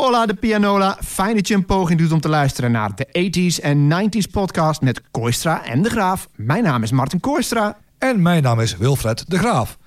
Hola 0.00 0.26
de 0.26 0.34
pianola, 0.34 0.98
fijn 1.04 1.34
dat 1.34 1.48
je 1.48 1.54
een 1.54 1.64
poging 1.64 1.98
doet 1.98 2.12
om 2.12 2.20
te 2.20 2.28
luisteren 2.28 2.72
naar 2.72 2.90
de 2.94 3.06
80s 3.06 3.62
en 3.62 3.92
90s 3.92 4.30
podcast 4.30 4.80
met 4.80 5.00
Koistra 5.10 5.64
en 5.64 5.82
De 5.82 5.90
Graaf. 5.90 6.28
Mijn 6.34 6.62
naam 6.62 6.82
is 6.82 6.90
Martin 6.90 7.20
Koistra. 7.20 7.76
En 7.98 8.22
mijn 8.22 8.42
naam 8.42 8.60
is 8.60 8.76
Wilfred 8.76 9.24
De 9.28 9.38
Graaf. 9.38 9.78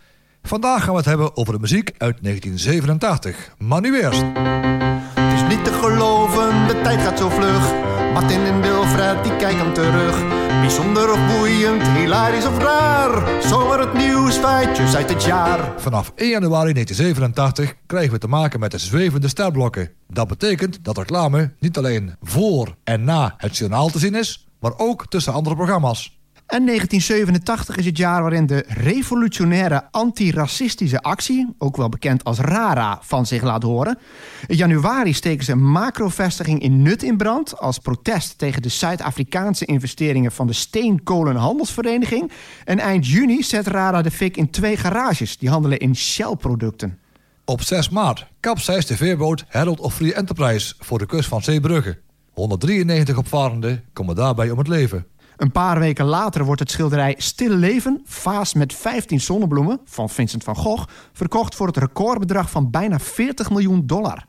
Vandaag 0.44 0.84
gaan 0.84 0.92
we 0.92 0.98
het 0.98 1.06
hebben 1.06 1.38
over 1.38 1.54
de 1.54 1.60
muziek 1.60 1.92
uit 1.98 2.18
1987. 2.22 3.56
Maar 3.58 3.82
nu 3.82 4.02
eerst. 4.02 4.24
Het 5.14 5.34
is 5.34 5.56
niet 5.56 5.66
te 5.66 5.74
geloven, 5.74 6.68
de 6.68 6.82
tijd 6.84 7.02
gaat 7.02 7.18
zo 7.18 7.30
vlug. 7.30 7.74
Martin 8.14 8.46
en 8.46 8.62
Wilfred, 8.62 9.24
die 9.24 9.36
kijken 9.36 9.74
terug. 9.74 10.41
Bijzonder 10.62 11.12
of 11.12 11.38
boeiend, 11.38 11.88
hilarisch 11.88 12.46
of 12.46 12.58
raar. 12.58 13.42
Zomaar 13.44 13.80
het 13.80 13.94
nieuws, 13.94 14.36
feitjes 14.36 14.96
uit 14.96 15.10
het 15.10 15.24
jaar. 15.24 15.80
Vanaf 15.80 16.12
1 16.16 16.30
januari 16.30 16.74
1987 16.74 17.76
krijgen 17.86 18.12
we 18.12 18.18
te 18.18 18.28
maken 18.28 18.60
met 18.60 18.72
de 18.72 18.78
zwevende 18.78 19.28
sterblokken. 19.28 19.90
Dat 20.08 20.28
betekent 20.28 20.84
dat 20.84 20.98
reclame 20.98 21.54
niet 21.60 21.78
alleen 21.78 22.16
voor 22.22 22.76
en 22.84 23.04
na 23.04 23.34
het 23.38 23.58
journaal 23.58 23.90
te 23.90 24.00
zien 24.00 24.16
is... 24.16 24.48
maar 24.60 24.74
ook 24.78 25.08
tussen 25.08 25.34
andere 25.34 25.56
programma's. 25.56 26.21
En 26.52 26.66
1987 26.66 27.78
is 27.78 27.86
het 27.86 27.98
jaar 27.98 28.22
waarin 28.22 28.46
de 28.46 28.66
revolutionaire 28.68 29.84
antiracistische 29.92 31.02
actie, 31.02 31.54
ook 31.58 31.78
wel 31.78 31.90
bekend 31.90 32.24
als 32.24 32.40
RARA, 32.40 33.00
van 33.02 33.26
zich 33.26 33.44
laat 33.44 33.64
horen. 33.64 33.98
In 34.48 34.56
januari 34.56 35.14
steken 35.14 35.46
ze 35.46 35.52
een 35.52 35.72
macrovestiging 35.72 36.62
in 36.62 36.82
Nut 36.82 37.04
in 37.04 37.18
brand 37.18 37.60
als 37.60 37.78
protest 37.78 38.38
tegen 38.38 38.62
de 38.62 38.70
Zuid-Afrikaanse 38.70 39.66
investeringen 39.66 40.32
van 40.32 40.48
de 40.48 40.54
Steenkolenhandelsvereniging. 40.54 42.32
En 42.66 42.80
eind 42.80 43.08
juni 43.08 43.44
zet 43.44 43.68
RARA 43.68 44.02
de 44.02 44.12
fik 44.12 44.38
in 44.38 44.50
twee 44.50 44.78
garages 44.78 45.38
die 45.38 45.50
handelen 45.50 45.80
in 45.80 45.96
Shell-producten. 45.96 47.00
Op 47.46 47.62
6 47.62 47.90
maart 47.90 48.28
kapseist 48.40 48.88
de 48.88 48.98
veerboot 48.98 49.46
Herald 49.48 49.80
of 49.80 49.94
Free 49.94 50.14
Enterprise 50.14 50.74
voor 50.80 51.00
de 51.00 51.06
kust 51.06 51.30
van 51.30 51.44
Zeebrugge. 51.44 51.98
193 52.34 53.18
opvarenden 53.18 53.84
komen 53.94 54.16
daarbij 54.16 54.50
om 54.50 54.58
het 54.58 54.68
leven. 54.68 55.06
Een 55.42 55.52
paar 55.52 55.80
weken 55.80 56.06
later 56.06 56.46
wordt 56.46 56.60
het 56.60 56.72
schilderij 56.72 57.16
Stille 57.18 57.56
Leven, 57.56 58.02
vaas 58.06 58.54
met 58.54 58.74
15 58.74 59.22
zonnebloemen 59.22 59.80
van 59.86 60.10
Vincent 60.10 60.44
van 60.44 60.56
Gogh, 60.56 60.88
verkocht 61.14 61.56
voor 61.56 61.68
het 61.68 61.78
recordbedrag 61.78 62.50
van 62.50 62.70
bijna 62.70 63.00
40 63.00 63.50
miljoen 63.50 63.88
dollar. 63.88 64.26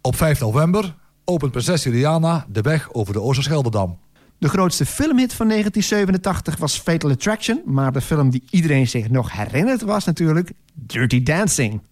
Op 0.00 0.16
5 0.16 0.40
november 0.40 0.94
opent 1.24 1.52
prinses 1.52 1.82
Juliana 1.82 2.46
de 2.48 2.60
weg 2.60 2.92
over 2.92 3.12
de 3.12 3.20
Oosterscheldedam. 3.20 3.98
De 4.38 4.48
grootste 4.48 4.86
filmhit 4.86 5.32
van 5.32 5.48
1987 5.48 6.56
was 6.56 6.78
Fatal 6.78 7.10
Attraction, 7.10 7.62
maar 7.64 7.92
de 7.92 8.00
film 8.00 8.30
die 8.30 8.42
iedereen 8.50 8.88
zich 8.88 9.10
nog 9.10 9.32
herinnert 9.32 9.82
was 9.82 10.04
natuurlijk 10.04 10.52
Dirty 10.74 11.22
Dancing. 11.22 11.82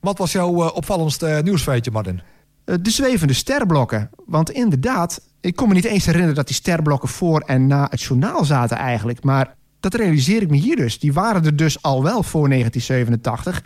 Wat 0.00 0.18
was 0.18 0.32
jouw 0.32 0.64
uh, 0.64 0.70
opvallendste 0.74 1.40
nieuwsfeitje, 1.44 1.90
Martin? 1.90 2.20
Uh, 2.64 2.76
de 2.80 2.90
zwevende 2.90 3.34
sterblokken. 3.34 4.10
Want 4.26 4.50
inderdaad, 4.50 5.20
ik 5.40 5.56
kon 5.56 5.68
me 5.68 5.74
niet 5.74 5.84
eens 5.84 6.04
herinneren 6.04 6.34
dat 6.34 6.46
die 6.46 6.56
sterblokken 6.56 7.08
voor 7.08 7.40
en 7.40 7.66
na 7.66 7.86
het 7.90 8.02
journaal 8.02 8.44
zaten 8.44 8.76
eigenlijk. 8.76 9.24
Maar 9.24 9.54
dat 9.80 9.94
realiseer 9.94 10.42
ik 10.42 10.50
me 10.50 10.56
hier 10.56 10.76
dus. 10.76 10.98
Die 10.98 11.12
waren 11.12 11.44
er 11.44 11.56
dus 11.56 11.82
al 11.82 12.02
wel 12.02 12.22
voor 12.22 12.48
1987. 12.48 13.64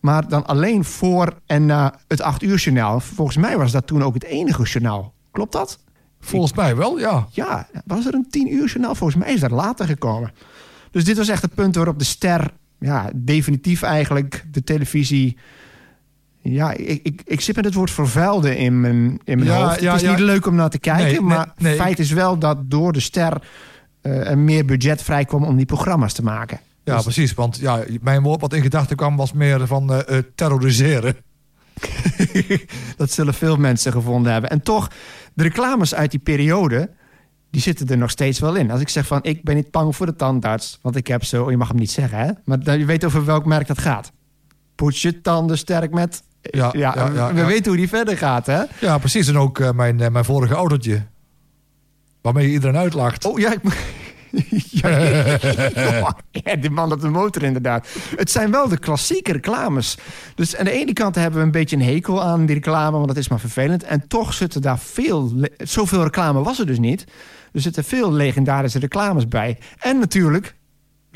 Maar 0.00 0.28
dan 0.28 0.46
alleen 0.46 0.84
voor 0.84 1.38
en 1.46 1.66
na 1.66 1.94
het 2.08 2.20
8 2.20 2.42
uur 2.42 2.56
journaal. 2.56 3.00
Volgens 3.00 3.36
mij 3.36 3.58
was 3.58 3.72
dat 3.72 3.86
toen 3.86 4.02
ook 4.02 4.14
het 4.14 4.24
enige 4.24 4.62
journaal. 4.62 5.14
Klopt 5.30 5.52
dat? 5.52 5.78
Volgens 6.20 6.52
mij 6.52 6.76
wel, 6.76 6.98
ja. 6.98 7.26
Ja, 7.30 7.68
was 7.86 8.06
er 8.06 8.14
een 8.14 8.28
10 8.30 8.52
uur 8.52 8.66
journaal? 8.66 8.94
Volgens 8.94 9.24
mij 9.24 9.34
is 9.34 9.40
dat 9.40 9.50
later 9.50 9.86
gekomen. 9.86 10.32
Dus 10.90 11.04
dit 11.04 11.16
was 11.16 11.28
echt 11.28 11.42
het 11.42 11.54
punt 11.54 11.74
waarop 11.74 11.98
de 11.98 12.04
ster... 12.04 12.52
ja, 12.78 13.10
definitief 13.14 13.82
eigenlijk 13.82 14.44
de 14.50 14.64
televisie 14.64 15.36
ja, 16.52 16.72
ik, 16.72 17.00
ik, 17.02 17.22
ik 17.24 17.40
zit 17.40 17.56
met 17.56 17.64
het 17.64 17.74
woord 17.74 17.90
vervuilde 17.90 18.56
in 18.56 18.80
mijn, 18.80 19.20
in 19.24 19.38
mijn 19.38 19.50
hoofd. 19.50 19.80
het 19.80 20.02
is 20.02 20.08
niet 20.08 20.18
leuk 20.18 20.46
om 20.46 20.54
naar 20.54 20.70
te 20.70 20.78
kijken, 20.78 21.04
nee, 21.04 21.20
maar 21.20 21.52
nee, 21.56 21.76
feit 21.76 21.98
is 21.98 22.10
wel 22.10 22.38
dat 22.38 22.70
door 22.70 22.92
de 22.92 23.00
ster 23.00 23.42
uh, 24.02 24.30
er 24.30 24.38
meer 24.38 24.64
budget 24.64 25.02
vrijkwam 25.02 25.44
om 25.44 25.56
die 25.56 25.66
programma's 25.66 26.12
te 26.12 26.22
maken. 26.22 26.60
Ja, 26.84 26.94
dus... 26.94 27.02
precies. 27.02 27.34
Want 27.34 27.56
ja, 27.56 27.84
mijn 28.00 28.22
woord 28.22 28.40
wat 28.40 28.52
in 28.52 28.62
gedachten 28.62 28.96
kwam 28.96 29.16
was 29.16 29.32
meer 29.32 29.66
van 29.66 29.92
uh, 29.92 29.98
uh, 30.10 30.18
terroriseren. 30.34 31.16
dat 32.96 33.10
zullen 33.10 33.34
veel 33.34 33.56
mensen 33.56 33.92
gevonden 33.92 34.32
hebben. 34.32 34.50
En 34.50 34.62
toch, 34.62 34.90
de 35.34 35.42
reclames 35.42 35.94
uit 35.94 36.10
die 36.10 36.20
periode, 36.20 36.90
die 37.50 37.60
zitten 37.60 37.88
er 37.88 37.98
nog 37.98 38.10
steeds 38.10 38.38
wel 38.38 38.54
in. 38.54 38.70
Als 38.70 38.80
ik 38.80 38.88
zeg 38.88 39.06
van, 39.06 39.18
ik 39.22 39.42
ben 39.42 39.54
niet 39.54 39.70
bang 39.70 39.96
voor 39.96 40.06
de 40.06 40.16
tandarts, 40.16 40.78
want 40.82 40.96
ik 40.96 41.06
heb 41.06 41.24
zo... 41.24 41.50
Je 41.50 41.56
mag 41.56 41.68
hem 41.68 41.78
niet 41.78 41.90
zeggen, 41.90 42.18
hè? 42.18 42.30
Maar 42.44 42.78
je 42.78 42.84
weet 42.84 43.04
over 43.04 43.24
welk 43.24 43.44
merk 43.44 43.66
dat 43.66 43.78
gaat. 43.78 44.12
Poets 44.74 45.02
je 45.02 45.20
tanden 45.20 45.58
sterk 45.58 45.92
met 45.92 46.22
ja, 46.50 46.70
ja, 46.72 46.94
ja, 46.96 47.10
ja 47.14 47.34
we 47.34 47.44
weten 47.44 47.66
hoe 47.66 47.76
die 47.76 47.88
verder 47.88 48.16
gaat, 48.16 48.46
hè? 48.46 48.62
Ja, 48.80 48.98
precies. 48.98 49.28
En 49.28 49.38
ook 49.38 49.58
uh, 49.58 49.70
mijn, 49.70 49.98
uh, 49.98 50.08
mijn 50.08 50.24
vorige 50.24 50.54
autootje. 50.54 51.02
Waarmee 52.22 52.46
je 52.46 52.52
iedereen 52.52 52.76
uitlacht. 52.76 53.24
Oh 53.24 53.38
ja, 53.38 53.52
ik... 53.52 53.60
ja, 56.44 56.56
die 56.56 56.70
man 56.70 56.92
op 56.92 57.00
de 57.00 57.08
motor 57.08 57.42
inderdaad. 57.42 57.88
Het 58.16 58.30
zijn 58.30 58.50
wel 58.50 58.68
de 58.68 58.78
klassieke 58.78 59.32
reclames. 59.32 59.98
Dus 60.34 60.56
aan 60.56 60.64
de 60.64 60.70
ene 60.70 60.92
kant 60.92 61.14
hebben 61.14 61.40
we 61.40 61.46
een 61.46 61.52
beetje 61.52 61.76
een 61.76 61.82
hekel 61.82 62.22
aan 62.22 62.46
die 62.46 62.54
reclame... 62.54 62.96
want 62.96 63.08
dat 63.08 63.16
is 63.16 63.28
maar 63.28 63.40
vervelend. 63.40 63.82
En 63.82 64.08
toch 64.08 64.34
zitten 64.34 64.62
daar 64.62 64.78
veel... 64.78 65.32
Zoveel 65.56 66.02
reclame 66.02 66.42
was 66.42 66.58
er 66.58 66.66
dus 66.66 66.78
niet. 66.78 67.04
Er 67.52 67.60
zitten 67.60 67.84
veel 67.84 68.12
legendarische 68.12 68.78
reclames 68.78 69.28
bij. 69.28 69.58
En 69.78 69.98
natuurlijk 69.98 70.54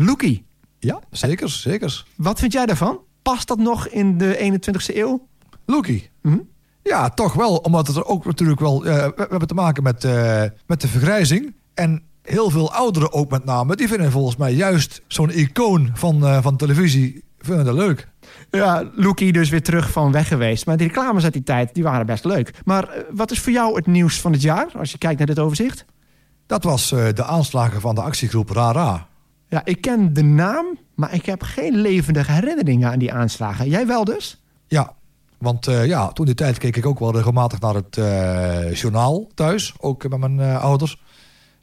Lookie. 0.01 0.47
Ja, 0.79 1.01
zeker, 1.11 1.49
zeker. 1.49 2.05
Wat 2.17 2.39
vind 2.39 2.53
jij 2.53 2.67
daarvan? 2.67 3.01
Past 3.29 3.49
dat 3.49 3.59
nog 3.59 3.89
in 3.89 4.19
de 4.19 4.59
21ste 4.61 4.97
eeuw? 4.97 5.27
Loekie. 5.67 6.11
Mm 6.23 6.33
-hmm. 6.33 6.49
Ja, 6.83 7.09
toch 7.09 7.33
wel. 7.33 7.57
Omdat 7.57 7.87
het 7.87 7.97
er 7.97 8.05
ook 8.05 8.25
natuurlijk 8.25 8.61
wel... 8.61 8.87
Uh, 8.87 8.95
we, 8.95 9.13
we, 9.17 9.27
hebben 9.31 9.49
te 9.49 9.55
maken 9.55 9.83
met, 9.83 10.05
uh, 10.05 10.43
met 10.67 10.81
de 10.81 10.89
vergrijzing. 10.89 11.55
En 11.75 12.03
heel 12.23 12.51
veel 12.51 12.73
ouderen 12.73 13.13
ook 13.13 13.31
met 13.31 13.45
name... 13.45 13.77
die 13.77 13.89
vinden 13.89 14.11
volgens 14.11 14.37
mij 14.37 14.53
juist 14.53 15.03
zo'n 15.07 15.31
icoon 15.31 15.91
van, 15.95 16.25
uh, 16.25 16.43
van 16.43 16.57
televisie... 16.57 17.25
vinden 17.39 17.65
dat 17.65 17.75
leuk. 17.75 18.09
Ja, 18.51 18.91
Loekie 18.95 19.33
dus 19.33 19.49
weer 19.49 19.63
terug 19.63 19.91
van 19.91 20.13
weg 20.13 20.29
geweest. 20.29 20.67
Maar 20.67 20.77
die 20.77 20.87
reclames 20.87 21.25
uit 21.25 21.33
die 21.33 21.43
tijd, 21.43 21.75
die 21.75 21.83
waren 21.83 22.07
best 22.07 22.25
leuk. 22.25 22.55
Maar 22.65 23.05
wat 23.11 23.31
is 23.31 23.41
voor 23.41 23.53
jou 23.53 23.77
het 23.77 23.87
nieuws 23.87 24.21
van 24.21 24.33
het 24.33 24.43
jaar... 24.43 24.67
als 24.79 24.93
je 24.93 24.99
kijkt 24.99 25.19
naar 25.19 25.27
dit 25.27 25.39
overzicht? 25.39 25.85
Dat 26.47 26.65
was 26.65 26.89
de 26.89 27.25
aanslagen 27.25 27.81
van 27.81 27.95
de 27.95 28.03
actiegroep 28.03 28.51
RARA. 28.51 29.09
Ja, 29.49 29.65
ik 29.65 29.81
ken 29.81 30.13
de 30.13 30.23
naam, 30.23 30.79
maar 30.95 31.15
ik 31.15 31.27
heb 31.27 31.43
geen 31.43 31.75
levendige 31.75 32.33
herinneringen 32.33 32.91
aan 32.91 32.99
die 32.99 33.13
aanslagen. 33.13 33.69
Jij 33.69 33.87
wel 33.87 34.05
dus? 34.05 34.43
Ja, 34.67 34.95
want 35.39 35.69
uh, 35.69 35.87
ja, 35.87 36.09
toen 36.09 36.27
die 36.27 36.35
tijd 36.35 36.59
keek 36.59 36.77
ik 36.77 36.87
ook 36.87 36.99
wel 36.99 37.13
regelmatig 37.13 37.61
naar 37.61 37.75
het 37.75 37.97
uh, 37.97 38.75
journaal 38.75 39.27
thuis. 39.35 39.75
Ook 39.81 40.09
met 40.09 40.19
mijn 40.19 40.39
uh, 40.39 40.63
ouders. 40.63 41.03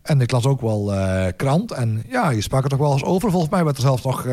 En 0.01 0.21
ik 0.21 0.31
las 0.31 0.45
ook 0.45 0.61
wel 0.61 0.93
krant. 1.35 1.71
En 1.71 2.03
ja, 2.07 2.29
je 2.29 2.41
sprak 2.41 2.63
er 2.63 2.69
toch 2.69 2.79
wel 2.79 2.91
eens 2.91 3.03
over. 3.03 3.31
Volgens 3.31 3.51
mij 3.51 3.63
werd 3.63 3.75
er 3.75 3.81
zelfs 3.81 4.03
nog 4.03 4.25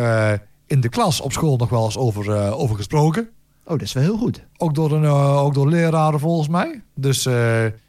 in 0.66 0.80
de 0.80 0.88
klas 0.88 1.20
op 1.20 1.32
school 1.32 1.56
nog 1.56 1.68
wel 1.68 1.84
eens 1.84 1.96
over, 1.96 2.52
over 2.52 2.76
gesproken. 2.76 3.28
Oh, 3.64 3.70
dat 3.70 3.82
is 3.82 3.92
wel 3.92 4.02
heel 4.02 4.16
goed. 4.16 4.44
Ook 4.56 4.74
door, 4.74 4.92
een, 4.92 5.04
ook 5.06 5.54
door 5.54 5.68
leraren 5.68 6.20
volgens 6.20 6.48
mij. 6.48 6.82
Dus 6.94 7.28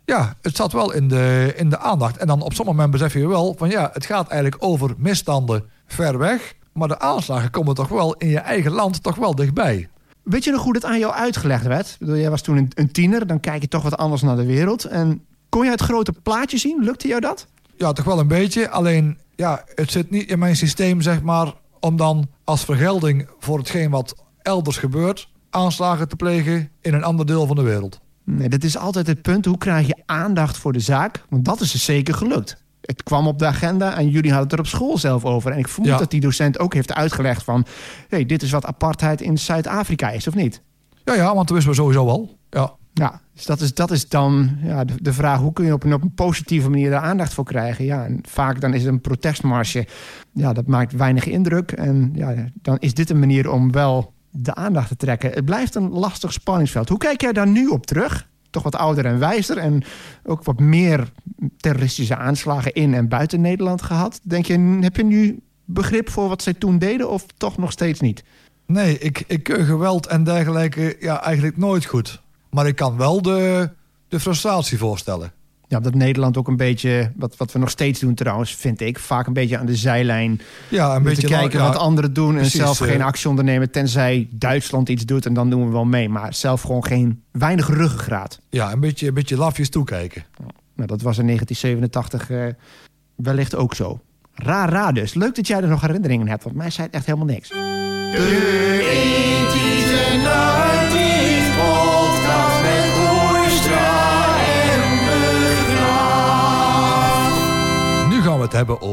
ja, 0.05 0.33
het 0.41 0.55
zat 0.55 0.71
wel 0.71 0.93
in 0.93 1.07
de, 1.07 1.53
in 1.55 1.69
de 1.69 1.77
aandacht. 1.77 2.17
En 2.17 2.27
dan 2.27 2.41
op 2.41 2.53
sommige 2.53 2.77
moment 2.77 2.91
besef 2.91 3.13
je 3.13 3.27
wel 3.27 3.55
van 3.57 3.69
ja, 3.69 3.89
het 3.93 4.05
gaat 4.05 4.27
eigenlijk 4.29 4.63
over 4.63 4.93
misstanden 4.97 5.63
ver 5.87 6.17
weg. 6.17 6.53
Maar 6.73 6.87
de 6.87 6.99
aanslagen 6.99 7.49
komen 7.49 7.75
toch 7.75 7.87
wel 7.87 8.13
in 8.13 8.27
je 8.27 8.39
eigen 8.39 8.71
land 8.71 9.03
toch 9.03 9.15
wel 9.15 9.35
dichtbij. 9.35 9.89
Weet 10.23 10.43
je 10.43 10.51
nog 10.51 10.63
hoe 10.63 10.73
dat 10.73 10.85
aan 10.85 10.99
jou 10.99 11.13
uitgelegd 11.13 11.65
werd? 11.65 11.87
Ik 11.87 11.99
bedoel, 11.99 12.17
jij 12.17 12.29
was 12.29 12.41
toen 12.41 12.71
een, 12.75 12.91
tiener, 12.91 13.27
dan 13.27 13.39
kijk 13.39 13.61
je 13.61 13.67
toch 13.67 13.83
wat 13.83 13.97
anders 13.97 14.21
naar 14.21 14.35
de 14.35 14.45
wereld. 14.45 14.85
En 14.85 15.25
kon 15.49 15.63
je 15.63 15.71
het 15.71 15.81
grote 15.81 16.13
plaatje 16.23 16.57
zien? 16.57 16.83
Lukte 16.83 17.07
jou 17.07 17.21
dat? 17.21 17.47
Ja, 17.75 17.93
toch 17.93 18.05
wel 18.05 18.19
een 18.19 18.27
beetje. 18.27 18.69
Alleen, 18.69 19.17
ja, 19.35 19.63
het 19.75 19.91
zit 19.91 20.09
niet 20.09 20.29
in 20.29 20.39
mijn 20.39 20.55
systeem, 20.55 21.01
zeg 21.01 21.21
maar... 21.21 21.53
om 21.79 21.97
dan 21.97 22.27
als 22.43 22.65
vergelding 22.65 23.29
voor 23.39 23.57
hetgeen 23.57 23.89
wat 23.89 24.15
elders 24.41 24.77
gebeurt... 24.77 25.29
aanslagen 25.49 26.07
te 26.07 26.15
plegen 26.15 26.69
in 26.81 26.93
een 26.93 27.03
ander 27.03 27.25
deel 27.25 27.47
van 27.47 27.55
de 27.55 27.61
wereld. 27.61 27.99
Nee, 28.23 28.49
dat 28.49 28.63
is 28.63 28.77
altijd 28.77 29.07
het 29.07 29.21
punt. 29.21 29.45
Hoe 29.45 29.57
krijg 29.57 29.87
je 29.87 30.01
aandacht 30.05 30.57
voor 30.57 30.73
de 30.73 30.79
zaak? 30.79 31.25
Want 31.29 31.45
dat 31.45 31.61
is 31.61 31.71
dus 31.71 31.85
zeker 31.85 32.13
gelukt 32.13 32.61
het 32.85 33.03
kwam 33.03 33.27
op 33.27 33.39
de 33.39 33.45
agenda 33.45 33.97
en 33.97 34.09
jullie 34.09 34.31
hadden 34.31 34.49
het 34.49 34.53
er 34.53 34.59
op 34.59 34.67
school 34.67 34.97
zelf 34.97 35.25
over. 35.25 35.51
En 35.51 35.57
ik 35.57 35.67
vermoed 35.67 35.99
dat 35.99 36.11
die 36.11 36.21
docent 36.21 36.59
ook 36.59 36.73
heeft 36.73 36.93
uitgelegd 36.93 37.43
van... 37.43 37.65
hey, 38.09 38.25
dit 38.25 38.41
is 38.41 38.51
wat 38.51 38.65
apartheid 38.65 39.21
in 39.21 39.37
Zuid-Afrika 39.37 40.09
is, 40.09 40.27
of 40.27 40.35
niet? 40.35 40.61
Ja, 41.03 41.13
ja, 41.13 41.35
want 41.35 41.47
dat 41.47 41.49
wisten 41.49 41.69
we 41.69 41.77
sowieso 41.77 42.05
wel. 42.05 42.37
Ja, 42.49 42.73
ja 42.93 43.21
dus 43.33 43.45
dat 43.45 43.61
is, 43.61 43.73
dat 43.73 43.91
is 43.91 44.09
dan 44.09 44.57
ja, 44.63 44.85
de, 44.85 44.93
de 45.01 45.13
vraag... 45.13 45.39
hoe 45.39 45.53
kun 45.53 45.65
je 45.65 45.73
op 45.73 45.83
een, 45.83 45.93
op 45.93 46.01
een 46.01 46.13
positieve 46.13 46.69
manier 46.69 46.89
daar 46.89 47.01
aandacht 47.01 47.33
voor 47.33 47.43
krijgen? 47.43 47.85
Ja, 47.85 48.05
en 48.05 48.19
vaak 48.29 48.61
dan 48.61 48.73
is 48.73 48.83
het 48.83 48.91
een 48.91 49.01
protestmarsje. 49.01 49.87
Ja, 50.33 50.53
dat 50.53 50.67
maakt 50.67 50.93
weinig 50.93 51.25
indruk. 51.25 51.71
En 51.71 52.11
ja, 52.15 52.33
dan 52.53 52.77
is 52.79 52.93
dit 52.93 53.09
een 53.09 53.19
manier 53.19 53.51
om 53.51 53.71
wel 53.71 54.12
de 54.33 54.55
aandacht 54.55 54.87
te 54.87 54.95
trekken. 54.95 55.31
Het 55.31 55.45
blijft 55.45 55.75
een 55.75 55.89
lastig 55.89 56.33
spanningsveld. 56.33 56.89
Hoe 56.89 56.97
kijk 56.97 57.21
jij 57.21 57.33
daar 57.33 57.47
nu 57.47 57.67
op 57.67 57.85
terug? 57.85 58.31
toch 58.53 58.63
wat 58.63 58.75
ouder 58.75 59.05
en 59.05 59.19
wijzer. 59.19 59.57
En 59.57 59.83
ook 60.23 60.43
wat 60.43 60.59
meer 60.59 61.11
terroristische 61.57 62.15
aanslagen 62.15 62.73
in 62.73 62.93
en 62.93 63.07
buiten 63.07 63.41
Nederland 63.41 63.81
gehad. 63.81 64.19
Denk 64.23 64.45
je, 64.45 64.77
heb 64.81 64.95
je 64.95 65.03
nu 65.03 65.39
begrip 65.65 66.09
voor 66.09 66.27
wat 66.27 66.41
zij 66.41 66.53
toen 66.53 66.77
deden 66.77 67.09
of 67.09 67.25
toch 67.37 67.57
nog 67.57 67.71
steeds 67.71 67.99
niet? 67.99 68.23
Nee, 68.65 68.97
ik, 68.97 69.23
ik 69.27 69.43
keur 69.43 69.65
geweld 69.65 70.07
en 70.07 70.23
dergelijke 70.23 70.95
ja, 70.99 71.23
eigenlijk 71.23 71.57
nooit 71.57 71.85
goed. 71.85 72.21
Maar 72.49 72.67
ik 72.67 72.75
kan 72.75 72.97
wel 72.97 73.21
de, 73.21 73.69
de 74.07 74.19
frustratie 74.19 74.77
voorstellen. 74.77 75.33
Ja, 75.73 75.79
dat 75.79 75.93
Nederland 75.93 76.37
ook 76.37 76.47
een 76.47 76.57
beetje, 76.57 77.11
wat, 77.15 77.37
wat 77.37 77.51
we 77.51 77.59
nog 77.59 77.69
steeds 77.69 77.99
doen 77.99 78.13
trouwens, 78.13 78.55
vind 78.55 78.81
ik, 78.81 78.99
vaak 78.99 79.27
een 79.27 79.33
beetje 79.33 79.57
aan 79.57 79.65
de 79.65 79.75
zijlijn. 79.75 80.41
Ja, 80.69 80.95
een 80.95 81.03
beetje 81.03 81.21
te 81.21 81.27
kijken 81.27 81.59
ja, 81.59 81.65
wat 81.65 81.75
anderen 81.75 82.13
doen 82.13 82.33
precies, 82.33 82.53
en 82.53 82.59
zelf 82.59 82.81
eh. 82.81 82.87
geen 82.87 83.01
actie 83.01 83.29
ondernemen. 83.29 83.71
Tenzij 83.71 84.27
Duitsland 84.31 84.89
iets 84.89 85.05
doet 85.05 85.25
en 85.25 85.33
dan 85.33 85.49
doen 85.49 85.65
we 85.65 85.71
wel 85.71 85.85
mee. 85.85 86.09
Maar 86.09 86.33
zelf 86.33 86.61
gewoon 86.61 86.85
geen 86.85 87.23
weinig 87.31 87.67
ruggengraat. 87.67 88.39
Ja, 88.49 88.71
een 88.71 88.79
beetje, 88.79 89.07
een 89.07 89.13
beetje 89.13 89.37
lafjes 89.37 89.69
toekijken. 89.69 90.23
Nou, 90.75 90.87
dat 90.87 91.01
was 91.01 91.17
in 91.17 91.25
1987 91.25 92.29
eh, 92.29 92.45
wellicht 93.15 93.55
ook 93.55 93.75
zo. 93.75 93.99
Raar, 94.33 94.69
raar 94.69 94.93
dus. 94.93 95.13
Leuk 95.13 95.35
dat 95.35 95.47
jij 95.47 95.61
er 95.61 95.67
nog 95.67 95.81
herinneringen 95.81 96.27
hebt, 96.27 96.43
want 96.43 96.55
mij 96.55 96.69
zei 96.69 96.87
het 96.87 96.95
echt 96.95 97.05
helemaal 97.05 97.27
niks. 97.27 97.51
Nu 97.51 99.72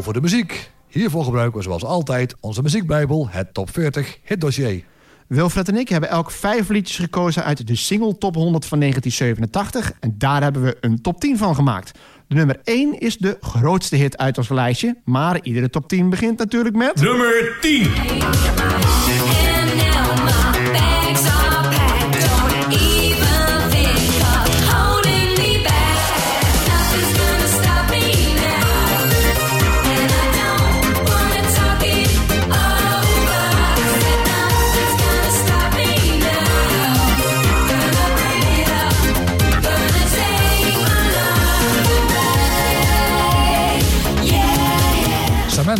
over 0.00 0.12
de 0.12 0.20
muziek. 0.20 0.70
Hiervoor 0.88 1.24
gebruiken 1.24 1.58
we 1.58 1.64
zoals 1.64 1.84
altijd 1.84 2.34
onze 2.40 2.62
muziekbijbel, 2.62 3.28
het 3.30 3.54
Top 3.54 3.70
40 3.70 4.18
hitdossier. 4.24 4.84
Wilfred 5.26 5.68
en 5.68 5.76
ik 5.76 5.88
hebben 5.88 6.10
elk 6.10 6.30
vijf 6.30 6.68
liedjes 6.68 6.96
gekozen 6.96 7.44
uit 7.44 7.66
de 7.66 7.76
single 7.76 8.18
top 8.18 8.34
100 8.34 8.66
van 8.66 8.78
1987. 8.78 9.92
En 10.00 10.14
daar 10.18 10.42
hebben 10.42 10.62
we 10.62 10.76
een 10.80 11.02
top 11.02 11.20
10 11.20 11.38
van 11.38 11.54
gemaakt. 11.54 11.98
De 12.26 12.34
nummer 12.34 12.60
1 12.64 13.00
is 13.00 13.16
de 13.16 13.36
grootste 13.40 13.96
hit 13.96 14.18
uit 14.18 14.38
ons 14.38 14.48
lijstje. 14.48 14.96
Maar 15.04 15.38
iedere 15.42 15.70
top 15.70 15.88
10 15.88 16.10
begint 16.10 16.38
natuurlijk 16.38 16.76
met... 16.76 17.00
Nummer 17.00 17.56
10. 17.60 17.90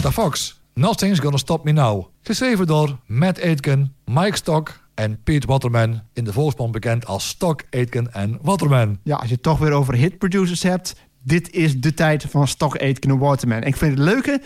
Samantha 0.01 0.23
Fox, 0.23 0.61
Nothing's 0.75 1.19
Gonna 1.19 1.37
Stop 1.37 1.65
Me 1.65 1.73
Now. 1.73 2.07
Geschreven 2.23 2.67
door 2.67 2.99
Matt 3.07 3.43
Aitken, 3.43 3.95
Mike 4.05 4.37
Stock 4.37 4.81
en 4.95 5.23
Pete 5.23 5.47
Waterman. 5.47 6.03
In 6.13 6.25
de 6.25 6.33
volksmond 6.33 6.73
bekend 6.73 7.07
als 7.07 7.29
Stock, 7.29 7.63
Aitken 7.71 8.13
en 8.13 8.39
Waterman. 8.43 8.99
Ja, 9.03 9.17
als 9.17 9.29
je 9.29 9.35
het 9.35 9.43
toch 9.43 9.59
weer 9.59 9.73
over 9.73 9.95
hitproducers 9.95 10.63
hebt... 10.63 10.97
dit 11.23 11.51
is 11.51 11.81
de 11.81 11.95
tijd 11.95 12.25
van 12.29 12.49
Stock 12.49 12.79
Aitken 12.79 13.11
en 13.11 13.19
Waterman. 13.19 13.61
En 13.61 13.67
ik 13.67 13.77
vind 13.77 13.99
het 13.99 14.01
leuke 14.09 14.41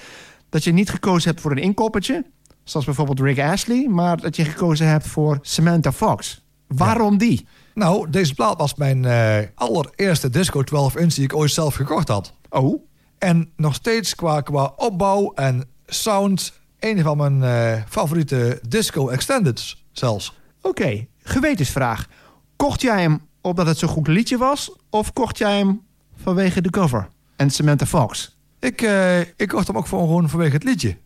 dat 0.48 0.64
je 0.64 0.72
niet 0.72 0.90
gekozen 0.90 1.30
hebt 1.30 1.40
voor 1.40 1.50
een 1.50 1.58
inkoppertje... 1.58 2.24
zoals 2.64 2.86
bijvoorbeeld 2.86 3.20
Rick 3.20 3.40
Astley... 3.40 3.88
maar 3.88 4.20
dat 4.20 4.36
je 4.36 4.44
gekozen 4.44 4.88
hebt 4.88 5.06
voor 5.06 5.38
Samantha 5.42 5.92
Fox. 5.92 6.44
Waarom 6.66 7.18
die? 7.18 7.46
Nou, 7.74 8.10
deze 8.10 8.34
plaat 8.34 8.58
was 8.58 8.74
mijn 8.74 9.04
eh, 9.04 9.38
allereerste 9.54 10.30
Disco 10.30 10.62
12 10.62 10.96
inch 10.96 11.14
die 11.14 11.24
ik 11.24 11.34
ooit 11.34 11.50
zelf 11.50 11.74
gekocht 11.74 12.08
had. 12.08 12.34
Oh, 12.48 12.82
En 13.24 13.50
nog 13.56 13.74
steeds 13.74 14.14
qua, 14.14 14.40
qua 14.40 14.72
opbouw 14.76 15.32
en 15.34 15.68
sound... 15.86 16.52
een 16.78 17.02
van 17.02 17.16
mijn 17.16 17.42
eh, 17.42 17.82
favoriete 17.88 18.60
disco 18.68 19.08
extendeds 19.08 19.84
zelfs. 19.92 20.34
Oké, 20.62 21.06
gewetensvraag. 21.22 22.06
Kocht 22.56 22.80
jij 22.80 23.00
hem 23.00 23.20
omdat 23.40 23.66
het 23.66 23.78
zo'n 23.78 23.88
goed 23.88 24.08
liedje 24.08 24.36
was... 24.36 24.76
of 24.90 25.12
kocht 25.12 25.38
jij 25.38 25.56
hem 25.56 25.82
vanwege 26.22 26.60
de 26.60 26.70
cover 26.70 27.08
en 27.36 27.50
Samantha 27.50 27.86
Fox? 27.86 28.36
Ik, 28.60 28.82
eh, 28.82 29.20
ik 29.20 29.48
kocht 29.48 29.66
hem 29.66 29.76
ook 29.76 29.86
gewoon 29.86 30.28
vanwege 30.28 30.54
het 30.54 30.64
liedje. 30.64 30.96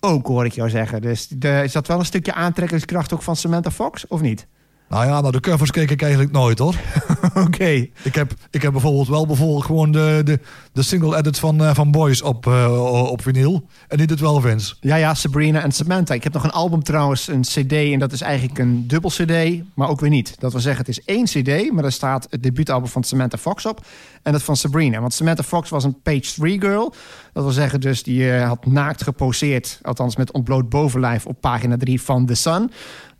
Ook 0.00 0.26
hoor 0.26 0.44
ik 0.44 0.52
jou 0.52 0.70
zeggen. 0.70 1.00
Dus 1.00 1.28
de, 1.28 1.60
is 1.64 1.72
dat 1.72 1.86
wel 1.86 1.98
een 1.98 2.04
stukje 2.04 2.34
aantrekkingskracht 2.34 3.12
ook 3.12 3.22
van 3.22 3.36
Samantha 3.36 3.70
Fox, 3.70 4.06
of 4.06 4.20
niet? 4.20 4.46
Nou 4.88 5.06
ja, 5.06 5.20
naar 5.20 5.32
de 5.32 5.40
covers 5.40 5.70
keek 5.70 5.90
ik 5.90 6.02
eigenlijk 6.02 6.32
nooit 6.32 6.58
hoor. 6.58 6.74
Oké. 7.46 7.86
Ik 8.02 8.14
heb, 8.14 8.32
ik 8.50 8.62
heb 8.62 8.72
bijvoorbeeld 8.72 9.08
wel 9.08 9.26
bijvoorbeeld 9.26 9.64
gewoon 9.64 9.92
de, 9.92 10.20
de, 10.24 10.40
de 10.72 10.82
single 10.82 11.16
edits 11.16 11.38
van, 11.38 11.64
eh, 11.64 11.74
van 11.74 11.90
Boys 11.90 12.22
op, 12.22 12.46
eh, 12.46 13.10
op 13.10 13.22
vinyl. 13.22 13.66
En 13.88 13.98
niet 13.98 14.10
het 14.10 14.20
wel 14.20 14.40
Vince. 14.40 14.74
Ja, 14.80 14.96
ja, 14.96 15.14
Sabrina 15.14 15.62
en 15.62 15.72
Samantha. 15.72 16.14
Ik 16.14 16.24
heb 16.24 16.32
nog 16.32 16.44
een 16.44 16.50
album 16.50 16.82
trouwens, 16.82 17.28
een 17.28 17.40
cd... 17.40 17.72
en 17.72 17.98
dat 17.98 18.12
is 18.12 18.20
eigenlijk 18.20 18.58
een 18.58 18.86
dubbel 18.86 19.10
cd, 19.10 19.62
maar 19.74 19.88
ook 19.88 20.00
weer 20.00 20.10
niet. 20.10 20.34
Dat 20.38 20.52
wil 20.52 20.60
zeggen, 20.60 20.84
het 20.86 20.98
is 20.98 21.04
één 21.04 21.24
cd... 21.24 21.72
maar 21.72 21.82
daar 21.82 21.92
staat 21.92 22.26
het 22.30 22.42
debuutalbum 22.42 22.88
van 22.88 23.04
Samantha 23.04 23.38
Fox 23.38 23.66
op... 23.66 23.86
en 24.22 24.32
dat 24.32 24.42
van 24.42 24.56
Sabrina. 24.56 25.00
Want 25.00 25.14
Samantha 25.14 25.42
Fox 25.42 25.70
was 25.70 25.84
een 25.84 26.00
page 26.02 26.34
3 26.34 26.60
girl. 26.60 26.94
Dat 27.32 27.42
wil 27.42 27.52
zeggen 27.52 27.80
dus, 27.80 28.02
die 28.02 28.32
eh, 28.32 28.48
had 28.48 28.66
naakt 28.66 29.02
geposeerd... 29.02 29.78
althans 29.82 30.16
met 30.16 30.32
ontbloot 30.32 30.68
bovenlijf 30.68 31.26
op 31.26 31.40
pagina 31.40 31.76
3 31.76 32.02
van 32.02 32.26
The 32.26 32.34
Sun. 32.34 32.70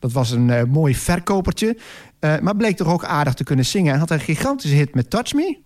Dat 0.02 0.12
was 0.12 0.30
een 0.30 0.50
eh, 0.50 0.64
mooi 0.64 0.94
verkopertje. 0.94 1.76
Eh, 2.18 2.38
maar 2.38 2.56
bleek 2.56 2.76
toch 2.76 2.88
ook 2.88 3.04
aardig 3.04 3.34
te 3.34 3.44
kunnen 3.44 3.64
zingen. 3.64 3.90
Hij 3.90 3.98
had 3.98 4.10
een 4.10 4.20
gigantische 4.20 4.76
hit 4.76 4.94
met 4.94 5.10
Touch 5.10 5.32
Me... 5.32 5.58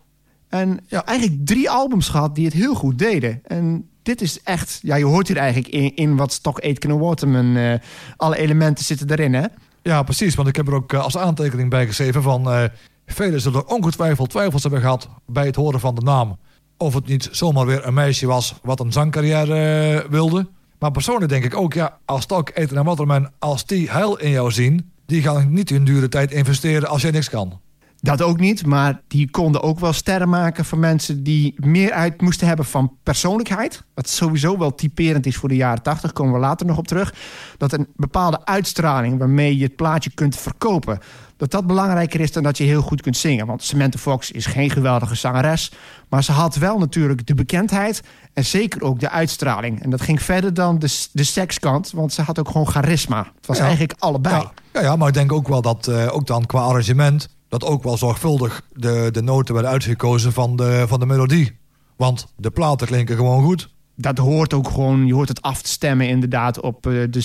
En 0.49 0.81
ja, 0.87 1.05
eigenlijk 1.05 1.47
drie 1.47 1.71
albums 1.71 2.09
gehad 2.09 2.35
die 2.35 2.45
het 2.45 2.55
heel 2.55 2.75
goed 2.75 2.99
deden. 2.99 3.41
En 3.45 3.89
dit 4.03 4.21
is 4.21 4.43
echt... 4.43 4.79
Ja, 4.83 4.95
je 4.95 5.05
hoort 5.05 5.29
hier 5.29 5.37
eigenlijk 5.37 5.95
in, 5.95 6.17
wat 6.17 6.33
Stock 6.33 6.61
Aitken 6.61 6.91
en 6.91 6.99
Waterman... 6.99 7.57
eh, 7.57 7.75
alle 8.17 8.37
elementen 8.37 8.85
zitten 8.85 9.11
erin, 9.11 9.35
hè? 9.35 9.47
Ja, 9.83 10.03
precies. 10.03 10.35
Want 10.35 10.49
ik 10.49 10.57
heb 10.57 10.67
er 10.67 10.75
ook 10.75 10.95
als 10.95 11.17
aantekening 11.17 11.71
bij 11.71 11.87
geschreven 11.87 12.23
van... 12.23 12.71
velen 13.07 13.41
zullen 13.41 13.69
ongetwijfeld 13.69 14.31
twijfels 14.31 14.63
hebben 14.63 14.81
gehad 14.81 15.09
bij 15.27 15.47
het 15.47 15.57
horen 15.57 15.81
van 15.81 15.95
de 15.95 16.03
naam. 16.03 16.39
Of 16.77 16.95
het 16.95 17.07
niet 17.07 17.29
zomaar 17.33 17.67
weer 17.67 17.87
een 17.87 17.95
meisje 17.95 18.27
was 18.27 18.55
wat 18.63 18.81
een 18.81 18.93
zangcarrière 18.93 20.07
wilde. 20.11 20.49
Maar 20.79 20.91
persoonlijk 20.91 21.31
denk 21.31 21.45
ik 21.45 21.57
ook, 21.57 21.75
ja, 21.75 21.99
als 22.05 22.23
Stock, 22.23 22.51
Eten 22.55 22.77
en 22.77 22.85
Waterman... 22.85 23.31
als 23.39 23.67
die 23.67 23.91
heil 23.91 24.17
in 24.17 24.31
jou 24.31 24.51
zien... 24.51 24.91
die 25.07 25.23
gaan 25.23 25.53
niet 25.53 25.69
hun 25.69 25.85
dure 25.85 26.09
tijd 26.09 26.31
investeren 26.31 26.89
als 26.89 27.03
jij 27.03 27.11
niks 27.11 27.31
kan. 27.31 27.61
Dat 28.01 28.23
ook 28.23 28.41
niet, 28.41 28.67
maar 28.67 29.01
die 29.09 29.31
konden 29.31 29.63
ook 29.63 29.81
wel 29.81 29.93
sterren 29.93 30.29
maken... 30.29 30.65
van 30.65 30.79
mensen 30.79 31.23
die 31.23 31.55
meer 31.57 31.93
uit 31.93 32.21
moesten 32.21 32.47
hebben 32.47 32.67
van 32.67 32.97
persoonlijkheid. 33.03 33.85
Wat 33.95 34.09
sowieso 34.09 34.59
wel 34.59 34.75
typerend 34.75 35.27
is 35.27 35.37
voor 35.37 35.49
de 35.49 35.57
jaren 35.57 35.83
80, 35.83 36.13
komen 36.13 36.33
we 36.33 36.39
later 36.39 36.67
nog 36.67 36.79
op 36.79 36.87
terug. 36.87 37.15
Dat 37.57 37.73
een 37.73 37.87
bepaalde 37.97 38.45
uitstraling 38.45 39.19
waarmee 39.19 39.57
je 39.57 39.65
het 39.65 39.77
plaatje 39.77 40.11
kunt 40.15 40.37
verkopen... 40.37 40.99
dat 41.37 41.51
dat 41.51 41.67
belangrijker 41.67 42.21
is 42.21 42.33
dan 42.33 42.43
dat 42.43 42.59
je 42.59 42.65
heel 42.65 42.83
goed 42.83 43.03
kunt 43.03 43.17
zingen. 43.17 43.47
Want 43.47 43.63
Samantha 43.63 43.99
Fox 43.99 44.31
is 44.31 44.47
geen 44.47 44.71
geweldige 44.71 45.15
zangeres... 45.15 45.73
maar 46.09 46.25
ze 46.25 46.33
had 46.33 46.57
wel 46.57 46.79
natuurlijk 46.79 47.27
de 47.27 47.35
bekendheid... 47.35 48.03
en 48.33 48.45
zeker 48.45 48.83
ook 48.83 49.01
de 49.01 49.11
uitstraling. 49.11 49.83
En 49.83 49.91
dat 49.91 50.01
ging 50.01 50.23
verder 50.23 50.55
dan 50.55 50.79
de, 50.79 51.07
de 51.13 51.25
sekskant, 51.25 51.91
want 51.91 52.13
ze 52.13 52.23
had 52.23 52.39
ook 52.39 52.49
gewoon 52.49 52.67
charisma. 52.69 53.19
Het 53.37 53.47
was 53.47 53.57
Ja. 53.57 53.63
eigenlijk 53.63 53.95
allebei. 53.99 54.35
Ja, 54.35 54.53
ja, 54.73 54.81
ja, 54.81 54.97
maar 54.97 55.09
ik 55.09 55.15
denk 55.15 55.33
ook 55.33 55.49
wel 55.49 55.63
dat, 55.63 55.87
eh, 55.87 56.15
ook 56.15 56.27
dan 56.27 56.47
qua 56.47 56.61
arrangement... 56.61 57.29
dat 57.49 57.65
ook 57.65 57.83
wel 57.83 57.97
zorgvuldig 57.97 58.63
de, 58.73 59.09
de 59.13 59.23
noten 59.23 59.55
werden 59.55 59.73
uitgekozen 59.73 60.33
van 60.33 60.57
de, 60.57 60.85
van 60.89 61.01
de 61.01 61.07
melodie. 61.07 61.59
Want 61.97 62.27
de 62.37 62.51
platen 62.51 62.87
klinken 62.87 63.17
gewoon 63.17 63.45
goed. 63.45 63.75
dat 63.95 64.19
hoort 64.19 64.55
ook 64.55 64.69
gewoon, 64.69 65.07
je 65.07 65.15
hoort 65.15 65.29
het 65.29 65.43
af 65.43 65.63
te 65.63 65.69
stemmen 65.69 66.09
inderdaad 66.09 66.61
op 66.61 66.87
eh, 66.87 66.93
de 67.11 67.21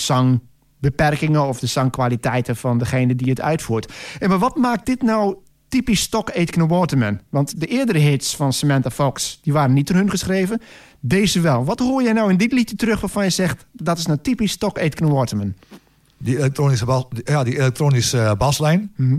zangbeperkingen 0.82 1.46
of 1.46 1.58
de 1.58 1.66
zangkwaliteiten 1.66 2.56
van 2.56 2.78
degene 2.78 3.14
die 3.14 3.30
het 3.30 3.40
uitvoert. 3.40 3.92
En 4.18 4.28
maar 4.28 4.38
wat 4.38 4.56
maakt 4.56 4.86
dit 4.86 5.02
nou 5.02 5.36
typisch 5.68 6.00
Stock 6.00 6.30
Aitken 6.30 6.68
Waterman? 6.68 7.20
Want 7.28 7.60
de 7.60 7.66
eerdere 7.66 7.98
hits 7.98 8.36
van 8.36 8.52
Samantha 8.52 8.90
Fox, 8.90 9.38
die 9.42 9.52
waren 9.52 9.74
niet 9.74 9.86
door 9.86 9.96
hun 9.96 10.10
geschreven. 10.10 10.60
Deze 11.00 11.40
wel. 11.40 11.64
Wat 11.64 11.78
hoor 11.78 12.02
jij 12.02 12.12
nou 12.12 12.30
in 12.30 12.36
dit 12.36 12.52
liedje 12.52 12.76
terug 12.76 13.00
waarvan 13.00 13.24
je 13.24 13.30
zegt, 13.30 13.66
dat 13.72 13.98
is 13.98 14.06
nou 14.06 14.18
typisch 14.22 14.52
Stock 14.52 14.78
Aitken 14.78 15.08
Waterman? 15.08 15.54
Die 16.18 16.38
elektronische, 16.38 16.84
bas, 16.84 17.04
ja, 17.24 17.44
die 17.44 17.58
elektronische 17.58 18.18
eh, 18.18 18.34
baslijn. 18.34 18.92
Mhm. 18.96 19.18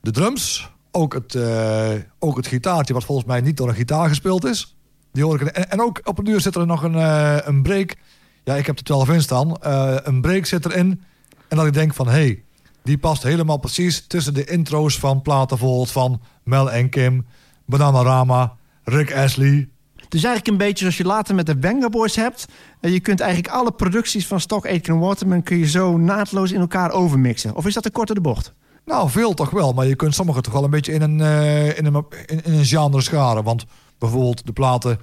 De 0.00 0.10
drums. 0.10 0.72
Ook 0.90 1.12
het, 1.12 1.34
eh, 1.34 1.92
ook 2.18 2.36
het 2.36 2.46
gitaartje, 2.46 2.94
wat 2.94 3.04
volgens 3.04 3.26
mij 3.26 3.40
niet 3.40 3.56
door 3.56 3.68
een 3.68 3.74
gitaar 3.74 4.08
gespeeld 4.08 4.44
is. 4.44 4.76
Die 5.12 5.24
hoor 5.24 5.40
ik. 5.40 5.46
En, 5.46 5.70
en 5.70 5.80
ook 5.80 6.00
op 6.04 6.18
een 6.18 6.24
duur 6.24 6.40
zit 6.40 6.54
er 6.54 6.66
nog 6.66 6.82
een, 6.82 6.94
eh, 6.94 7.36
een 7.44 7.62
break. 7.62 7.96
Ja, 8.44 8.54
ik 8.54 8.66
heb 8.66 8.78
er 8.78 8.84
12 8.84 9.08
in 9.08 9.22
staan. 9.22 9.56
Eh, 9.56 9.96
een 10.02 10.20
break 10.20 10.44
zit 10.46 10.64
erin. 10.64 11.02
En 11.48 11.56
dat 11.56 11.66
ik 11.66 11.72
denk 11.72 11.94
van, 11.94 12.06
hé, 12.06 12.12
hey, 12.12 12.42
die 12.82 12.98
past 12.98 13.22
helemaal 13.22 13.56
precies 13.56 14.06
tussen 14.06 14.34
de 14.34 14.44
intro's 14.44 14.98
van 14.98 15.22
platen 15.22 15.58
bijvoorbeeld 15.58 15.90
van 15.90 16.20
Mel 16.42 16.70
en 16.70 16.88
Kim, 16.88 17.26
Bananarama, 17.66 18.56
Rick 18.84 19.14
Astley. 19.14 19.68
Dus 20.08 20.24
eigenlijk 20.24 20.46
een 20.46 20.66
beetje 20.66 20.78
zoals 20.78 20.96
je 20.96 21.04
later 21.04 21.34
met 21.34 21.46
de 21.46 21.56
Banger 21.56 21.90
Boys 21.90 22.16
hebt. 22.16 22.46
Eh, 22.80 22.92
Je 22.92 23.00
kunt 23.00 23.20
eigenlijk 23.20 23.54
alle 23.54 23.72
producties 23.72 24.26
van 24.26 24.40
Stock 24.40 24.66
Aitken 24.66 24.98
Waterman... 24.98 25.42
kun 25.42 25.58
je 25.58 25.66
zo 25.66 25.96
naadloos 25.96 26.52
in 26.52 26.60
elkaar 26.60 26.90
overmixen. 26.90 27.54
Of 27.54 27.66
is 27.66 27.74
dat 27.74 27.82
te 27.82 27.90
kort 27.90 28.06
door 28.06 28.16
de 28.16 28.22
bocht? 28.22 28.52
Nou, 28.84 29.10
veel 29.10 29.34
toch 29.34 29.50
wel, 29.50 29.72
maar 29.72 29.86
je 29.86 29.94
kunt 29.96 30.14
sommige 30.14 30.40
toch 30.40 30.52
wel 30.52 30.64
een 30.64 30.70
beetje 30.70 30.92
in 30.92 31.02
een, 31.02 31.20
eh, 31.20 31.78
in 31.78 31.86
een, 31.86 32.04
in, 32.26 32.44
in 32.44 32.52
een 32.52 32.64
genre 32.64 33.00
scharen. 33.00 33.44
Want 33.44 33.64
bijvoorbeeld 33.98 34.46
de 34.46 34.52
platen, 34.52 34.98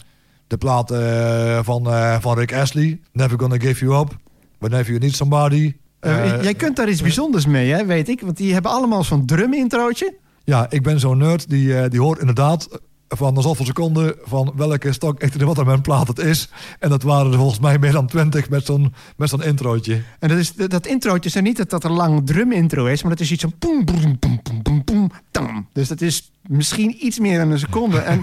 de 0.59 1.55
eh, 1.57 1.63
van, 1.63 1.91
eh, 1.91 2.17
van 2.19 2.37
Rick 2.37 2.53
Astley, 2.53 2.99
Never 3.11 3.39
Gonna 3.39 3.59
Give 3.59 3.85
You 3.85 4.01
Up, 4.01 4.17
Whenever 4.59 4.87
You 4.87 4.99
Need 4.99 5.15
Somebody. 5.15 5.73
Eh, 5.99 6.31
Eh, 6.33 6.43
jij 6.43 6.53
kunt 6.53 6.75
daar 6.75 6.89
iets 6.89 7.01
bijzonders 7.01 7.45
mee, 7.45 7.71
hè, 7.71 7.85
weet 7.85 8.09
ik. 8.09 8.21
Want 8.21 8.37
die 8.37 8.53
hebben 8.53 8.71
allemaal 8.71 9.03
zo'n 9.03 9.25
drum-introotje. 9.25 10.13
Ja, 10.43 10.65
ik 10.69 10.83
ben 10.83 10.99
zo'n 10.99 11.17
nerd 11.17 11.49
die, 11.49 11.77
eh, 11.77 11.89
die 11.89 11.99
hoort 12.01 12.19
inderdaad 12.19 12.67
van 13.07 13.35
de 13.35 13.41
zoveel 13.41 13.65
seconden 13.65 14.15
van 14.23 14.53
welke 14.55 14.91
stok 14.91 15.19
echt 15.19 15.41
Waterman 15.41 15.81
plaat 15.81 16.07
het 16.07 16.19
is. 16.19 16.49
En 16.79 16.89
dat 16.89 17.03
waren 17.03 17.31
er 17.31 17.37
volgens 17.37 17.59
mij 17.59 17.79
meer 17.79 17.91
dan 17.91 18.07
twintig 18.07 18.49
met 18.49 18.65
zo'n 18.65 18.93
met 19.17 19.29
zo'n 19.29 19.43
introotje. 19.43 20.01
En 20.19 20.29
dat, 20.29 20.37
is, 20.37 20.53
dat, 20.55 20.87
introotje 20.87 21.29
is 21.29 21.35
er 21.35 21.41
niet 21.41 21.57
dat 21.57 21.69
dat 21.69 21.83
een 21.83 21.91
lang 21.91 22.25
drum 22.25 22.51
intro 22.51 22.85
is, 22.85 23.01
maar 23.01 23.11
dat 23.11 23.19
is 23.19 23.31
iets 23.31 23.41
van 23.41 23.53
poem, 23.59 23.85
boem, 23.85 24.19
boem, 24.63 24.83
boem, 24.83 25.11
tam. 25.31 25.67
Dus 25.73 25.87
dat 25.87 26.01
is 26.01 26.31
misschien 26.41 27.05
iets 27.05 27.19
meer 27.19 27.37
dan 27.37 27.51
een 27.51 27.59
seconde. 27.59 27.97
En 27.97 28.21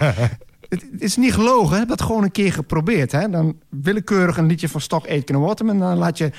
het, 0.69 0.85
is 0.99 1.17
niet 1.17 1.35
gelogen, 1.35 1.79
heb 1.79 1.89
dat 1.89 2.03
gewoon 2.03 2.23
een 2.23 2.31
keer 2.31 2.53
geprobeerd. 2.53 3.13
Hè? 3.13 3.29
Dan 3.29 3.57
willekeurig 3.69 4.37
een 4.37 4.47
liedje 4.47 4.69
van 4.69 4.81
Stock 4.81 5.09
Aitken 5.09 5.35
en 5.35 5.41
Waterman, 5.41 5.79
dan 5.79 5.97
laat 5.97 6.19
je 6.19 6.31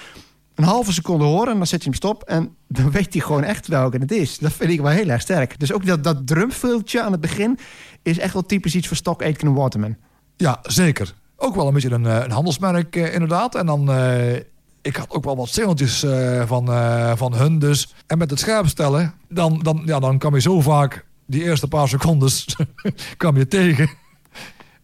een 0.56 0.64
halve 0.64 0.94
seconde 0.94 1.24
horen 1.24 1.52
en 1.52 1.58
dan 1.58 1.68
zet 1.68 1.84
je 1.84 1.90
hem 1.90 1.98
stop. 1.98 2.24
En 2.24 2.56
dan 2.68 2.92
weet 2.92 3.14
hij 3.14 3.22
gewoon 3.22 3.44
echt 3.44 3.68
welke 3.68 3.98
het 3.98 4.12
is. 4.12 4.38
Dat 4.38 4.54
vind 4.54 4.72
ik 4.72 4.82
wel 4.82 4.92
heel 4.92 5.10
erg 5.10 5.22
sterk. 5.22 5.60
Dus 5.60 5.74
ook 5.74 5.86
dat, 5.86 6.04
dat 6.04 6.28
drumfiltje 6.28 7.02
aan 7.02 7.12
het 7.12 7.22
begin 7.22 7.60
is 8.04 8.20
echt 8.20 8.34
wel 8.34 8.46
typisch 8.46 8.76
iets 8.76 8.88
voor 8.88 8.98
Stock 8.98 9.22
Aitken 9.22 9.48
en 9.48 9.54
Waterman. 9.54 9.96
Ja, 10.38 10.60
zeker. 10.62 11.14
Ook 11.36 11.56
wel 11.56 11.68
een 11.68 11.74
beetje 11.74 11.92
een, 11.92 12.06
eh, 12.06 12.24
een 12.24 12.32
handelsmerk 12.32 12.96
eh, 12.96 13.14
inderdaad. 13.14 13.56
En 13.56 13.66
dan, 13.66 13.92
eh, 13.92 14.36
ik 14.82 14.96
had 14.96 15.10
ook 15.10 15.24
wel 15.24 15.36
wat 15.36 15.50
singeltjes 15.50 16.04
eh, 16.04 16.48
van, 16.48 16.72
eh, 16.72 17.12
van 17.16 17.34
hun 17.34 17.60
dus. 17.60 17.94
En 18.08 18.18
met 18.18 18.30
het 18.30 18.40
scherp 18.40 18.68
stellen, 18.68 19.14
dan, 19.30 19.60
dan, 19.60 19.82
ja, 19.86 20.00
dan 20.00 20.18
kwam 20.18 20.34
je 20.34 20.42
zo 20.42 20.62
vaak 20.62 21.06
die 21.26 21.44
eerste 21.44 21.68
paar 21.68 21.88
secondes 21.88 22.56
kwam 23.18 23.38
je 23.38 23.48
tegen. 23.48 23.90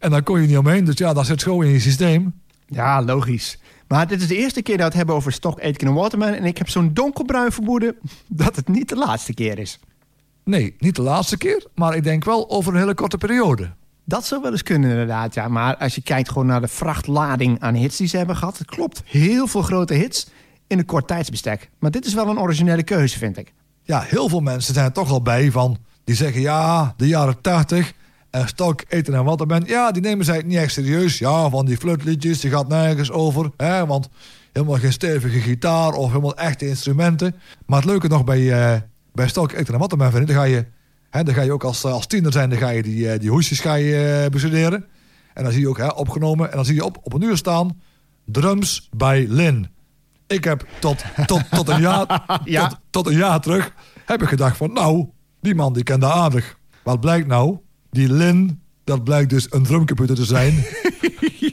En 0.06 0.12
dan 0.12 0.24
kon 0.24 0.42
je 0.42 0.48
niet 0.48 0.58
omheen. 0.58 0.86
Dus 0.86 0.98
ja, 0.98 1.14
dat 1.14 1.26
zit 1.26 1.44
gewoon 1.44 1.66
in 1.66 1.72
je 1.72 1.80
systeem. 1.80 2.34
Ja, 2.68 3.04
logisch. 3.04 3.60
Maar 3.88 4.08
dit 4.08 4.22
is 4.22 4.28
de 4.28 4.36
eerste 4.36 4.62
keer 4.62 4.78
dat 4.78 4.84
we 4.84 4.90
het 4.90 4.98
hebben 4.98 5.16
over 5.16 5.32
Stock 5.32 5.62
Aitken 5.62 5.88
en 5.88 5.94
Waterman. 5.94 6.34
En 6.34 6.46
ik 6.46 6.58
heb 6.58 6.70
zo'n 6.70 6.94
donkerbruin 6.94 7.52
vermoeden 7.52 7.96
dat 8.28 8.56
het 8.56 8.68
niet 8.68 8.90
de 8.90 8.96
laatste 8.96 9.34
keer 9.34 9.60
is. 9.60 9.80
Nee, 10.44 10.76
niet 10.80 10.96
de 10.96 11.02
laatste 11.02 11.38
keer, 11.38 11.66
maar 11.76 11.96
ik 11.96 12.04
denk 12.04 12.24
wel 12.26 12.50
over 12.50 12.74
een 12.74 12.80
hele 12.80 12.94
korte 12.94 13.18
periode. 13.18 13.70
Dat 14.04 14.26
zou 14.26 14.42
wel 14.42 14.52
eens 14.52 14.64
kunnen 14.64 14.90
inderdaad, 14.90 15.34
ja. 15.34 15.48
Maar 15.48 15.78
als 15.78 15.96
je 15.96 16.02
kijkt 16.02 16.30
gewoon 16.30 16.48
naar 16.48 16.62
de 16.62 16.68
vrachtlading 16.68 17.60
aan 17.60 17.76
hits 17.76 17.98
die 17.98 18.08
ze 18.08 18.18
hebben 18.18 18.36
gehad... 18.36 18.58
het 18.58 18.68
klopt, 18.68 19.02
heel 19.06 19.48
veel 19.48 19.62
grote 19.62 19.94
hits 19.94 20.28
in 20.68 20.80
een 20.80 20.86
kort 20.86 21.08
tijdsbestek. 21.08 21.70
Maar 21.80 21.92
dit 21.92 22.06
is 22.06 22.14
wel 22.14 22.28
een 22.28 22.40
originele 22.40 22.84
keuze, 22.84 23.18
vind 23.18 23.38
ik. 23.38 23.54
Ja, 23.84 24.00
heel 24.00 24.30
veel 24.30 24.40
mensen 24.40 24.74
zijn 24.74 24.86
er 24.86 24.92
toch 24.92 25.12
al 25.12 25.22
bij 25.22 25.52
van... 25.52 25.78
die 26.04 26.16
zeggen 26.16 26.42
ja, 26.42 26.94
de 26.98 27.08
jaren 27.08 27.42
80 27.42 27.94
en 28.36 28.48
stok, 28.48 28.84
eten 28.88 29.14
en 29.14 29.24
wat 29.24 29.40
er 29.40 29.48
bent... 29.48 29.68
ja, 29.68 29.92
die 29.92 30.02
nemen 30.02 30.26
zij 30.26 30.42
niet 30.46 30.58
echt 30.58 30.74
serieus. 30.74 31.18
Ja, 31.18 31.50
van 31.50 31.66
die 31.66 31.78
flutliedjes, 31.78 32.40
die 32.40 32.52
gaat 32.52 32.68
nergens 32.68 33.12
over. 33.12 33.52
Hè, 33.58 33.86
want 33.86 34.10
helemaal 34.52 34.78
geen 34.78 34.92
stevige 34.92 35.40
gitaar 35.40 35.94
of 35.94 36.08
helemaal 36.08 36.38
echte 36.38 36.68
instrumenten. 36.68 37.36
Maar 37.66 37.80
het 37.80 37.90
leuke 37.90 38.08
nog 38.08 38.24
bij, 38.24 38.52
eh, 38.52 38.82
bij 39.14 39.28
stok, 39.28 39.52
eten 39.52 39.74
en 39.74 39.80
wat 39.80 39.92
er 39.92 39.98
bent 39.98 40.14
dan 40.14 40.36
ga 40.36 40.44
je, 40.44 40.66
hè, 41.10 41.24
dan 41.24 41.34
ga 41.34 41.42
je 41.42 41.52
ook 41.52 41.64
als, 41.64 41.86
als 41.86 42.08
tiener 42.08 42.32
zijn... 42.32 42.50
dan 42.50 42.60
ga 42.60 42.70
je 42.70 42.84
die, 42.84 43.12
eh, 43.12 43.20
die 43.20 43.30
hoesjes 43.30 43.60
ga 43.60 43.74
je, 43.74 44.22
eh, 44.24 44.32
bestuderen. 44.32 44.86
En 45.34 45.44
dan 45.44 45.52
zie 45.52 45.62
je 45.62 45.70
ook 45.70 45.78
hè, 45.78 45.88
opgenomen... 45.88 46.50
en 46.50 46.56
dan 46.56 46.66
zie 46.66 46.76
je 46.76 46.86
op, 46.86 46.98
op 47.04 47.14
een 47.14 47.24
uur 47.24 47.38
staan... 47.38 47.82
drums 48.26 48.90
bij 48.96 49.26
Lin. 49.30 49.68
Ik 50.28 50.44
heb 50.44 50.66
tot, 50.80 51.04
tot, 51.26 51.42
tot, 51.50 51.70
een 51.70 51.82
jaar, 51.82 52.24
Ja. 52.44 52.68
tot, 52.68 52.80
tot 52.90 53.08
een 53.08 53.18
jaar 53.18 53.40
terug 53.40 53.74
heb 54.06 54.22
ik 54.22 54.28
gedacht 54.28 54.58
van... 54.58 54.74
nou, 54.74 55.10
die 55.42 55.56
man 55.56 55.74
die 55.74 55.84
kende 55.84 56.12
aardig. 56.12 56.58
Wat 56.84 57.00
blijkt 57.00 57.28
nou? 57.28 57.64
Die 57.96 58.14
Lin, 58.14 58.62
dat 58.84 59.04
blijkt 59.04 59.30
dus 59.30 59.48
een 59.50 59.64
drumcomputer 59.64 60.16
te 60.16 60.26
zijn. 60.26 60.54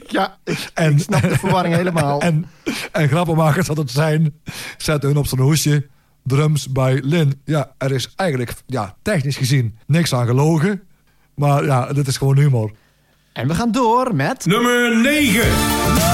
Ja, 0.07 0.37
ik, 0.43 0.69
En- 0.73 0.91
ik 0.91 0.99
snap 0.99 1.21
de 1.21 1.37
verwarring 1.37 1.75
helemaal. 1.75 2.21
en, 2.29 2.45
en 2.91 3.07
grappenmakers 3.07 3.67
dat 3.67 3.77
het 3.77 3.91
zijn... 3.91 4.33
zetten 4.77 5.09
hun 5.09 5.17
op 5.17 5.27
zijn 5.27 5.41
hoesje 5.41 5.87
drums 6.23 6.71
bij 6.71 7.01
Lin. 7.03 7.41
Ja, 7.45 7.73
er 7.77 7.91
is 7.91 8.13
eigenlijk 8.15 8.53
ja, 8.65 8.95
technisch 9.01 9.37
gezien 9.37 9.77
niks 9.87 10.13
aan 10.13 10.25
gelogen. 10.25 10.81
Maar 11.35 11.65
ja, 11.65 11.93
dit 11.93 12.07
is 12.07 12.17
gewoon 12.17 12.37
humor. 12.37 12.71
En 13.33 13.47
we 13.47 13.55
gaan 13.55 13.71
door 13.71 14.15
met... 14.15 14.45
Nummer 14.45 15.01
9. 15.01 16.12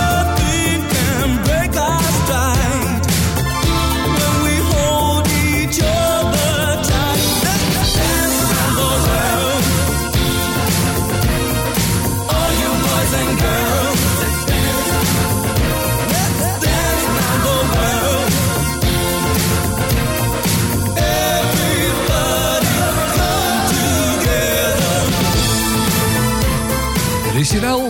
Origineel 27.49 27.89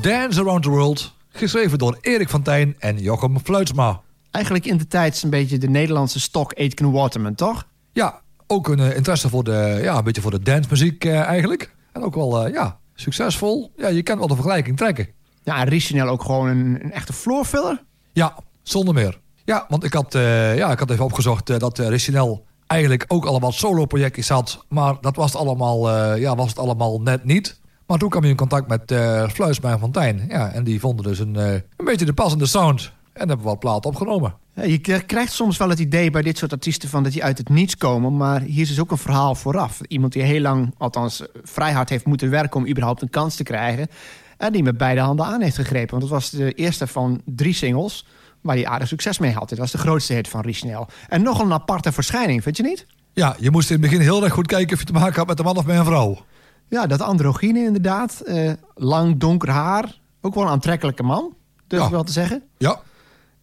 Dance 0.00 0.40
Around 0.40 0.62
the 0.62 0.70
World. 0.70 1.14
Geschreven 1.28 1.78
door 1.78 1.98
Erik 2.00 2.28
van 2.28 2.42
Tijn 2.42 2.76
en 2.78 2.98
Jochem 2.98 3.38
Fluitsma. 3.40 4.00
Eigenlijk 4.30 4.66
in 4.66 4.76
de 4.76 4.86
tijd 4.86 5.22
een 5.22 5.30
beetje 5.30 5.58
de 5.58 5.68
Nederlandse 5.68 6.20
Stock 6.20 6.54
Aitken 6.58 6.92
Waterman, 6.92 7.34
toch? 7.34 7.66
Ja, 7.92 8.20
ook 8.46 8.68
een 8.68 8.78
eh, 8.78 8.96
interesse 8.96 9.28
voor 9.28 9.44
de, 9.44 9.78
ja, 9.82 9.96
een 9.96 10.04
beetje 10.04 10.20
voor 10.20 10.30
de 10.30 10.42
dancemuziek 10.42 11.04
eh, 11.04 11.20
eigenlijk. 11.20 11.74
En 11.92 12.02
ook 12.02 12.14
wel, 12.14 12.44
eh, 12.44 12.52
ja, 12.52 12.78
succesvol. 12.94 13.72
Ja, 13.76 13.88
je 13.88 14.02
kan 14.02 14.18
wel 14.18 14.26
de 14.26 14.34
vergelijking 14.34 14.76
trekken. 14.76 15.08
Ja, 15.42 15.60
en 15.60 15.68
Richinel 15.68 16.08
ook 16.08 16.22
gewoon 16.22 16.48
een, 16.48 16.78
een 16.82 16.92
echte 16.92 17.12
floorfiller. 17.12 17.82
Ja, 18.12 18.36
zonder 18.62 18.94
meer. 18.94 19.20
Ja, 19.44 19.66
want 19.68 19.84
ik 19.84 19.92
had, 19.92 20.12
ja, 20.56 20.70
ik 20.70 20.78
had 20.78 20.90
even 20.90 21.04
opgezocht 21.04 21.60
dat 21.60 21.78
Recinel 21.78 22.46
eigenlijk 22.66 23.04
ook 23.08 23.24
allemaal 23.24 23.52
solo-projectjes 23.52 24.28
had. 24.28 24.64
Maar 24.68 24.96
dat 25.00 25.16
was 25.16 25.32
het 25.32 25.40
allemaal, 25.40 25.90
ja, 26.16 26.34
was 26.34 26.48
het 26.48 26.58
allemaal 26.58 27.00
net 27.00 27.24
niet. 27.24 27.62
Maar 27.86 27.98
toen 27.98 28.08
kwam 28.08 28.22
je 28.22 28.28
in 28.28 28.36
contact 28.36 28.68
met 28.68 28.90
uh, 28.90 29.28
Fluisma 29.28 29.72
en 29.72 29.78
Fontijn. 29.78 30.24
Ja, 30.28 30.52
en 30.52 30.64
die 30.64 30.80
vonden 30.80 31.04
dus 31.04 31.18
een, 31.18 31.34
uh, 31.34 31.52
een 31.52 31.84
beetje 31.84 32.04
de 32.04 32.12
passende 32.12 32.46
sound. 32.46 32.92
En 33.12 33.28
hebben 33.28 33.46
wat 33.46 33.58
plaat 33.58 33.86
opgenomen. 33.86 34.34
Ja, 34.54 34.62
je 34.62 34.78
krijgt 35.06 35.32
soms 35.32 35.56
wel 35.56 35.68
het 35.68 35.78
idee 35.78 36.10
bij 36.10 36.22
dit 36.22 36.38
soort 36.38 36.52
artiesten 36.52 36.88
van 36.88 37.02
dat 37.02 37.12
die 37.12 37.24
uit 37.24 37.38
het 37.38 37.48
niets 37.48 37.76
komen. 37.76 38.16
Maar 38.16 38.40
hier 38.40 38.62
is 38.62 38.68
dus 38.68 38.80
ook 38.80 38.90
een 38.90 38.98
verhaal 38.98 39.34
vooraf. 39.34 39.80
Iemand 39.88 40.12
die 40.12 40.22
heel 40.22 40.40
lang, 40.40 40.74
althans 40.78 41.22
vrij 41.42 41.72
hard 41.72 41.88
heeft 41.88 42.06
moeten 42.06 42.30
werken 42.30 42.60
om 42.60 42.68
überhaupt 42.68 43.02
een 43.02 43.10
kans 43.10 43.36
te 43.36 43.42
krijgen. 43.42 43.88
En 44.36 44.52
die 44.52 44.62
met 44.62 44.78
beide 44.78 45.00
handen 45.00 45.26
aan 45.26 45.40
heeft 45.40 45.56
gegrepen. 45.56 45.90
Want 45.90 46.02
het 46.02 46.12
was 46.12 46.30
de 46.30 46.52
eerste 46.52 46.86
van 46.86 47.20
drie 47.24 47.54
singles 47.54 48.06
waar 48.40 48.56
hij 48.56 48.66
aardig 48.66 48.88
succes 48.88 49.18
mee 49.18 49.32
had. 49.32 49.48
Dit 49.48 49.58
was 49.58 49.70
de 49.70 49.78
grootste 49.78 50.12
hit 50.12 50.28
van 50.28 50.40
Richnel. 50.40 50.88
En 51.08 51.22
nog 51.22 51.40
een 51.40 51.52
aparte 51.52 51.92
verschijning, 51.92 52.42
vind 52.42 52.56
je 52.56 52.62
niet? 52.62 52.86
Ja, 53.12 53.36
je 53.38 53.50
moest 53.50 53.70
in 53.70 53.80
het 53.80 53.84
begin 53.84 54.00
heel 54.00 54.24
erg 54.24 54.32
goed 54.32 54.46
kijken 54.46 54.72
of 54.72 54.78
je 54.80 54.86
te 54.86 54.92
maken 54.92 55.14
had 55.14 55.26
met 55.26 55.38
een 55.38 55.44
man 55.44 55.56
of 55.56 55.66
met 55.66 55.76
een 55.76 55.84
vrouw. 55.84 56.18
Ja, 56.68 56.86
dat 56.86 57.00
androgyne 57.00 57.64
inderdaad. 57.64 58.22
Uh, 58.26 58.52
lang 58.74 59.20
donker 59.20 59.50
haar. 59.50 59.98
Ook 60.20 60.34
wel 60.34 60.44
een 60.44 60.50
aantrekkelijke 60.50 61.02
man, 61.02 61.34
durf 61.66 61.80
Ja. 61.80 61.86
ik 61.86 61.92
wel 61.92 62.04
te 62.04 62.12
zeggen. 62.12 62.42
Ja, 62.58 62.80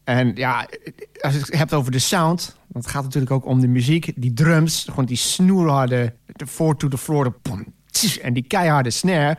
En 0.03 0.35
ja, 0.35 0.67
als 1.21 1.33
je 1.33 1.39
het 1.39 1.57
hebt 1.57 1.73
over 1.73 1.91
de 1.91 1.99
sound... 1.99 2.55
want 2.67 2.85
het 2.85 2.93
gaat 2.93 3.03
natuurlijk 3.03 3.31
ook 3.31 3.45
om 3.45 3.59
de 3.59 3.67
muziek. 3.67 4.11
Die 4.15 4.33
drums, 4.33 4.85
gewoon 4.89 5.05
die 5.05 5.17
snoerharde... 5.17 6.13
de 6.25 6.47
four 6.47 6.75
to 6.77 6.87
the 6.87 6.97
floor, 6.97 7.23
de 7.23 7.31
pom, 7.31 7.65
tss, 7.91 8.19
en 8.19 8.33
die 8.33 8.43
keiharde 8.47 8.89
snare. 8.89 9.37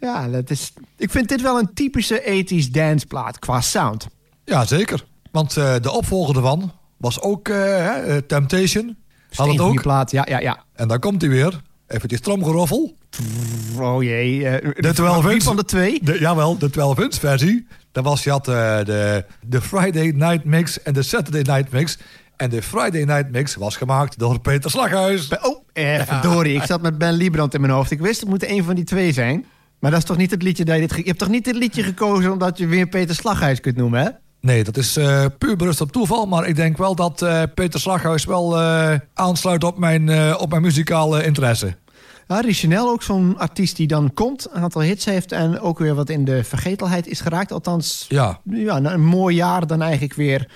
Ja, 0.00 0.28
dat 0.28 0.50
is, 0.50 0.72
ik 0.96 1.10
vind 1.10 1.28
dit 1.28 1.40
wel 1.42 1.58
een 1.58 1.74
typische 1.74 2.44
80s 2.44 2.70
danceplaat 2.70 3.38
qua 3.38 3.60
sound. 3.60 4.06
ja 4.44 4.64
zeker. 4.64 5.04
Want 5.30 5.56
eh, 5.56 5.74
de 5.80 5.90
opvolger 5.90 6.36
ervan 6.36 6.72
was 6.96 7.20
ook 7.20 7.48
eh, 7.48 8.16
eh, 8.16 8.22
Temptation. 8.26 8.96
Had 9.34 9.48
het 9.48 9.60
ook. 9.60 9.82
plaat, 9.82 10.10
ja, 10.10 10.26
ja, 10.28 10.38
ja. 10.40 10.64
En 10.74 10.88
daar 10.88 10.98
komt 10.98 11.20
hij 11.20 11.30
weer. 11.30 11.60
Even 11.92 12.08
die 12.08 12.18
stromgeroffel. 12.18 12.96
Oh 13.80 14.02
jee. 14.02 14.48
eh, 14.48 14.70
De 14.82 14.92
12 14.92 15.24
wie 15.24 15.32
inch. 15.32 15.42
van 15.42 15.56
de 15.56 15.64
twee? 15.64 15.98
De, 16.02 16.18
jawel, 16.18 16.58
de 16.58 16.70
12 16.70 16.98
inch 16.98 17.14
versie. 17.14 17.66
Dan 17.92 18.04
was, 18.04 18.24
je 18.24 18.30
had 18.30 18.48
eh, 18.48 18.54
de, 18.84 19.24
de 19.46 19.60
Friday 19.60 20.10
Night 20.10 20.44
Mix 20.44 20.82
en 20.82 20.92
de 20.92 21.02
Saturday 21.02 21.56
Night 21.56 21.72
Mix. 21.72 21.98
En 22.36 22.50
de 22.50 22.62
Friday 22.62 23.04
Night 23.04 23.30
Mix 23.30 23.54
was 23.54 23.76
gemaakt 23.76 24.18
door 24.18 24.40
Peter 24.40 24.70
Slaghuis. 24.70 25.28
Oh, 25.42 25.64
eh, 25.72 26.00
verdorie. 26.06 26.54
Ik 26.56 26.62
zat 26.62 26.82
met 26.82 26.98
Ben 26.98 27.12
Liebrand 27.12 27.54
in 27.54 27.60
mijn 27.60 27.72
hoofd. 27.72 27.90
Ik 27.90 28.00
wist 28.00 28.20
het 28.20 28.28
moet 28.28 28.48
een 28.48 28.64
van 28.64 28.74
die 28.74 28.84
twee 28.84 29.12
zijn. 29.12 29.44
Maar 29.78 29.90
dat 29.90 30.00
is 30.00 30.06
toch 30.06 30.16
niet 30.16 30.30
het 30.30 30.42
liedje 30.42 30.64
dat 30.64 30.74
je 30.74 30.80
dit... 30.80 30.92
ge- 30.92 30.98
Je 31.00 31.06
hebt 31.06 31.18
toch 31.18 31.28
niet 31.28 31.44
dit 31.44 31.56
liedje 31.56 31.82
gekozen 31.82 32.32
omdat 32.32 32.58
je 32.58 32.66
weer 32.66 32.86
Peter 32.88 33.14
Slaghuis 33.14 33.60
kunt 33.60 33.76
noemen, 33.76 34.00
hè? 34.02 34.08
Nee, 34.40 34.64
dat 34.64 34.76
is 34.76 34.96
eh, 34.96 35.24
puur 35.38 35.56
berust 35.56 35.80
op 35.80 35.92
toeval. 35.92 36.26
Maar 36.26 36.46
ik 36.48 36.56
denk 36.56 36.76
wel 36.76 36.94
dat 36.94 37.26
Peter 37.54 37.80
Slaghuis 37.80 38.24
wel 38.24 38.60
aansluit 39.14 39.64
op 39.64 39.78
mijn, 39.78 40.36
op 40.38 40.50
mijn 40.50 40.62
muzikale 40.62 41.24
interesse. 41.24 41.76
Ja, 42.28 42.40
Richinel 42.40 42.88
ook 42.88 43.02
zo'n 43.02 43.38
artiest 43.38 43.76
die 43.76 43.86
dan 43.86 44.14
komt, 44.14 44.48
een 44.52 44.62
aantal 44.62 44.82
hits 44.82 45.04
heeft... 45.04 45.32
en 45.32 45.60
ook 45.60 45.78
weer 45.78 45.94
wat 45.94 46.08
in 46.08 46.24
de 46.24 46.44
vergetelheid 46.44 47.06
is 47.06 47.20
geraakt. 47.20 47.52
Althans, 47.52 48.06
Ja, 48.08 48.40
ja, 48.44 48.78
na 48.78 48.92
een 48.92 49.04
mooi 49.04 49.36
jaar 49.36 49.66
dan 49.66 49.82
eigenlijk 49.82 50.14
weer 50.14 50.50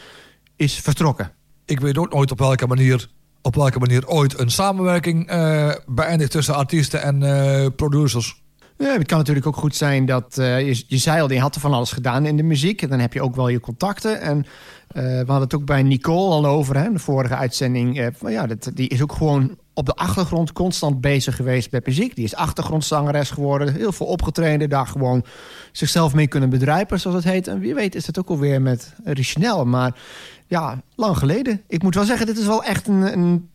is 0.57 0.75
vertrokken. 0.75 1.33
ik 1.65 1.81
weet 1.81 1.99
ook 1.99 2.13
nooit 2.13 2.31
op 2.31 2.39
welke 2.39 2.67
manier, 2.67 3.09
op 3.43 3.55
welke 3.55 3.79
manier 3.79 4.09
ooit 4.09 4.39
een 4.39 4.51
samenwerking 4.51 5.29
eh, 5.29 5.73
beëindigt 5.87 6.31
tussen 6.31 6.55
artiesten 6.55 7.03
en 7.03 7.23
eh, 7.23 7.67
producers. 7.77 8.45
Ja, 8.79 8.93
het 8.93 9.07
kan 9.07 9.19
natuurlijk 9.19 9.47
ook 9.47 9.57
goed 9.57 9.77
zijn 9.77 10.07
dat 10.07 10.39
eh, 10.39 10.67
je, 10.67 10.85
je 10.87 10.97
zei 10.97 11.21
al, 11.21 11.29
die 11.29 11.41
had 11.41 11.55
er 11.55 11.61
van 11.61 11.73
alles 11.73 11.93
gedaan 11.93 12.27
in 12.27 12.37
de 12.37 12.43
muziek. 12.43 12.83
En 12.83 12.89
dan 12.89 12.99
heb 12.99 13.13
je 13.13 13.23
ook 13.23 13.37
wel 13.37 13.49
je 13.49 13.61
contacten. 13.61 14.21
En 14.21 14.47
we 14.89 15.17
hadden 15.17 15.41
het 15.41 15.55
ook 15.55 15.65
bij 15.65 15.83
Nicole 15.83 16.35
al 16.35 16.47
over, 16.47 16.77
hè, 16.77 16.93
de 16.93 16.99
vorige 16.99 17.37
uitzending. 17.37 18.13
ja, 18.27 18.47
dat, 18.47 18.71
die 18.75 18.89
is 18.89 19.03
ook 19.03 19.13
gewoon 19.13 19.59
op 19.77 19.87
de 19.87 19.95
achtergrond 19.95 20.53
constant 20.53 21.01
bezig 21.01 21.37
geweest 21.37 21.71
met 21.71 21.87
muziek. 21.87 22.15
Die 22.15 22.25
is 22.25 22.35
achtergrondzangeres 22.35 23.31
geworden. 23.31 23.75
Heel 23.75 23.93
veel 23.93 24.07
opgetraind. 24.07 24.71
Daar 24.71 24.87
gewoon 24.87 25.25
zichzelf 25.73 26.15
mee 26.15 26.27
kunnen 26.27 26.51
bedrijven, 26.51 27.01
zoals 27.01 27.17
het 27.17 27.33
heet. 27.33 27.49
En 27.49 27.59
wie 27.59 27.75
weet 27.75 27.95
is 27.95 28.07
het 28.07 28.19
ook 28.19 28.29
alweer 28.29 28.63
met 28.63 28.95
Richnel. 29.05 29.65
Maar 29.65 29.99
ja, 30.47 30.83
lang 30.95 31.19
geleden. 31.19 31.63
Ik 31.69 31.83
moet 31.83 31.95
wel 31.95 32.05
zeggen, 32.05 32.27
dit 32.27 32.39
is 32.39 32.47
wel 32.47 32.65
echt 32.65 32.89
een, 32.89 33.19
een, 33.19 33.49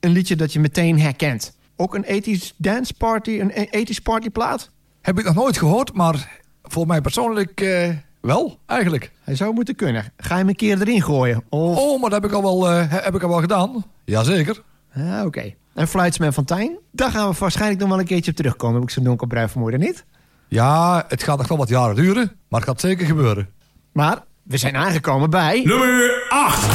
een 0.00 0.10
liedje 0.10 0.36
dat 0.36 0.52
je 0.52 0.60
meteen 0.60 1.00
herkent. 1.00 1.56
Ook 1.76 1.94
een 1.94 2.04
80s 2.04 2.56
dance 2.56 2.94
party, 2.94 3.40
een 3.40 3.86
80s 3.88 4.02
partyplaat. 4.02 4.70
Heb 5.00 5.18
ik 5.18 5.24
nog 5.24 5.34
nooit 5.34 5.58
gehoord, 5.58 5.92
maar 5.92 6.40
voor 6.62 6.86
mij 6.86 7.00
persoonlijk 7.00 7.60
eh, 7.60 7.90
wel, 8.20 8.58
eigenlijk. 8.66 9.10
Hij 9.20 9.34
zou 9.34 9.54
moeten 9.54 9.74
kunnen. 9.74 10.12
Ga 10.16 10.34
je 10.34 10.40
hem 10.40 10.48
een 10.48 10.56
keer 10.56 10.80
erin 10.80 11.02
gooien? 11.02 11.44
Of... 11.48 11.78
Oh, 11.78 12.00
maar 12.00 12.10
dat 12.10 12.22
heb 12.22 12.30
ik 12.30 12.36
al 12.36 12.42
wel, 12.42 12.70
eh, 12.70 12.84
heb 12.88 13.14
ik 13.14 13.22
al 13.22 13.28
wel 13.28 13.40
gedaan. 13.40 13.84
Jazeker. 14.04 14.62
Ah, 14.96 15.24
Oké. 15.24 15.54
En 15.74 15.88
Flightsman 15.88 16.32
van 16.32 16.44
Tijn? 16.44 16.78
Daar 16.92 17.10
gaan 17.10 17.30
we 17.30 17.36
waarschijnlijk 17.38 17.80
nog 17.80 17.88
wel 17.88 17.98
een 17.98 18.04
keertje 18.04 18.30
op 18.30 18.36
terugkomen. 18.36 18.74
Heb 18.74 18.82
ik 18.84 18.90
zo'n 18.90 19.04
donkerbruin 19.04 19.48
vermoeden 19.48 19.80
niet? 19.80 20.04
Ja, 20.48 21.04
het 21.08 21.22
gaat 21.22 21.38
nog 21.38 21.48
wel 21.48 21.58
wat 21.58 21.68
jaren 21.68 21.94
duren, 21.94 22.32
maar 22.48 22.60
het 22.60 22.68
gaat 22.68 22.80
zeker 22.80 23.06
gebeuren. 23.06 23.48
Maar 23.92 24.24
we 24.42 24.56
zijn 24.56 24.76
aangekomen 24.76 25.30
bij... 25.30 25.62
Nummer 25.64 26.26
8. 26.28 26.66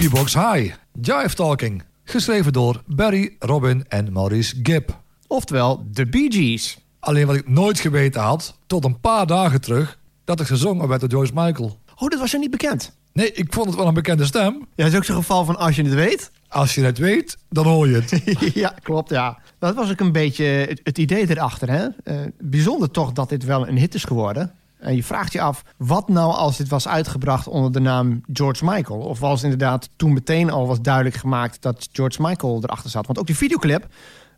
Boogiebox 0.00 0.34
High, 0.34 0.74
Jive 1.00 1.34
Talking. 1.34 1.82
Geschreven 2.04 2.52
door 2.52 2.82
Barry, 2.86 3.36
Robin 3.38 3.84
en 3.88 4.12
Maurice 4.12 4.56
Gibb. 4.62 4.90
Oftewel, 5.26 5.86
de 5.90 6.06
Bee 6.06 6.32
Gees. 6.32 6.78
Alleen 7.00 7.26
wat 7.26 7.36
ik 7.36 7.48
nooit 7.48 7.80
geweten 7.80 8.20
had, 8.20 8.58
tot 8.66 8.84
een 8.84 9.00
paar 9.00 9.26
dagen 9.26 9.60
terug, 9.60 9.98
dat 10.24 10.38
het 10.38 10.48
gezongen 10.48 10.88
werd 10.88 11.00
door 11.00 11.10
Joyce 11.10 11.32
Michael. 11.34 11.78
Oh, 11.96 12.08
dat 12.08 12.18
was 12.18 12.30
je 12.30 12.38
niet 12.38 12.50
bekend. 12.50 12.96
Nee, 13.12 13.32
ik 13.32 13.52
vond 13.52 13.66
het 13.66 13.76
wel 13.76 13.86
een 13.86 13.94
bekende 13.94 14.24
stem. 14.24 14.52
Ja, 14.52 14.84
dat 14.84 14.86
is 14.86 14.96
ook 14.96 15.04
zo'n 15.04 15.16
geval 15.16 15.44
van 15.44 15.56
als 15.56 15.76
je 15.76 15.82
het 15.82 15.94
weet. 15.94 16.30
Als 16.48 16.74
je 16.74 16.84
het 16.84 16.98
weet, 16.98 17.36
dan 17.48 17.66
hoor 17.66 17.88
je 17.88 17.94
het. 17.94 18.22
ja, 18.54 18.74
klopt, 18.82 19.10
ja. 19.10 19.38
Dat 19.58 19.74
was 19.74 19.90
ook 19.90 20.00
een 20.00 20.12
beetje 20.12 20.44
het, 20.44 20.80
het 20.82 20.98
idee 20.98 21.30
erachter. 21.30 21.70
Hè? 21.70 21.86
Eh, 22.04 22.16
bijzonder 22.38 22.90
toch 22.90 23.12
dat 23.12 23.28
dit 23.28 23.44
wel 23.44 23.68
een 23.68 23.78
hit 23.78 23.94
is 23.94 24.04
geworden. 24.04 24.52
En 24.80 24.96
je 24.96 25.04
vraagt 25.04 25.32
je 25.32 25.40
af, 25.40 25.62
wat 25.76 26.08
nou 26.08 26.32
als 26.34 26.56
dit 26.56 26.68
was 26.68 26.88
uitgebracht 26.88 27.46
onder 27.48 27.72
de 27.72 27.80
naam 27.80 28.20
George 28.32 28.64
Michael? 28.64 29.00
Of 29.00 29.20
was 29.20 29.42
inderdaad 29.42 29.88
toen 29.96 30.12
meteen 30.12 30.50
al 30.50 30.66
was 30.66 30.80
duidelijk 30.80 31.16
gemaakt 31.16 31.62
dat 31.62 31.88
George 31.92 32.22
Michael 32.22 32.60
erachter 32.62 32.90
zat? 32.90 33.06
Want 33.06 33.18
ook 33.18 33.26
die 33.26 33.36
videoclip 33.36 33.86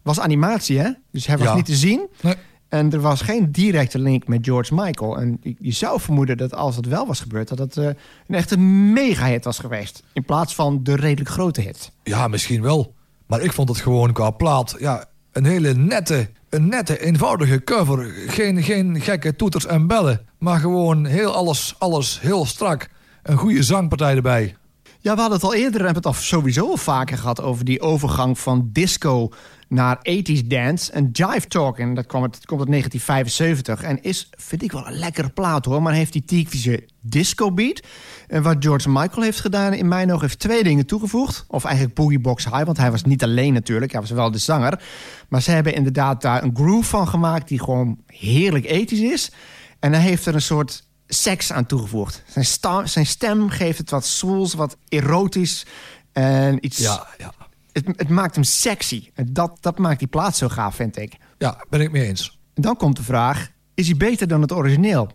was 0.03 0.21
animatie, 0.21 0.79
hè? 0.79 0.91
Dus 1.11 1.27
hij 1.27 1.39
was 1.39 1.47
Ja. 1.47 1.55
niet 1.55 1.65
te 1.65 1.75
zien. 1.75 2.09
Nee. 2.21 2.35
En 2.69 2.93
er 2.93 3.01
was 3.01 3.21
geen 3.21 3.51
directe 3.51 3.99
link 3.99 4.27
met 4.29 4.45
George 4.45 4.75
Michael. 4.75 5.19
En 5.19 5.41
je, 5.59 5.73
zou 5.73 6.01
vermoeden 6.01 6.37
dat 6.37 6.55
als 6.55 6.77
het 6.77 6.87
wel 6.87 7.07
was 7.07 7.21
gebeurd... 7.21 7.49
dat 7.49 7.59
het 7.59 7.77
eh, 7.77 7.85
een 8.27 8.35
echte 8.35 8.59
mega-hit 8.59 9.45
was 9.45 9.59
geweest. 9.59 10.03
In 10.13 10.25
plaats 10.25 10.55
van 10.55 10.83
de 10.83 10.97
redelijk 10.97 11.31
grote 11.31 11.61
hit. 11.61 11.93
Ja, 12.03 12.29
misschien 12.29 12.63
wel. 12.63 12.95
Maar 13.27 13.41
ik 13.41 13.53
vond 13.53 13.69
het 13.69 13.79
gewoon 13.79 14.13
qua 14.13 14.31
plaat, 14.31 14.77
ja, 14.79 15.05
een 15.33 15.45
hele 15.45 15.75
nette, 15.75 16.31
een 16.53 16.69
nette, 16.69 17.01
eenvoudige 17.01 17.65
cover. 17.65 18.13
Geen, 18.27 18.63
geen 18.63 19.01
gekke 19.01 19.37
toeters 19.37 19.67
en 19.67 19.87
bellen. 19.87 20.21
Maar 20.39 20.61
gewoon 20.61 21.05
heel 21.05 21.35
alles, 21.35 21.75
alles 21.79 22.21
heel 22.21 22.47
strak. 22.47 22.89
Een 23.23 23.37
goede 23.37 23.63
zangpartij 23.63 24.15
erbij. 24.15 24.57
Ja, 25.03 25.15
we 25.15 25.21
hadden 25.21 25.39
het 25.39 25.47
al 25.47 25.55
eerder, 25.55 25.85
hebben 25.85 26.03
het 26.03 26.07
al 26.07 26.13
sowieso 26.13 26.69
al 26.69 26.77
vaker 26.77 27.19
gehad... 27.19 27.41
over 27.41 27.65
die 27.65 27.81
overgang 27.81 28.39
van 28.39 28.69
disco 28.73 29.29
naar 29.69 29.97
80s 29.97 30.47
dance. 30.47 30.93
En 30.93 31.09
Jive 31.13 31.47
Talking, 31.49 31.97
dat 31.97 32.07
kwam 32.07 32.23
uit, 32.23 32.47
komt 32.47 32.61
uit 32.61 32.71
1975... 32.71 33.83
en 33.83 34.03
is, 34.03 34.31
vind 34.31 34.63
ik 34.63 34.73
wel 34.73 34.87
een 34.87 34.99
lekkere 34.99 35.29
plaat 35.29 35.65
hoor... 35.65 35.83
maar 35.83 35.93
heeft 35.93 36.13
die 36.13 36.25
typische 36.25 36.89
disco 37.01 37.53
beat. 37.53 37.81
En 38.29 38.43
wat 38.43 38.57
George 38.59 38.89
Michael 38.91 39.23
heeft 39.23 39.41
gedaan 39.41 39.73
in 39.73 39.89
mijn 39.89 40.11
ogen... 40.11 40.21
heeft 40.21 40.39
twee 40.39 40.63
dingen 40.63 40.87
toegevoegd. 40.87 41.45
Of 41.49 41.65
eigenlijk 41.65 41.95
Boogie 41.95 42.21
Box 42.21 42.45
High, 42.45 42.65
want 42.65 42.77
hij 42.77 42.91
was 42.91 43.05
niet 43.05 43.23
alleen 43.23 43.53
natuurlijk. 43.53 43.93
Hij 43.93 44.01
was 44.01 44.11
wel 44.11 44.31
de 44.31 44.39
zanger. 44.39 44.83
Maar 45.29 45.43
ze 45.43 45.51
hebben 45.51 45.75
inderdaad 45.75 46.23
daar 46.23 46.43
een 46.43 46.57
groove 46.57 46.89
van 46.89 47.09
gemaakt... 47.09 47.49
die 47.49 47.63
gewoon 47.63 47.99
heerlijk 48.07 48.65
ethisch 48.65 49.01
is. 49.01 49.33
En 49.79 49.93
hij 49.93 50.03
heeft 50.03 50.27
er 50.27 50.35
een 50.35 50.43
soort 50.43 50.91
seks 51.15 51.53
aan 51.53 51.67
toegevoegd. 51.67 52.23
Zijn, 52.27 52.45
sta- 52.45 52.87
zijn 52.87 53.07
stem 53.07 53.49
geeft 53.49 53.79
het 53.79 53.91
wat 53.91 54.05
swools, 54.07 54.55
wat 54.55 54.77
erotisch. 54.89 55.67
En 56.13 56.65
iets, 56.65 56.79
Ja, 56.79 57.07
ja. 57.19 57.33
het, 57.73 57.87
het 57.87 58.09
maakt 58.09 58.35
hem 58.35 58.45
sexy. 58.45 59.11
En 59.15 59.33
dat, 59.33 59.57
dat 59.61 59.79
maakt 59.79 59.99
die 59.99 60.09
plaat 60.09 60.37
zo 60.37 60.49
gaaf, 60.49 60.75
vind 60.75 60.97
ik. 60.97 61.17
Ja, 61.39 61.65
ben 61.71 61.81
ik 61.81 61.91
mee 61.91 62.07
eens. 62.07 62.39
En 62.55 62.63
dan 62.63 62.77
komt 62.77 62.97
de 62.97 63.03
vraag, 63.03 63.51
is 63.75 63.87
hij 63.87 63.97
beter 63.97 64.29
dan 64.29 64.41
het 64.41 64.53
origineel? 64.53 65.11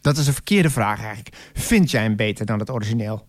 Dat 0.00 0.16
is 0.16 0.26
een 0.26 0.32
verkeerde 0.32 0.70
vraag 0.70 0.98
eigenlijk. 0.98 1.36
Vind 1.54 1.90
jij 1.90 2.02
hem 2.02 2.16
beter 2.16 2.46
dan 2.46 2.58
het 2.58 2.70
origineel? 2.70 3.26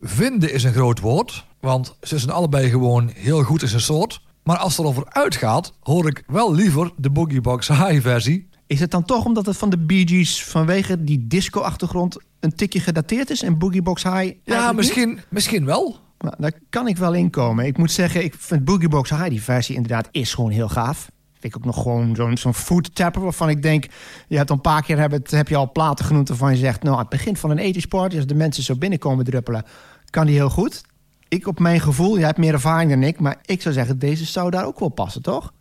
Vinden 0.00 0.52
is 0.52 0.64
een 0.64 0.72
groot 0.72 1.00
woord, 1.00 1.46
want 1.60 1.96
ze 2.02 2.18
zijn 2.18 2.30
allebei 2.32 2.70
gewoon 2.70 3.10
heel 3.14 3.42
goed 3.42 3.62
in 3.62 3.68
zijn 3.68 3.80
soort. 3.80 4.20
Maar 4.42 4.56
als 4.56 4.76
het 4.76 4.80
erover 4.80 5.06
uitgaat, 5.08 5.72
hoor 5.80 6.06
ik 6.08 6.22
wel 6.26 6.54
liever 6.54 6.92
de 6.96 7.10
Boogie 7.10 7.40
Box 7.40 7.68
High 7.68 8.00
versie. 8.00 8.48
Is 8.68 8.80
het 8.80 8.90
dan 8.90 9.04
toch 9.04 9.24
omdat 9.24 9.46
het 9.46 9.56
van 9.56 9.70
de 9.70 9.78
Bee 9.78 10.08
Gees 10.08 10.44
vanwege 10.44 11.04
die 11.04 11.26
disco-achtergrond 11.26 12.16
een 12.40 12.54
tikje 12.54 12.80
gedateerd 12.80 13.30
is 13.30 13.42
en 13.42 13.58
Boogie 13.58 13.82
Box 13.82 14.02
High? 14.02 14.32
Ja, 14.44 14.66
niet? 14.66 14.76
misschien, 14.76 15.20
misschien 15.30 15.64
wel. 15.64 15.96
Nou, 16.18 16.34
daar 16.38 16.52
kan 16.70 16.88
ik 16.88 16.96
wel 16.96 17.14
in 17.14 17.30
komen. 17.30 17.66
Ik 17.66 17.78
moet 17.78 17.90
zeggen, 17.92 18.24
ik 18.24 18.34
vind 18.38 18.64
Boogie 18.64 18.88
Box 18.88 19.10
High, 19.10 19.28
die 19.28 19.42
versie 19.42 19.74
inderdaad, 19.74 20.08
is 20.10 20.34
gewoon 20.34 20.50
heel 20.50 20.68
gaaf. 20.68 21.10
Vind 21.40 21.54
ik 21.54 21.56
ook 21.56 21.64
nog 21.74 21.82
gewoon 21.82 22.14
zo'n 22.16 22.36
zo'n 22.36 22.54
foot 22.54 22.94
tapper 22.94 23.22
waarvan 23.22 23.48
ik 23.48 23.62
denk... 23.62 23.86
je 24.28 24.36
hebt 24.36 24.50
al 24.50 24.56
een 24.56 24.62
paar 24.62 24.82
keer 24.82 24.98
hebben, 24.98 25.18
het- 25.18 25.30
heb 25.30 25.48
je 25.48 25.56
al 25.56 25.72
platen 25.72 26.04
genoemd 26.04 26.28
waarvan 26.28 26.50
je 26.50 26.56
zegt... 26.58 26.82
nou, 26.82 26.94
aan 26.94 27.00
het 27.00 27.08
begin 27.10 27.36
van 27.36 27.50
een 27.50 27.58
ethisch 27.58 27.86
party, 27.86 28.16
als 28.16 28.26
de 28.26 28.34
mensen 28.34 28.62
zo 28.62 28.74
binnenkomen 28.76 29.24
druppelen... 29.24 29.64
kan 30.10 30.26
die 30.26 30.34
heel 30.34 30.50
goed. 30.50 30.82
Ik 31.28 31.46
op 31.46 31.58
mijn 31.58 31.80
gevoel, 31.80 32.16
jij 32.16 32.26
hebt 32.26 32.38
meer 32.38 32.52
ervaring 32.52 32.90
dan 32.90 33.02
ik... 33.02 33.20
maar 33.20 33.36
ik 33.44 33.62
zou 33.62 33.74
zeggen, 33.74 33.98
deze 33.98 34.24
zou 34.24 34.50
daar 34.50 34.66
ook 34.66 34.78
wel 34.78 34.88
passen, 34.88 35.22
toch? 35.22 35.52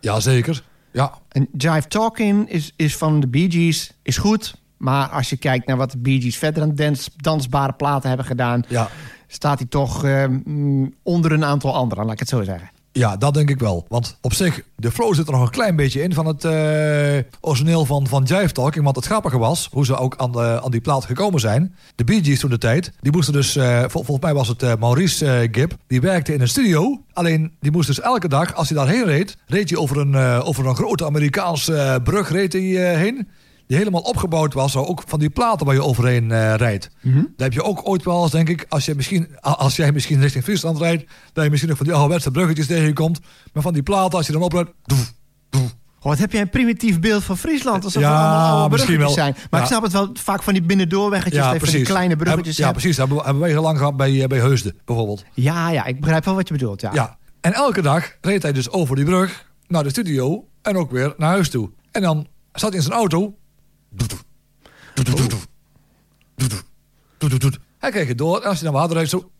Jazeker. 0.00 0.64
Ja, 0.96 1.12
En 1.28 1.48
Jive 1.56 1.88
Talking 1.88 2.50
is, 2.50 2.72
is 2.76 2.96
van 2.96 3.20
de 3.20 3.26
Bee 3.26 3.50
Gees, 3.50 3.90
is 4.02 4.18
goed... 4.18 4.54
maar 4.76 5.08
als 5.08 5.30
je 5.30 5.36
kijkt 5.36 5.66
naar 5.66 5.76
wat 5.76 5.90
de 5.90 5.98
Bee 5.98 6.20
Gees 6.20 6.36
verder 6.36 6.62
aan 6.62 6.74
dans, 6.74 7.10
dansbare 7.16 7.72
platen 7.72 8.08
hebben 8.08 8.26
gedaan... 8.26 8.64
ja. 8.68 8.88
staat 9.26 9.58
hij 9.58 9.68
toch 9.68 10.04
eh, 10.04 10.26
mm, 10.44 10.94
onder 11.02 11.32
een 11.32 11.44
aantal 11.44 11.74
anderen, 11.74 12.04
laat 12.04 12.12
ik 12.12 12.18
het 12.18 12.28
zo 12.28 12.42
zeggen. 12.42 12.70
Ja, 12.96 13.16
dat 13.16 13.34
denk 13.34 13.50
ik 13.50 13.58
wel. 13.58 13.84
Want 13.88 14.18
op 14.20 14.32
zich, 14.32 14.60
de 14.76 14.90
flow 14.90 15.14
zit 15.14 15.26
er 15.26 15.32
nog 15.32 15.42
een 15.42 15.50
klein 15.50 15.76
beetje 15.76 16.02
in 16.02 16.14
van 16.14 16.26
het 16.26 16.44
eh, 16.44 17.18
origineel 17.40 17.84
van, 17.84 18.06
van 18.06 18.22
Jive 18.22 18.52
Talking. 18.52 18.84
Want 18.84 18.96
het 18.96 19.04
grappige 19.04 19.38
was, 19.38 19.68
hoe 19.72 19.84
ze 19.84 19.96
ook 19.96 20.14
aan, 20.16 20.32
de, 20.32 20.60
aan 20.64 20.70
die 20.70 20.80
plaat 20.80 21.04
gekomen 21.04 21.40
zijn. 21.40 21.74
De 21.94 22.04
Bee 22.04 22.24
Gees 22.24 22.40
toen 22.40 22.50
de 22.50 22.58
tijd, 22.58 22.92
die 23.00 23.12
moesten 23.12 23.32
dus, 23.34 23.56
eh, 23.56 23.80
vol- 23.80 24.02
volgens 24.04 24.20
mij 24.20 24.34
was 24.34 24.48
het 24.48 24.62
eh, 24.62 24.72
Maurice 24.80 25.48
Gibb, 25.52 25.72
die 25.86 26.00
werkte 26.00 26.34
in 26.34 26.40
een 26.40 26.48
studio. 26.48 27.00
Alleen, 27.12 27.52
die 27.60 27.70
moest 27.72 27.86
dus 27.86 28.00
elke 28.00 28.28
dag, 28.28 28.54
als 28.54 28.68
hij 28.68 28.78
daarheen 28.78 29.04
reed, 29.04 29.36
reed 29.46 29.70
hij 29.70 29.78
over 29.78 29.96
een, 29.98 30.16
over 30.42 30.66
een 30.66 30.76
grote 30.76 31.04
Amerikaanse 31.04 32.00
brug 32.04 32.30
reed 32.30 32.52
hij, 32.52 32.62
heen. 32.96 33.28
Die 33.66 33.76
helemaal 33.76 34.00
opgebouwd 34.00 34.54
was, 34.54 34.76
ook 34.76 35.02
van 35.06 35.18
die 35.18 35.30
platen 35.30 35.66
waar 35.66 35.74
je 35.74 35.82
overheen 35.82 36.30
eh, 36.32 36.54
rijdt. 36.54 36.90
Daar 37.02 37.22
heb 37.36 37.52
je 37.52 37.62
ook 37.62 37.88
ooit 37.88 38.04
wel 38.04 38.22
eens, 38.22 38.30
denk 38.32 38.48
ik, 38.48 38.66
als, 38.68 38.84
je 38.84 38.94
misschien, 38.94 39.28
als 39.40 39.76
jij 39.76 39.92
misschien 39.92 40.20
richting 40.20 40.44
Friesland 40.44 40.78
rijdt, 40.78 41.04
dat 41.32 41.44
je 41.44 41.50
misschien 41.50 41.68
nog 41.68 41.78
van 41.78 41.86
die 41.86 41.94
ouderwetse 41.96 42.30
bruggetjes 42.30 42.66
tegenkomt. 42.66 43.20
Maar 43.52 43.62
van 43.62 43.72
die 43.72 43.82
platen, 43.82 44.18
als 44.18 44.26
je 44.26 44.32
dan 44.32 44.42
oprijdt, 44.42 44.70
doef, 44.84 45.12
doef. 45.50 45.74
Oh, 45.98 46.12
wat 46.12 46.18
heb 46.18 46.32
jij 46.32 46.40
een 46.40 46.50
primitief 46.50 47.00
beeld 47.00 47.24
van 47.24 47.36
Friesland? 47.36 47.84
Alsof 47.84 48.02
Ja, 48.02 48.10
er 48.10 48.16
allemaal 48.18 48.56
oude 48.60 48.70
misschien 48.76 48.96
bruggetjes 48.96 49.24
wel. 49.24 49.32
zijn. 49.34 49.48
Maar 49.50 49.60
Ja. 49.60 49.66
ik 49.66 49.72
snap 49.72 49.82
het 49.82 49.92
wel, 49.92 50.10
vaak 50.14 50.42
van 50.42 50.52
die 50.52 50.62
binnendoorweggetjes... 50.62 51.44
van 51.46 51.68
die 51.68 51.82
kleine 51.84 52.16
bruggetjes 52.16 52.56
ja, 52.56 52.64
hebt. 52.66 52.78
precies. 52.78 52.96
Dat 52.96 53.08
hebben 53.08 53.38
wij 53.38 53.50
heel 53.50 53.62
lang 53.62 53.78
gehad 53.78 53.96
bij, 53.96 54.22
eh, 54.22 54.28
bij 54.28 54.38
Heusden, 54.38 54.74
bijvoorbeeld. 54.84 55.24
Ja, 55.34 55.70
ja, 55.70 55.84
ik 55.84 56.00
begrijp 56.00 56.24
wel 56.24 56.34
wat 56.34 56.48
je 56.48 56.54
bedoelt. 56.54 56.80
Ja. 56.80 56.90
Ja. 56.92 57.16
En 57.40 57.52
elke 57.52 57.82
dag 57.82 58.16
reed 58.20 58.42
hij 58.42 58.52
dus 58.52 58.70
over 58.70 58.96
die 58.96 59.04
brug 59.04 59.46
naar 59.66 59.82
de 59.82 59.88
studio 59.88 60.44
en 60.62 60.76
ook 60.76 60.90
weer 60.90 61.14
naar 61.16 61.30
huis 61.30 61.50
toe. 61.50 61.70
En 61.90 62.02
dan 62.02 62.26
zat 62.52 62.68
hij 62.68 62.78
in 62.78 62.84
zijn 62.84 62.98
auto. 62.98 63.34
Hij 67.78 67.90
kreeg 67.90 68.08
het 68.08 68.18
door 68.18 68.40
en 68.40 68.48
als 68.48 68.60
hij 68.60 68.70
naar 68.70 68.80
water 68.80 68.96
reed 68.96 69.08
zo. 69.08 69.30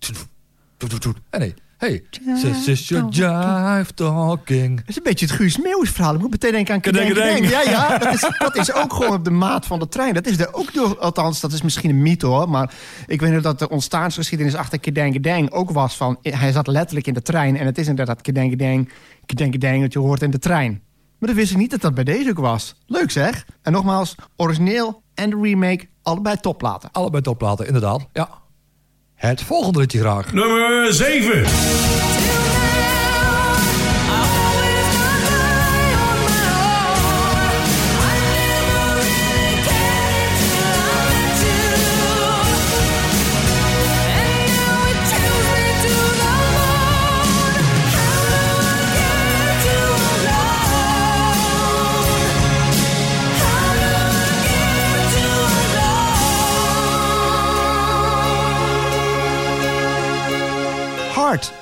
En 1.31 1.41
nee, 1.41 1.55
hey, 1.77 2.05
this 2.43 2.69
is 2.69 2.89
your 2.89 3.09
jive 3.09 3.95
talking. 3.95 4.77
Dat 4.77 4.89
is 4.89 4.97
een 4.97 5.03
beetje 5.03 5.27
het 5.27 5.35
Guus 5.35 5.59
Meeuwis 5.59 5.91
verhaal. 5.91 6.15
Ik 6.15 6.21
moet 6.21 6.31
meteen 6.31 6.53
denken 6.53 6.75
aan 6.75 6.81
Kedeng. 6.81 7.49
Ja, 7.49 7.63
ja, 7.63 7.99
dat 7.99 8.15
is, 8.15 8.31
dat 8.39 8.57
is 8.57 8.73
ook 8.73 8.93
gewoon 8.93 9.15
op 9.15 9.25
de 9.25 9.31
maat 9.31 9.67
van 9.67 9.79
de 9.79 9.89
trein. 9.89 10.15
Dat 10.15 10.27
is 10.27 10.39
er 10.39 10.55
ook 10.55 10.75
door, 10.75 10.99
althans, 10.99 11.41
dat 11.41 11.53
is 11.53 11.63
misschien 11.63 11.91
een 11.91 12.03
mythe 12.03 12.27
hoor. 12.27 12.49
Maar 12.49 12.75
ik 13.07 13.21
weet 13.21 13.33
nog 13.33 13.43
dat 13.43 13.59
de 13.59 13.69
ontstaansgeschiedenis 13.69 14.55
achter 14.55 14.81
Kedeng 14.81 15.13
Kedeng 15.13 15.51
ook 15.51 15.71
was 15.71 15.97
van... 15.97 16.19
Hij 16.23 16.53
zat 16.53 16.67
letterlijk 16.67 17.07
in 17.07 17.15
de 17.15 17.23
trein 17.23 17.57
en 17.57 17.67
het 17.67 17.79
is 17.79 17.87
inderdaad 17.87 18.21
Kedeng 18.21 18.51
Kedeng, 18.51 18.93
Kedeng 19.27 19.51
Kedeng 19.51 19.83
dat 19.83 19.93
je 19.93 19.99
hoort 19.99 20.23
in 20.23 20.31
de 20.31 20.39
trein. 20.39 20.83
Maar 21.27 21.35
dat 21.35 21.45
wist 21.45 21.55
ik 21.57 21.63
niet 21.63 21.71
dat 21.71 21.81
dat 21.81 21.95
bij 21.95 22.05
deze 22.05 22.31
ook 22.31 22.39
was. 22.39 22.75
Leuk 22.87 23.11
zeg. 23.11 23.47
En 23.63 23.73
nogmaals, 23.73 24.15
origineel 24.37 25.03
en 25.15 25.31
de 25.31 25.39
remake, 25.43 25.89
allebei 26.03 26.37
topplaten. 26.41 26.89
Allebei 26.93 27.23
topplaten, 27.23 27.67
inderdaad. 27.67 28.07
Ja. 28.13 28.29
Het 29.15 29.43
volgende 29.43 29.79
liedje 29.79 29.99
graag. 29.99 30.33
Nummer 30.33 30.93
7. 30.93 32.46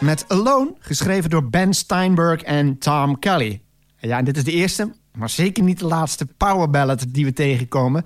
Met 0.01 0.25
Alone, 0.29 0.75
geschreven 0.79 1.31
door 1.31 1.49
Ben 1.49 1.75
Steinberg 1.75 2.43
en 2.43 2.79
Tom 2.79 3.19
Kelly. 3.19 3.63
Ja, 3.97 4.19
en 4.19 4.25
dit 4.25 4.37
is 4.37 4.45
de 4.45 4.53
eerste, 4.53 4.93
maar 5.13 5.31
zeker 5.31 5.65
niet 5.65 5.79
de 5.79 5.87
laatste 5.87 6.27
power 6.37 6.71
ballad 6.71 7.05
die 7.09 7.25
we 7.25 7.33
tegenkomen. 7.33 8.05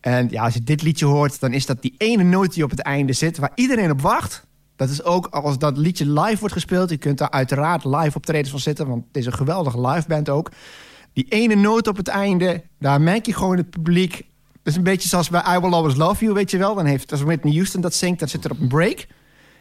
En 0.00 0.28
ja, 0.30 0.44
als 0.44 0.54
je 0.54 0.62
dit 0.62 0.82
liedje 0.82 1.06
hoort, 1.06 1.40
dan 1.40 1.52
is 1.52 1.66
dat 1.66 1.82
die 1.82 1.94
ene 1.98 2.22
noot 2.22 2.54
die 2.54 2.64
op 2.64 2.70
het 2.70 2.80
einde 2.80 3.12
zit, 3.12 3.38
waar 3.38 3.52
iedereen 3.54 3.90
op 3.90 4.00
wacht. 4.00 4.46
Dat 4.76 4.90
is 4.90 5.02
ook 5.02 5.26
als 5.26 5.58
dat 5.58 5.76
liedje 5.76 6.10
live 6.20 6.38
wordt 6.38 6.54
gespeeld. 6.54 6.90
Je 6.90 6.96
kunt 6.96 7.18
daar 7.18 7.30
uiteraard 7.30 7.84
live 7.84 8.16
optredens 8.16 8.50
van 8.50 8.60
zitten, 8.60 8.88
want 8.88 9.04
het 9.06 9.16
is 9.16 9.26
een 9.26 9.32
geweldige 9.32 9.80
live 9.80 10.08
band 10.08 10.28
ook. 10.28 10.50
Die 11.12 11.26
ene 11.28 11.54
noot 11.54 11.88
op 11.88 11.96
het 11.96 12.08
einde, 12.08 12.62
daar 12.78 13.00
merk 13.00 13.26
je 13.26 13.34
gewoon 13.34 13.56
het 13.56 13.70
publiek. 13.70 14.12
Dat 14.52 14.72
is 14.72 14.76
een 14.76 14.82
beetje 14.82 15.08
zoals 15.08 15.28
bij 15.28 15.56
I 15.56 15.58
Will 15.58 15.72
Always 15.72 15.96
Love 15.96 16.24
You, 16.24 16.34
weet 16.34 16.50
je 16.50 16.58
wel. 16.58 16.74
Dan 16.74 16.86
heeft, 16.86 17.12
als 17.12 17.22
Whitney 17.22 17.52
Houston 17.52 17.80
dat 17.80 17.94
zingt, 17.94 18.18
dan 18.18 18.28
zit 18.28 18.44
er 18.44 18.50
op 18.50 18.60
een 18.60 18.68
break. 18.68 19.06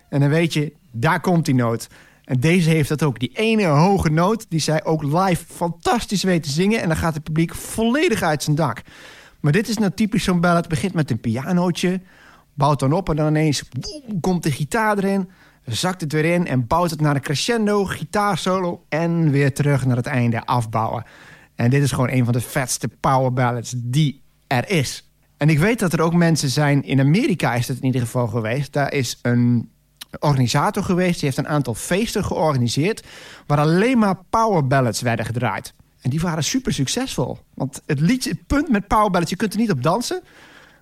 En 0.10 0.20
dan 0.20 0.30
weet 0.30 0.54
je, 0.54 0.74
daar 0.94 1.20
komt 1.22 1.46
die 1.46 1.56
noot. 1.56 1.88
En 2.24 2.40
deze 2.40 2.70
heeft 2.70 2.90
dat 2.90 3.04
ook. 3.04 3.20
Die 3.20 3.32
ene 3.34 3.66
hoge 3.66 4.10
noot, 4.10 4.46
die 4.50 4.60
zij 4.60 4.86
ook 4.86 5.04
live 5.04 5.46
fantastisch 5.48 6.24
weet 6.24 6.44
te 6.44 6.50
zingen. 6.50 6.82
En 6.82 6.88
dan 6.88 6.98
gaat 6.98 7.14
het 7.14 7.24
publiek 7.24 7.56
volledig 7.56 8.22
uit 8.22 8.44
zijn 8.44 8.56
dak. 8.56 8.82
Maar 9.40 9.52
dit 9.52 9.68
is 9.68 9.78
nou 9.78 9.92
typisch 9.92 10.24
zo'n 10.24 10.42
ballad. 10.42 10.58
Het 10.58 10.68
begint 10.68 10.94
met 10.94 11.12
een 11.12 11.20
pianootje, 11.20 12.02
bouwt 12.54 12.80
dan 12.80 12.94
op... 12.94 13.10
en 13.10 13.16
dan 13.16 13.28
ineens 13.28 13.64
komt 14.22 14.44
de 14.44 14.52
gitaar 14.52 14.98
erin, 14.98 15.30
zakt 15.66 16.02
het 16.02 16.12
weer 16.12 16.26
in... 16.26 16.48
en 16.48 16.68
bouwt 16.68 16.90
het 16.90 17.02
naar 17.02 17.16
een 17.16 17.22
crescendo, 17.22 17.86
gitaarsolo... 17.86 18.86
en 18.90 19.32
weer 19.32 19.54
terug 19.54 19.86
naar 19.86 19.98
het 19.98 20.06
einde 20.06 20.46
afbouwen. 20.46 21.04
En 21.56 21.70
dit 21.70 21.84
is 21.84 21.92
gewoon 21.92 22.10
een 22.10 22.24
van 22.24 22.34
de 22.34 22.42
vetste 22.42 22.90
power 23.00 23.34
ballads 23.34 23.74
die 23.78 24.22
er 24.48 24.70
is. 24.70 25.10
En 25.38 25.50
ik 25.50 25.60
weet 25.60 25.80
dat 25.80 25.94
er 25.94 26.02
ook 26.02 26.14
mensen 26.14 26.50
zijn... 26.50 26.84
in 26.84 27.00
Amerika 27.00 27.54
is 27.54 27.68
het 27.68 27.78
in 27.78 27.86
ieder 27.86 28.02
geval 28.02 28.28
geweest. 28.28 28.74
Daar 28.74 28.94
is 28.94 29.20
een 29.22 29.70
organisator 30.20 30.84
geweest. 30.84 31.14
Die 31.14 31.26
heeft 31.26 31.38
een 31.38 31.48
aantal 31.48 31.74
feesten 31.74 32.26
georganiseerd... 32.26 33.04
waar 33.48 33.60
alleen 33.60 33.98
maar 33.98 34.16
power 34.30 34.68
ballads 34.68 35.02
werden 35.02 35.26
gedraaid. 35.26 35.74
En 36.02 36.10
die 36.10 36.20
waren 36.20 36.44
super 36.44 36.74
succesvol. 36.74 37.38
Want 37.54 37.82
het 37.86 38.00
liedje, 38.00 38.36
punt 38.48 38.70
met 38.70 38.88
power 38.88 39.10
ballads... 39.12 39.30
je 39.30 39.36
kunt 39.36 39.54
er 39.54 39.60
niet 39.60 39.72
op 39.72 39.84
dansen. 39.84 40.22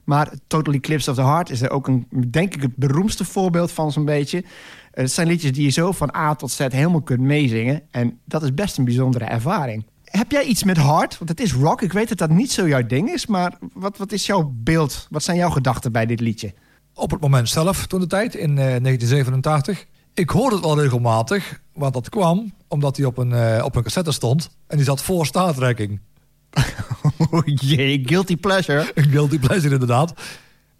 Maar 0.03 0.31
Total 0.47 0.73
Eclipse 0.73 1.09
of 1.09 1.15
the 1.15 1.23
Heart 1.23 1.49
is 1.49 1.61
er 1.61 1.69
ook 1.69 1.87
een, 1.87 2.07
denk 2.27 2.53
ik, 2.55 2.61
het 2.61 2.75
beroemdste 2.75 3.25
voorbeeld 3.25 3.71
van 3.71 3.91
zo'n 3.91 4.05
beetje. 4.05 4.37
Eh, 4.37 4.43
Het 4.91 5.11
zijn 5.11 5.27
liedjes 5.27 5.51
die 5.51 5.63
je 5.63 5.69
zo 5.69 5.91
van 5.91 6.15
A 6.15 6.35
tot 6.35 6.51
Z 6.51 6.57
helemaal 6.57 7.01
kunt 7.01 7.19
meezingen. 7.19 7.81
En 7.91 8.19
dat 8.25 8.43
is 8.43 8.53
best 8.53 8.77
een 8.77 8.83
bijzondere 8.85 9.25
ervaring. 9.25 9.85
Heb 10.03 10.31
jij 10.31 10.43
iets 10.43 10.63
met 10.63 10.77
hard? 10.77 11.17
Want 11.17 11.29
het 11.29 11.39
is 11.39 11.53
rock. 11.53 11.81
Ik 11.81 11.93
weet 11.93 12.09
dat 12.09 12.17
dat 12.17 12.29
niet 12.29 12.51
zo 12.51 12.67
jouw 12.67 12.85
ding 12.85 13.09
is. 13.11 13.25
Maar 13.25 13.57
wat, 13.73 13.97
wat 13.97 14.11
is 14.11 14.25
jouw 14.25 14.51
beeld? 14.55 15.07
Wat 15.09 15.23
zijn 15.23 15.37
jouw 15.37 15.49
gedachten 15.49 15.91
bij 15.91 16.05
dit 16.05 16.19
liedje? 16.19 16.53
Op 16.93 17.11
het 17.11 17.21
moment 17.21 17.49
zelf, 17.49 17.87
toen 17.87 17.99
de 17.99 18.07
tijd, 18.07 18.35
in 18.35 18.49
eh, 18.49 18.55
1987. 18.55 19.85
Ik 20.13 20.29
hoorde 20.29 20.55
het 20.55 20.65
wel 20.65 20.81
regelmatig, 20.81 21.61
want 21.73 21.93
dat 21.93 22.09
kwam 22.09 22.53
omdat 22.67 22.97
hij 22.97 23.05
op 23.05 23.17
een, 23.17 23.33
eh, 23.33 23.63
op 23.63 23.75
een 23.75 23.83
cassette 23.83 24.11
stond. 24.11 24.49
En 24.67 24.77
die 24.77 24.85
zat 24.85 25.01
voor 25.01 25.25
staartrekking. 25.25 25.99
Oh 27.31 27.41
jee, 27.45 28.01
guilty 28.05 28.37
pleasure. 28.37 28.91
Een 28.95 29.09
guilty 29.15 29.39
pleasure 29.39 29.73
inderdaad. 29.73 30.13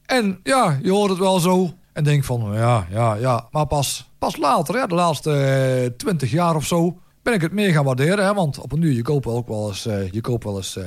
En 0.06 0.40
ja, 0.44 0.80
je 0.84 0.92
hoort 0.92 1.10
het 1.10 1.20
wel 1.20 1.40
zo. 1.40 1.74
En 1.94 2.04
denk 2.04 2.24
van, 2.24 2.54
ja, 2.54 2.88
ja, 2.90 3.16
ja. 3.16 3.48
Maar 3.52 3.68
pas, 3.68 4.10
pas 4.18 4.38
later, 4.38 4.88
de 4.88 4.96
laatste 4.96 5.94
twintig 5.98 6.32
jaar 6.32 6.56
of 6.56 6.66
zo... 6.66 7.00
ben 7.24 7.34
ik 7.34 7.42
het 7.42 7.52
meer 7.52 7.72
gaan 7.72 7.86
waarderen. 7.86 8.26
Hè? 8.26 8.34
Want 8.34 8.60
op 8.60 8.72
een 8.72 8.82
uur, 8.82 8.94
je 8.94 9.02
koopt 9.02 9.26
ook 9.26 9.48
wel 9.48 9.68
eens, 9.68 9.86
eh, 9.86 10.12
je 10.12 10.22
koopt 10.22 10.44
wel 10.44 10.58
eens 10.58 10.78
eh, 10.78 10.86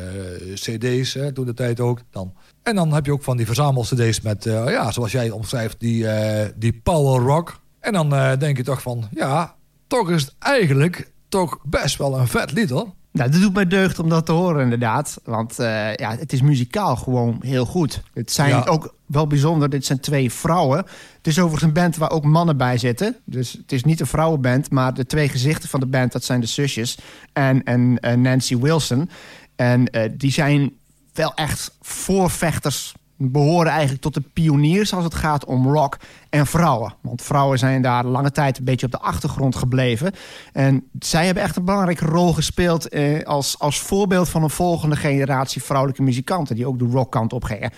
cd's, 0.54 1.14
hè, 1.14 1.32
toen 1.32 1.44
de 1.44 1.54
tijd 1.54 1.80
ook. 1.80 2.00
Dan. 2.10 2.34
En 2.64 2.74
dan 2.74 2.92
heb 2.92 3.07
je 3.07 3.12
ook 3.12 3.22
van 3.22 3.37
die 3.37 3.46
verzamel-cd's 3.46 4.20
met, 4.20 4.46
eh, 4.46 4.68
ja, 4.68 4.90
zoals 4.90 5.12
jij 5.12 5.31
omschrijft, 5.31 5.81
die, 5.81 6.09
eh, 6.09 6.48
die 6.57 6.81
power 6.83 7.22
rock. 7.22 7.61
En 7.81 7.92
dan 7.92 8.14
eh, 8.14 8.38
denk 8.38 8.57
je 8.57 8.62
toch 8.62 8.83
van, 8.83 9.05
ja, 9.11 9.55
toch 9.87 10.11
is 10.11 10.22
het 10.22 10.35
eigenlijk 10.38 11.11
toch 11.29 11.59
best 11.64 11.96
wel 11.96 12.18
een 12.18 12.27
vet 12.29 12.53
lied, 12.53 12.70
hoor. 12.70 12.88
Nou, 13.12 13.31
dat 13.31 13.40
doet 13.40 13.55
mij 13.55 13.66
deugd 13.66 13.98
om 13.98 14.09
dat 14.09 14.27
te 14.27 14.33
horen, 14.33 14.62
inderdaad. 14.62 15.20
Want 15.24 15.55
ja, 15.96 16.16
het 16.18 16.33
is 16.33 16.42
muzikaal 16.42 16.96
gewoon 16.96 17.37
heel 17.40 17.64
goed. 17.64 18.03
Het 18.14 18.33
zijn 18.33 18.48
Ja. 18.48 18.64
ook 18.64 18.94
wel 19.07 19.27
bijzonder. 19.27 19.68
Dit 19.70 19.85
zijn 19.85 20.00
twee 20.00 20.33
vrouwen. 20.33 20.77
Het 21.16 21.27
is 21.27 21.38
overigens 21.38 21.62
een 21.62 21.72
band 21.83 21.96
waar 21.96 22.11
ook 22.11 22.24
mannen 22.24 22.57
bij 22.57 22.79
zitten. 22.79 23.16
Dus 23.24 23.53
het 23.53 23.72
is 23.72 23.85
niet 23.85 24.00
een 24.00 24.07
vrouwenband, 24.07 24.70
maar 24.70 24.94
de 24.94 25.07
twee 25.07 25.29
gezichten 25.29 25.68
van 25.68 25.81
de 25.81 25.87
band... 25.87 26.12
dat 26.12 26.24
zijn 26.24 26.40
de 26.40 26.46
zusjes 26.46 26.98
en, 27.33 27.62
en 27.62 27.98
Nancy 28.20 28.59
Wilson. 28.59 29.11
En 29.57 29.90
die 30.16 30.33
zijn 30.33 30.72
wel 31.16 31.35
echt 31.35 31.77
voorvechters 31.81 32.94
behoren 33.16 33.70
eigenlijk 33.70 34.03
tot 34.03 34.14
de 34.14 34.20
pioniers 34.33 34.92
als 34.94 35.05
het 35.05 35.14
gaat 35.14 35.44
om 35.44 35.72
rock 35.72 35.96
en 36.31 36.46
vrouwen. 36.46 36.94
Want 37.03 37.22
vrouwen 37.22 37.59
zijn 37.59 37.83
daar 37.83 38.05
lange 38.05 38.31
tijd 38.31 38.59
een 38.59 38.64
beetje 38.64 38.87
op 38.87 38.92
de 38.92 38.98
achtergrond 38.98 39.57
gebleven. 39.57 40.12
En 40.53 40.85
zij 40.98 41.24
hebben 41.27 41.42
echt 41.42 41.57
een 41.57 41.64
belangrijke 41.64 42.05
rol 42.05 42.33
gespeeld 42.33 42.88
eh, 42.88 43.22
als, 43.27 43.59
als 43.59 43.81
voorbeeld 43.81 44.29
van 44.29 44.42
een 44.42 44.50
volgende 44.50 44.96
generatie 44.96 45.62
vrouwelijke 45.62 46.03
muzikanten 46.03 46.57
die 46.57 46.66
ook 46.66 46.79
de 46.79 46.85
rockkant 46.85 47.33
op 47.33 47.44
gingen. 47.44 47.72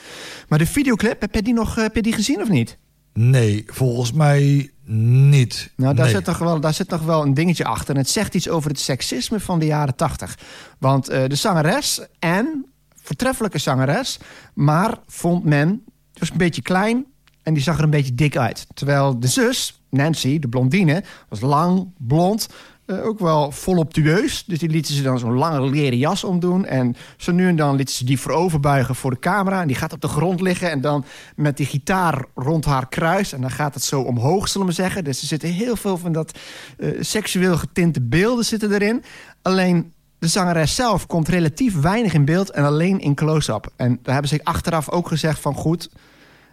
Maar 0.49 0.59
de 0.59 0.67
videoclip, 0.67 1.21
heb 1.21 1.35
je 1.35 1.43
die 1.43 1.55
nog 1.55 1.75
heb 1.75 1.95
je 1.95 2.03
die 2.03 2.13
gezien 2.13 2.41
of 2.43 2.49
niet? 2.49 2.79
Nee, 3.13 3.65
volgens 3.67 4.13
mij 4.13 4.71
niet. 4.85 5.73
Nou, 5.77 5.95
daar, 5.95 6.05
Nee. 6.05 6.15
zit 6.15 6.27
nog 6.27 6.39
wel, 6.39 6.61
daar 6.61 6.75
zit 6.75 6.91
nog 6.91 7.03
wel 7.03 7.23
een 7.23 7.35
dingetje 7.35 7.65
achter. 7.65 7.95
En 7.95 8.01
het 8.01 8.11
zegt 8.11 8.35
iets 8.35 8.49
over 8.49 8.71
het 8.71 8.81
seksisme 8.81 9.41
van 9.41 9.59
de 9.59 9.67
jaren 9.67 9.95
tachtig. 9.97 10.39
Want 10.79 11.09
eh, 11.09 11.29
de 11.29 11.35
zangeres, 11.35 12.01
en 12.19 12.67
voortreffelijke 13.07 13.59
zangeres... 13.59 14.19
maar 14.55 14.99
vond 15.07 15.45
men, 15.45 15.85
was 16.13 16.31
een 16.31 16.37
beetje 16.37 16.63
klein 16.63 17.07
en 17.43 17.55
die 17.55 17.63
zag 17.63 17.79
er 17.79 17.85
een 17.85 17.91
beetje 17.91 18.15
dik 18.15 18.37
uit. 18.37 18.67
Terwijl 18.75 19.21
de 19.21 19.27
zus, 19.27 19.81
Nancy, 19.91 20.39
de 20.39 20.49
blondine, 20.49 21.03
was 21.29 21.41
lang, 21.41 21.93
blond... 21.99 22.49
eh, 22.87 23.05
ook 23.07 23.19
wel 23.19 23.51
voluptueus. 23.53 24.45
Dus 24.45 24.59
die 24.59 24.69
lieten 24.69 24.95
ze 24.95 25.03
dan 25.03 25.19
zo'n 25.19 25.35
lange 25.35 25.71
leren 25.71 25.99
jas 25.99 26.25
omdoen. 26.25 26.65
En 26.65 26.97
zo 27.17 27.33
nu 27.33 27.49
en 27.49 27.57
dan 27.57 27.77
lieten 27.77 27.95
ze 27.95 28.05
die 28.05 28.21
vooroverbuigen 28.21 28.95
voor 28.95 29.11
de 29.11 29.19
camera. 29.19 29.61
En 29.61 29.67
die 29.67 29.77
gaat 29.77 29.93
op 29.93 30.01
de 30.01 30.09
grond 30.09 30.41
liggen. 30.41 30.71
En 30.71 30.81
dan 30.81 31.05
met 31.37 31.57
die 31.57 31.67
gitaar 31.67 32.25
rond 32.35 32.65
haar 32.65 32.89
kruis. 32.89 33.33
En 33.33 33.41
dan 33.41 33.51
gaat 33.51 33.75
het 33.75 33.83
zo 33.83 34.01
omhoog, 34.01 34.49
zullen 34.49 34.67
we 34.67 34.73
zeggen. 34.73 35.05
Dus 35.05 35.21
er 35.21 35.27
zitten 35.27 35.49
heel 35.49 35.77
veel 35.77 35.99
van 35.99 36.13
dat 36.13 36.39
eh, 36.79 36.91
seksueel 37.01 37.57
getinte 37.57 38.01
beelden 38.01 38.45
zitten 38.45 38.73
erin. 38.73 39.05
Alleen 39.43 39.93
de 40.27 40.33
zangeres 40.33 40.75
zelf 40.75 41.07
komt 41.07 41.29
relatief 41.29 41.81
weinig 41.81 42.13
in 42.15 42.25
beeld. 42.25 42.51
En 42.51 42.65
alleen 42.65 42.99
in 43.01 43.15
close-up. 43.15 43.73
En 43.77 43.99
daar 44.03 44.13
hebben 44.13 44.31
ze 44.31 44.41
achteraf 44.45 44.91
ook 44.91 45.09
gezegd 45.09 45.41
van 45.41 45.55
goed 45.55 45.91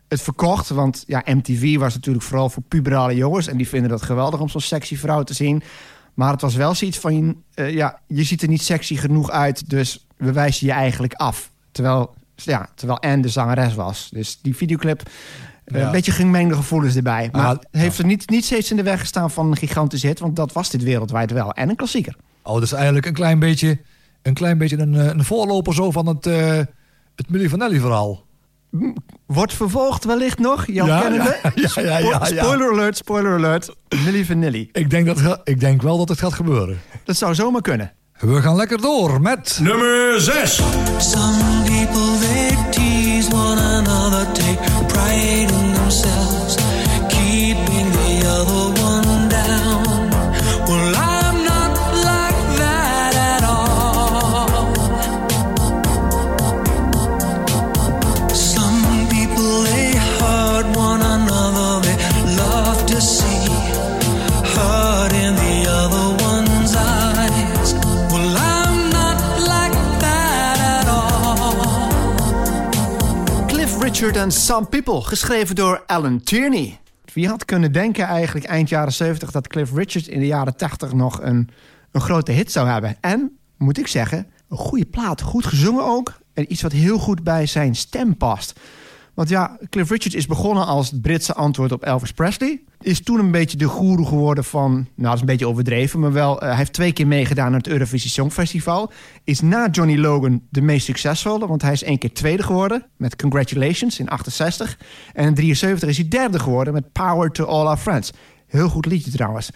het 0.07 0.21
verkocht. 0.21 0.69
Want 0.69 1.03
ja, 1.07 1.21
MTV 1.25 1.77
was 1.77 1.93
natuurlijk 1.93 2.25
vooral 2.25 2.49
voor 2.49 2.63
puberale 2.67 3.15
jongens. 3.15 3.47
En 3.47 3.57
die 3.57 3.67
vinden 3.67 3.89
dat 3.89 4.01
geweldig 4.01 4.39
om 4.39 4.49
zo'n 4.49 4.62
sexy 4.62 4.97
vrouw 4.97 5.23
te 5.23 5.33
zien. 5.33 5.63
Maar 6.13 6.31
het 6.31 6.41
was 6.41 6.55
wel 6.55 6.75
zoiets 6.75 6.97
van... 6.99 7.36
eh, 7.53 7.73
ja, 7.73 7.99
je 8.07 8.23
ziet 8.23 8.41
er 8.41 8.47
niet 8.47 8.62
sexy 8.62 8.95
genoeg 8.95 9.29
uit, 9.31 9.69
dus 9.69 10.05
we 10.17 10.31
wijzen 10.31 10.67
je 10.67 10.73
eigenlijk 10.73 11.13
af. 11.13 11.51
Terwijl, 11.71 12.13
ja, 12.36 12.69
terwijl 12.75 12.99
Anne 12.99 13.21
de 13.21 13.29
zangeres 13.29 13.75
was. 13.75 14.09
Dus 14.12 14.39
die 14.41 14.55
videoclip... 14.55 15.01
eh, 15.65 15.79
Ja. 15.79 15.86
Een 15.86 15.91
beetje 15.91 16.12
gemengde 16.12 16.55
gevoelens 16.55 16.95
erbij. 16.95 17.29
Maar 17.31 17.45
Ah, 17.45 17.57
heeft 17.71 17.97
er 17.97 18.05
niet, 18.05 18.29
niet 18.29 18.45
steeds 18.45 18.71
in 18.71 18.77
de 18.77 18.83
weg 18.83 18.99
gestaan 18.99 19.31
van 19.31 19.47
een 19.51 19.57
gigantische 19.57 20.07
hit. 20.07 20.19
Want 20.19 20.36
dat 20.36 20.53
was 20.53 20.69
dit 20.69 20.83
wereldwijd 20.83 21.31
wel. 21.31 21.51
En 21.53 21.69
een 21.69 21.75
klassieker. 21.75 22.15
Oh, 22.43 22.60
dus 22.60 22.71
eigenlijk 22.71 23.06
een 23.06 23.13
klein 23.13 23.39
beetje 23.39 23.79
een, 24.21 24.34
klein 24.34 24.58
beetje 24.58 24.77
een, 24.79 24.95
eh, 24.95 25.06
een 25.06 25.23
voorloper 25.23 25.73
zo 25.73 25.91
van 25.91 26.08
het, 26.08 26.25
eh 26.25 26.58
het 27.15 27.29
Milli 27.29 27.49
Vanelli 27.49 27.79
verhaal. 27.79 28.23
Wordt 29.25 29.53
vervolgd 29.53 30.03
wellicht 30.06 30.39
nog, 30.39 30.65
jouw 30.67 30.86
Ja, 30.88 30.99
kennende. 31.01 31.38
ja, 31.56 31.69
ja, 31.75 31.82
ja, 31.82 31.97
ja, 31.97 32.10
ja. 32.10 32.25
Spoiler 32.25 32.71
alert, 32.71 32.97
spoiler 32.97 33.34
alert. 33.34 33.75
Milli 34.06 34.25
Vanilli. 34.25 34.69
Ik 34.71 34.89
denk, 34.89 35.06
dat, 35.06 35.41
ik 35.43 35.60
denk 35.60 35.82
wel 35.82 35.97
dat 35.97 36.10
het 36.10 36.19
gaat 36.19 36.34
gebeuren. 36.34 36.82
Dat 37.03 37.15
zou 37.17 37.36
zomaar 37.36 37.62
kunnen. 37.62 37.91
We 38.19 38.41
gaan 38.41 38.56
lekker 38.56 38.82
door 38.82 39.21
met... 39.21 39.60
Nummer 39.62 40.21
6. 40.21 40.56
Some 40.97 41.38
people 41.65 42.17
they 42.19 42.58
tease 42.71 43.32
one 43.34 43.62
another, 43.62 44.32
take 44.32 44.58
pride 44.88 45.53
in 45.53 45.73
themselves, 45.73 46.22
Richard 74.04 74.34
Some 74.34 74.66
People, 74.66 75.02
geschreven 75.02 75.56
door 75.56 75.84
Alan 75.86 76.24
Tierney. 76.24 76.80
Wie 77.13 77.28
had 77.28 77.46
kunnen 77.46 77.72
denken 77.72 78.06
eigenlijk 78.06 78.46
eind 78.46 78.70
jaren 78.70 78.94
70 78.94 79.32
dat 79.32 79.48
Cliff 79.48 79.74
Richard 79.74 80.08
in 80.08 80.20
de 80.20 80.26
jaren 80.26 80.56
80 80.56 80.94
nog 80.94 81.22
een, 81.22 81.50
een 81.92 82.02
grote 82.02 82.32
hit 82.32 82.52
zou 82.52 82.68
hebben? 82.68 82.98
En, 83.02 83.38
moet 83.58 83.78
ik 83.78 83.88
zeggen, 83.88 84.28
een 84.50 84.58
goede 84.58 84.86
plaat. 84.86 85.22
Goed 85.22 85.46
gezongen 85.46 85.84
ook. 85.84 86.13
En 86.34 86.52
iets 86.52 86.62
wat 86.62 86.72
heel 86.72 86.98
goed 86.98 87.24
bij 87.24 87.46
zijn 87.46 87.76
stem 87.76 88.18
past. 88.18 88.60
Want 89.13 89.30
ja, 89.30 89.58
Cliff 89.69 89.89
Richard 89.89 90.15
is 90.15 90.28
begonnen 90.28 90.65
als 90.65 90.91
het 90.91 91.02
Britse 91.02 91.34
antwoord 91.34 91.71
op 91.71 91.84
Elvis 91.84 92.12
Presley. 92.12 92.62
Is 92.82 93.04
toen 93.04 93.19
een 93.19 93.32
beetje 93.32 93.58
de 93.58 93.67
goeroe 93.67 94.06
geworden 94.06 94.43
van... 94.43 94.71
Nou, 94.73 94.88
dat 94.95 95.13
is 95.13 95.19
een 95.19 95.26
beetje 95.26 95.47
overdreven, 95.47 95.99
maar 95.99 96.12
wel... 96.12 96.41
eh, 96.41 96.47
hij 96.47 96.58
heeft 96.58 96.73
twee 96.73 96.91
keer 96.91 97.08
meegedaan 97.08 97.45
aan 97.45 97.54
het 97.54 97.67
Eurovisie 97.67 98.10
Songfestival. 98.10 98.91
Is 99.23 99.41
na 99.41 99.69
Johnny 99.71 99.97
Logan 99.97 100.41
de 100.49 100.62
meest 100.62 100.86
succesvolle... 100.86 101.47
want 101.47 101.62
hij 101.62 101.71
is 101.71 101.84
één 101.84 101.97
keer 101.97 102.13
tweede 102.13 102.43
geworden 102.43 102.86
met 102.97 103.15
Congratulations 103.15 103.99
in 103.99 104.10
68. 104.10 104.78
En 105.13 105.26
in 105.26 105.34
73 105.34 105.89
is 105.89 105.97
hij 105.97 106.08
derde 106.08 106.39
geworden 106.39 106.73
met 106.73 106.91
Power 106.91 107.32
to 107.32 107.45
All 107.45 107.65
Our 107.65 107.78
Friends. 107.78 108.12
Heel 108.47 108.69
goed 108.69 108.86
liedje 108.86 109.12
trouwens. 109.12 109.49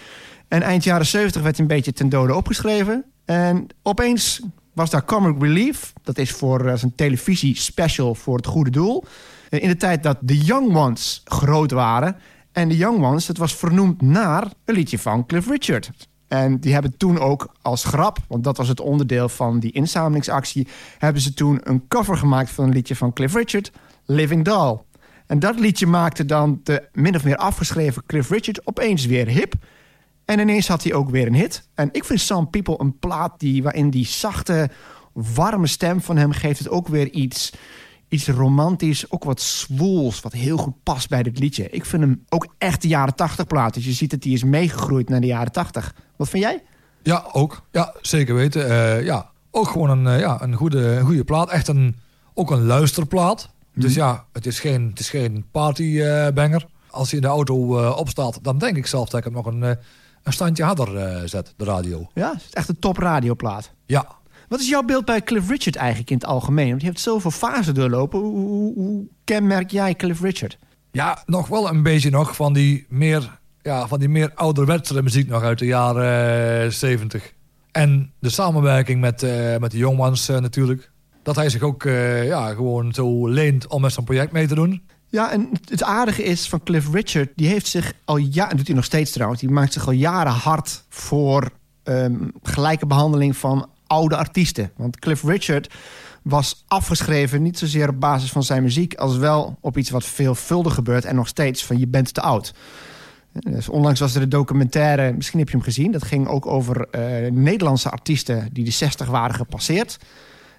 En 0.47 0.61
eind 0.61 0.83
jaren 0.83 1.05
70 1.05 1.41
werd 1.41 1.57
hij 1.57 1.65
een 1.65 1.75
beetje 1.75 1.93
ten 1.93 2.09
dode 2.09 2.35
opgeschreven. 2.35 3.05
En 3.25 3.67
opeens 3.83 4.41
was 4.73 4.89
daar 4.89 5.05
Comic 5.05 5.41
Relief. 5.41 5.93
Dat 6.03 6.17
is 6.17 6.31
voor 6.31 6.65
uh, 6.65 6.75
zijn 6.75 6.95
televisie-special 6.95 8.15
voor 8.15 8.35
het 8.35 8.45
goede 8.45 8.69
doel. 8.69 9.03
In 9.49 9.67
de 9.67 9.77
tijd 9.77 10.03
dat 10.03 10.17
de 10.21 10.37
Young 10.37 10.75
Ones 10.75 11.21
groot 11.25 11.71
waren. 11.71 12.17
En 12.51 12.69
de 12.69 12.77
Young 12.77 13.03
Ones, 13.03 13.25
dat 13.25 13.37
was 13.37 13.55
vernoemd 13.55 14.01
naar 14.01 14.47
een 14.65 14.75
liedje 14.75 14.99
van 14.99 15.25
Cliff 15.25 15.49
Richard. 15.49 15.91
En 16.27 16.59
die 16.59 16.73
hebben 16.73 16.97
toen 16.97 17.19
ook 17.19 17.53
als 17.61 17.83
grap, 17.83 18.17
want 18.27 18.43
dat 18.43 18.57
was 18.57 18.67
het 18.67 18.79
onderdeel 18.79 19.29
van 19.29 19.59
die 19.59 19.71
inzamelingsactie... 19.71 20.67
hebben 20.97 21.21
ze 21.21 21.33
toen 21.33 21.59
een 21.63 21.87
cover 21.87 22.17
gemaakt 22.17 22.49
van 22.49 22.63
een 22.65 22.73
liedje 22.73 22.95
van 22.95 23.13
Cliff 23.13 23.35
Richard, 23.35 23.71
Living 24.05 24.45
Doll. 24.45 24.79
En 25.27 25.39
dat 25.39 25.59
liedje 25.59 25.87
maakte 25.87 26.25
dan 26.25 26.59
de 26.63 26.87
min 26.93 27.15
of 27.15 27.23
meer 27.23 27.37
afgeschreven 27.37 28.03
Cliff 28.05 28.29
Richard 28.29 28.67
opeens 28.67 29.05
weer 29.05 29.27
hip... 29.27 29.53
En 30.27 30.39
ineens 30.39 30.67
had 30.67 30.83
hij 30.83 30.93
ook 30.93 31.09
weer 31.09 31.27
een 31.27 31.35
hit. 31.35 31.67
En 31.75 31.89
ik 31.91 32.05
vind 32.05 32.19
Some 32.19 32.47
People 32.47 32.75
een 32.77 32.99
plaat 32.99 33.39
die, 33.39 33.63
waarin 33.63 33.89
die 33.89 34.05
zachte, 34.05 34.69
warme 35.13 35.67
stem 35.67 36.01
van 36.01 36.17
hem 36.17 36.31
geeft 36.31 36.59
het 36.59 36.69
ook 36.69 36.87
weer 36.87 37.09
iets, 37.09 37.53
iets 38.07 38.27
romantisch, 38.27 39.11
ook 39.11 39.23
wat 39.23 39.41
zwoels, 39.41 40.21
wat 40.21 40.33
heel 40.33 40.57
goed 40.57 40.83
past 40.83 41.09
bij 41.09 41.23
dit 41.23 41.39
liedje. 41.39 41.69
Ik 41.69 41.85
vind 41.85 42.01
hem 42.01 42.25
ook 42.29 42.47
echt 42.57 42.81
de 42.81 42.87
jaren 42.87 43.15
80 43.15 43.47
plaat. 43.47 43.73
Dus 43.73 43.85
je 43.85 43.91
ziet 43.91 44.11
dat 44.11 44.23
hij 44.23 44.33
is 44.33 44.43
meegegroeid 44.43 45.09
naar 45.09 45.21
de 45.21 45.27
jaren 45.27 45.51
80. 45.51 45.95
Wat 46.15 46.29
vind 46.29 46.43
jij? 46.43 46.63
Ja, 47.03 47.25
ook. 47.31 47.61
Ja, 47.71 47.93
zeker 48.01 48.35
weten. 48.35 48.69
Eh, 48.69 49.05
ja, 49.05 49.29
ook 49.51 49.67
gewoon 49.67 49.89
een, 49.89 50.07
eh, 50.07 50.19
ja, 50.19 50.41
een, 50.41 50.53
goede, 50.53 50.85
een 50.85 51.05
goede 51.05 51.23
plaat. 51.23 51.49
Echt 51.49 51.67
een, 51.67 51.95
ook 52.33 52.51
een 52.51 52.65
luisterplaat. 52.65 53.49
Dus 53.73 53.93
ja, 53.93 54.25
het 54.33 54.45
is 54.45 54.59
geen, 54.59 54.89
het 54.89 54.99
is 54.99 55.09
geen 55.09 55.45
partybanger. 55.51 56.65
Als 56.89 57.11
hij 57.11 57.19
in 57.19 57.25
de 57.25 57.31
auto 57.31 57.79
eh, 57.79 57.97
opstaat, 57.97 58.39
dan 58.41 58.57
denk 58.57 58.77
ik 58.77 58.87
zelf 58.87 59.09
dat 59.09 59.19
ik 59.19 59.25
hem 59.25 59.33
nog 59.33 59.45
een, 59.45 59.61
een 60.23 60.33
standje 60.33 60.63
harder 60.63 61.29
zet, 61.29 61.53
de 61.57 61.65
radio. 61.65 62.09
Ja, 62.13 62.31
het 62.31 62.41
is 62.41 62.53
echt 62.53 62.69
een 62.69 62.79
top 62.79 62.97
radioplaat. 62.97 63.71
Ja, 63.85 64.16
Wat 64.47 64.59
is 64.59 64.69
jouw 64.69 64.83
beeld 64.83 65.05
bij 65.05 65.21
Cliff 65.21 65.49
Richard 65.49 65.75
eigenlijk 65.75 66.09
in 66.09 66.17
het 66.17 66.25
algemeen? 66.25 66.69
Want 66.69 66.81
je 66.81 66.87
hebt 66.87 66.99
zoveel 66.99 67.31
fasen 67.31 67.73
doorlopen. 67.73 68.19
Hoe, 68.19 68.37
hoe, 68.37 68.73
hoe 68.73 69.07
kenmerk 69.23 69.71
jij 69.71 69.95
Cliff 69.95 70.21
Richard? 70.21 70.57
Ja, 70.91 71.23
nog 71.25 71.47
wel 71.47 71.69
een 71.69 71.83
beetje 71.83 72.09
nog 72.09 72.35
van 72.35 72.53
die 72.53 72.85
meer, 72.89 73.39
ja, 73.61 73.87
van 73.87 73.99
die 73.99 74.09
meer 74.09 74.31
ouderwetse 74.35 75.03
muziek 75.03 75.27
nog 75.29 75.43
uit 75.43 75.59
de 75.59 75.65
jaren 75.65 76.63
eh, 76.63 76.69
70. 76.69 77.33
En 77.71 78.11
de 78.19 78.29
samenwerking 78.29 79.01
met, 79.01 79.23
eh, 79.23 79.57
met 79.57 79.71
de 79.71 79.77
Jongmans 79.77 80.29
eh, 80.29 80.39
natuurlijk. 80.39 80.91
Dat 81.23 81.35
hij 81.35 81.49
zich 81.49 81.61
ook 81.61 81.83
ja, 82.23 82.53
gewoon 82.53 82.93
zo 82.93 83.27
leent 83.27 83.67
om 83.67 83.81
met 83.81 83.93
zo'n 83.93 84.03
project 84.03 84.31
mee 84.31 84.47
te 84.47 84.55
doen. 84.55 84.81
Ja, 85.09 85.31
en 85.31 85.49
het 85.69 85.83
aardige 85.83 86.23
is 86.23 86.49
van 86.49 86.63
Cliff 86.63 86.93
Richard, 86.93 87.29
die 87.35 87.47
heeft 87.47 87.67
zich 87.67 87.93
al 88.05 88.17
jaren, 88.17 88.57
doet 88.57 88.67
hij 88.67 88.75
nog 88.75 88.85
steeds 88.85 89.11
trouwens, 89.11 89.41
die 89.41 89.49
maakt 89.49 89.73
zich 89.73 89.85
al 89.85 89.91
jaren 89.91 90.31
hard 90.31 90.83
voor 90.89 91.49
ehm, 91.83 92.15
gelijke 92.43 92.85
behandeling 92.85 93.37
van 93.37 93.69
oude 93.87 94.15
artiesten. 94.15 94.71
Want 94.75 94.99
Cliff 94.99 95.23
Richard 95.23 95.73
was 96.21 96.63
afgeschreven 96.67 97.41
niet 97.41 97.57
zozeer 97.57 97.89
op 97.89 97.99
basis 97.99 98.31
van 98.31 98.43
zijn 98.43 98.63
muziek, 98.63 98.95
als 98.95 99.17
wel 99.17 99.57
op 99.61 99.77
iets 99.77 99.89
wat 99.89 100.05
veelvuldig 100.05 100.73
gebeurt 100.73 101.05
en 101.05 101.15
nog 101.15 101.27
steeds 101.27 101.65
van 101.65 101.79
je 101.79 101.87
bent 101.87 102.13
te 102.13 102.21
oud. 102.21 102.53
Dus 103.31 103.69
onlangs 103.69 103.99
was 103.99 104.15
er 104.15 104.21
een 104.21 104.29
documentaire, 104.29 105.13
misschien 105.13 105.39
heb 105.39 105.49
je 105.49 105.55
hem 105.55 105.65
gezien, 105.65 105.91
dat 105.91 106.03
ging 106.03 106.27
ook 106.27 106.45
over 106.45 106.87
eh, 106.89 107.31
Nederlandse 107.31 107.89
artiesten 107.89 108.49
die 108.51 108.63
de 108.63 108.71
60 108.71 109.07
waren 109.07 109.35
gepasseerd. 109.35 109.97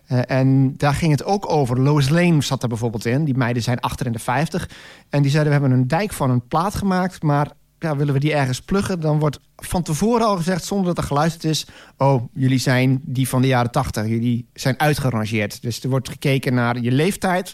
Eh, 0.06 0.20
en 0.26 0.76
daar 0.76 0.94
ging 0.94 1.10
het 1.10 1.24
ook 1.24 1.50
over. 1.50 1.80
Lois 1.80 2.08
Lane 2.08 2.42
zat 2.42 2.62
er 2.62 2.68
bijvoorbeeld 2.68 3.04
in. 3.04 3.24
Die 3.24 3.36
meiden 3.36 3.62
zijn 3.62 3.80
achter 3.80 4.06
in 4.06 4.12
de 4.12 4.18
50. 4.18 4.70
En 5.08 5.22
die 5.22 5.30
zeiden, 5.30 5.52
we 5.52 5.58
hebben 5.60 5.78
een 5.78 5.88
dijk 5.88 6.12
van 6.12 6.30
een 6.30 6.46
plaat 6.48 6.74
gemaakt... 6.74 7.22
maar 7.22 7.50
ja, 7.78 7.96
willen 7.96 8.14
we 8.14 8.20
die 8.20 8.34
ergens 8.34 8.60
pluggen... 8.60 9.00
dan 9.00 9.18
wordt 9.18 9.40
van 9.56 9.82
tevoren 9.82 10.26
al 10.26 10.36
gezegd, 10.36 10.64
zonder 10.64 10.86
dat 10.86 10.98
er 10.98 11.08
geluisterd 11.08 11.44
is... 11.44 11.66
oh, 11.96 12.22
jullie 12.34 12.58
zijn 12.58 13.00
die 13.04 13.28
van 13.28 13.42
de 13.42 13.48
jaren 13.48 13.70
80. 13.70 14.06
Jullie 14.06 14.48
zijn 14.54 14.80
uitgerangeerd. 14.80 15.62
Dus 15.62 15.82
er 15.82 15.88
wordt 15.88 16.08
gekeken 16.08 16.54
naar 16.54 16.80
je 16.80 16.92
leeftijd... 16.92 17.52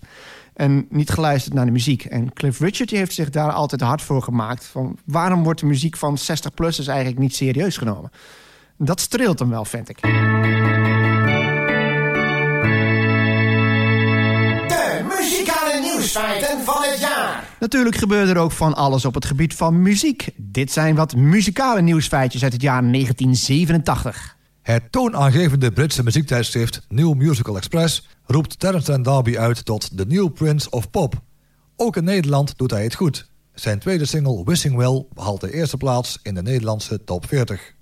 en 0.54 0.86
niet 0.90 1.10
geluisterd 1.10 1.54
naar 1.54 1.64
de 1.64 1.70
muziek. 1.70 2.04
En 2.04 2.32
Cliff 2.32 2.60
Richard 2.60 2.90
heeft 2.90 3.14
zich 3.14 3.30
daar 3.30 3.52
altijd 3.52 3.80
hard 3.80 4.02
voor 4.02 4.22
gemaakt. 4.22 4.64
Van 4.64 4.98
waarom 5.04 5.42
wordt 5.42 5.60
de 5.60 5.66
muziek 5.66 5.96
van 5.96 6.18
60-plussers 6.18 6.86
eigenlijk 6.86 7.18
niet 7.18 7.34
serieus 7.34 7.76
genomen? 7.76 8.10
Dat 8.78 9.00
streelt 9.00 9.38
hem 9.38 9.50
wel, 9.50 9.64
vind 9.64 9.88
ik. 9.88 10.00
De 14.68 15.04
muzikale 15.08 15.80
nieuwsfeiten 15.80 16.64
van 16.64 16.82
het 16.82 17.00
jaar. 17.00 17.13
Natuurlijk 17.60 17.96
gebeurde 17.96 18.32
er 18.32 18.38
ook 18.38 18.52
van 18.52 18.74
alles 18.74 19.04
op 19.04 19.14
het 19.14 19.24
gebied 19.24 19.54
van 19.54 19.82
muziek. 19.82 20.28
Dit 20.36 20.72
zijn 20.72 20.94
wat 20.94 21.16
muzikale 21.16 21.82
nieuwsfeitjes 21.82 22.42
uit 22.42 22.52
het 22.52 22.62
jaar 22.62 22.82
1987. 22.82 24.36
Het 24.62 24.92
toonaangevende 24.92 25.72
Britse 25.72 26.02
muziektijdschrift 26.02 26.86
New 26.88 27.14
Musical 27.14 27.56
Express 27.56 28.08
roept 28.26 28.58
Terence 28.58 29.00
D'Arby 29.00 29.38
uit 29.38 29.64
tot 29.64 29.98
de 29.98 30.06
New 30.06 30.32
Prince 30.32 30.70
of 30.70 30.90
Pop. 30.90 31.14
Ook 31.76 31.96
in 31.96 32.04
Nederland 32.04 32.58
doet 32.58 32.70
hij 32.70 32.82
het 32.82 32.94
goed. 32.94 33.26
Zijn 33.54 33.78
tweede 33.78 34.06
single 34.06 34.44
Wishing 34.44 34.76
Well 34.76 35.04
behaalt 35.12 35.40
de 35.40 35.54
eerste 35.54 35.76
plaats 35.76 36.18
in 36.22 36.34
de 36.34 36.42
Nederlandse 36.42 37.04
top 37.04 37.28
40. 37.28 37.74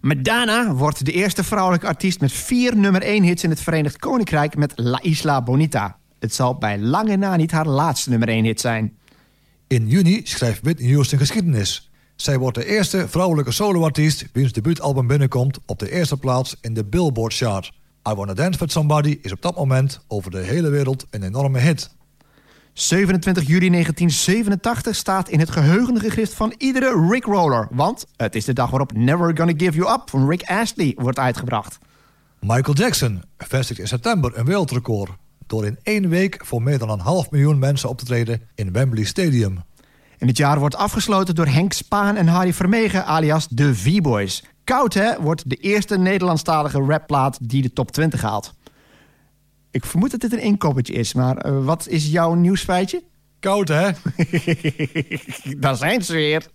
Madonna 0.00 0.72
wordt 0.72 1.04
de 1.04 1.12
eerste 1.12 1.44
vrouwelijke 1.44 1.86
artiest 1.86 2.20
met 2.20 2.32
vier 2.32 2.76
nummer 2.76 3.02
1 3.02 3.22
hits 3.22 3.44
in 3.44 3.50
het 3.50 3.60
Verenigd 3.60 3.96
Koninkrijk 3.96 4.56
met 4.56 4.72
La 4.76 5.02
Isla 5.02 5.42
Bonita. 5.42 5.98
Het 6.24 6.34
zal 6.34 6.54
bij 6.54 6.78
lange 6.78 7.16
na 7.16 7.36
niet 7.36 7.50
haar 7.50 7.66
laatste 7.66 8.10
nummer 8.10 8.28
1 8.28 8.44
hit 8.44 8.60
zijn. 8.60 8.96
In 9.66 9.88
juni 9.88 10.20
schrijft 10.24 10.62
Whitney 10.62 10.92
Houston 10.92 11.18
geschiedenis. 11.18 11.90
Zij 12.16 12.38
wordt 12.38 12.56
de 12.56 12.66
eerste 12.66 13.08
vrouwelijke 13.08 13.52
soloartiest 13.52 14.26
wiens 14.32 14.52
debuutalbum 14.52 15.06
binnenkomt 15.06 15.58
op 15.66 15.78
de 15.78 15.90
eerste 15.90 16.16
plaats 16.16 16.56
in 16.60 16.74
de 16.74 16.84
Billboard 16.84 17.34
chart. 17.34 17.72
I 18.08 18.14
Wanna 18.14 18.34
Dance 18.34 18.58
With 18.58 18.72
Somebody 18.72 19.18
is 19.22 19.32
op 19.32 19.42
dat 19.42 19.56
moment 19.56 20.00
over 20.08 20.30
de 20.30 20.38
hele 20.38 20.68
wereld 20.68 21.06
een 21.10 21.22
enorme 21.22 21.58
hit. 21.58 21.90
27 22.72 23.46
juli 23.46 23.70
1987 23.70 24.96
staat 24.96 25.28
in 25.28 25.38
het 25.38 25.50
geheugengegrift 25.50 26.34
van 26.34 26.54
iedere 26.58 27.08
Rick 27.10 27.24
Roller. 27.24 27.68
Want 27.70 28.06
het 28.16 28.34
is 28.34 28.44
de 28.44 28.52
dag 28.52 28.70
waarop 28.70 28.92
Never 28.92 29.36
Gonna 29.36 29.54
Give 29.56 29.76
You 29.76 29.92
Up 29.92 30.10
van 30.10 30.28
Rick 30.28 30.42
Astley 30.42 30.92
wordt 30.98 31.18
uitgebracht. 31.18 31.78
Michael 32.40 32.76
Jackson 32.76 33.22
vestigt 33.38 33.80
in 33.80 33.88
september 33.88 34.38
een 34.38 34.44
wereldrecord... 34.44 35.10
door 35.46 35.66
in 35.66 35.78
één 35.82 36.08
week 36.08 36.46
voor 36.46 36.62
meer 36.62 36.78
dan 36.78 36.90
een 36.90 37.00
half 37.00 37.30
miljoen 37.30 37.58
mensen 37.58 37.88
op 37.88 37.98
te 37.98 38.04
treden 38.04 38.48
in 38.54 38.72
Wembley 38.72 39.04
Stadium. 39.04 39.62
En 40.18 40.26
het 40.26 40.36
jaar 40.36 40.58
wordt 40.58 40.76
afgesloten 40.76 41.34
door 41.34 41.46
Henk 41.46 41.72
Spaan 41.72 42.16
en 42.16 42.26
Harry 42.26 42.52
Vermegen 42.52 43.06
alias 43.06 43.48
de 43.48 43.74
V-Boys. 43.74 44.44
Koud 44.64 44.94
hè 44.94 45.20
wordt 45.20 45.50
de 45.50 45.56
eerste 45.56 45.98
Nederlandstalige 45.98 46.80
rapplaat 46.80 47.38
die 47.42 47.62
de 47.62 47.72
top 47.72 47.90
20 47.90 48.22
haalt. 48.22 48.54
Ik 49.70 49.84
vermoed 49.84 50.10
dat 50.10 50.20
dit 50.20 50.32
een 50.32 50.42
inkoppertje 50.42 50.92
is, 50.92 51.14
maar 51.14 51.36
eh, 51.36 51.64
wat 51.64 51.88
is 51.88 52.06
jouw 52.06 52.34
nieuwsfeitje? 52.34 53.02
Koud, 53.40 53.68
hè? 53.68 53.90
Daar 55.60 55.76
zijn 55.76 56.02
ze 56.02 56.12
weer. 56.12 56.46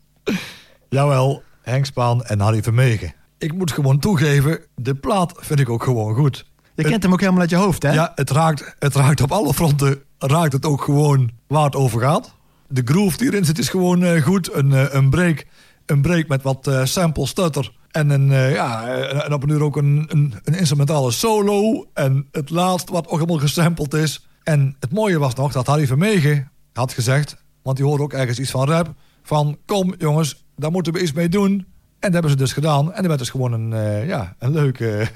Jawel, 0.90 1.44
Henk 1.62 1.86
Spaan 1.86 2.24
en 2.24 2.40
Harry 2.40 2.64
Vermegen. 2.64 3.14
Ik 3.38 3.54
moet 3.54 3.72
gewoon 3.72 4.00
toegeven, 4.00 4.66
de 4.76 4.96
plaat 4.96 5.34
vind 5.36 5.60
ik 5.60 5.70
ook 5.70 5.84
gewoon 5.84 6.16
goed. 6.16 6.46
Je 6.84 6.90
kent 6.90 7.04
hem 7.04 7.14
ook 7.14 7.20
helemaal 7.20 7.42
uit 7.42 7.50
je 7.50 7.56
hoofd, 7.56 7.84
hè? 7.84 7.92
Ja, 7.92 8.12
het 8.16 8.30
raakt, 8.30 8.76
het 8.80 8.96
raakt 8.96 9.22
op 9.22 9.32
alle 9.32 9.54
fronten 9.54 10.02
raakt 10.18 10.54
het 10.54 10.66
ook 10.66 10.82
gewoon 10.82 11.32
waar 11.48 11.66
het 11.66 11.76
over 11.76 12.02
gaat. 12.02 12.34
De 12.68 12.82
groove 12.86 13.18
die 13.18 13.28
erin 13.28 13.46
zit 13.46 13.60
is 13.60 13.70
gewoon 13.70 14.04
eh, 14.04 14.24
goed. 14.24 14.54
Een, 14.54 14.74
eh, 14.74 14.86
een, 14.90 15.10
break, 15.10 15.46
een 15.86 16.02
break 16.02 16.28
met 16.28 16.42
wat 16.42 16.68
eh, 16.68 16.86
sample 16.86 17.28
stutter. 17.28 17.72
En, 17.92 18.10
een, 18.10 18.52
ja, 18.52 18.88
en- 18.88 19.34
op 19.34 19.44
een 19.44 19.50
uur 19.50 19.64
ook 19.64 19.78
een, 19.78 20.06
een, 20.08 20.34
een 20.44 20.54
instrumentale 20.54 21.12
solo. 21.12 21.88
En 21.94 22.28
het 22.32 22.50
laatst 22.50 22.90
wat 22.90 23.08
ook 23.08 23.20
helemaal 23.20 23.40
gesampled 23.40 23.94
is. 23.94 24.28
En 24.44 24.76
het 24.80 24.92
mooie 24.92 25.20
was 25.20 25.36
nog 25.36 25.52
dat 25.52 25.68
Harry 25.68 25.88
Vermegen 25.88 26.52
had 26.74 26.94
gezegd... 26.94 27.44
want 27.64 27.78
die 27.78 27.86
hoorde 27.86 28.04
ook 28.04 28.14
ergens 28.14 28.40
iets 28.40 28.52
van 28.52 28.70
rap... 28.70 28.94
van 29.24 29.58
kom 29.66 29.96
jongens, 29.98 30.46
daar 30.56 30.72
moeten 30.72 30.94
we 30.94 31.02
iets 31.02 31.14
mee 31.14 31.30
doen. 31.30 31.52
En 31.52 31.66
dat 32.00 32.14
hebben 32.14 32.32
ze 32.32 32.38
dus 32.38 32.54
gedaan. 32.54 32.86
En 32.86 32.96
dat 32.96 33.06
werd 33.06 33.20
dus 33.20 33.30
gewoon 33.30 33.52
een, 33.52 34.06
ja, 34.08 34.36
een, 34.40 34.52
leuke, 34.52 35.08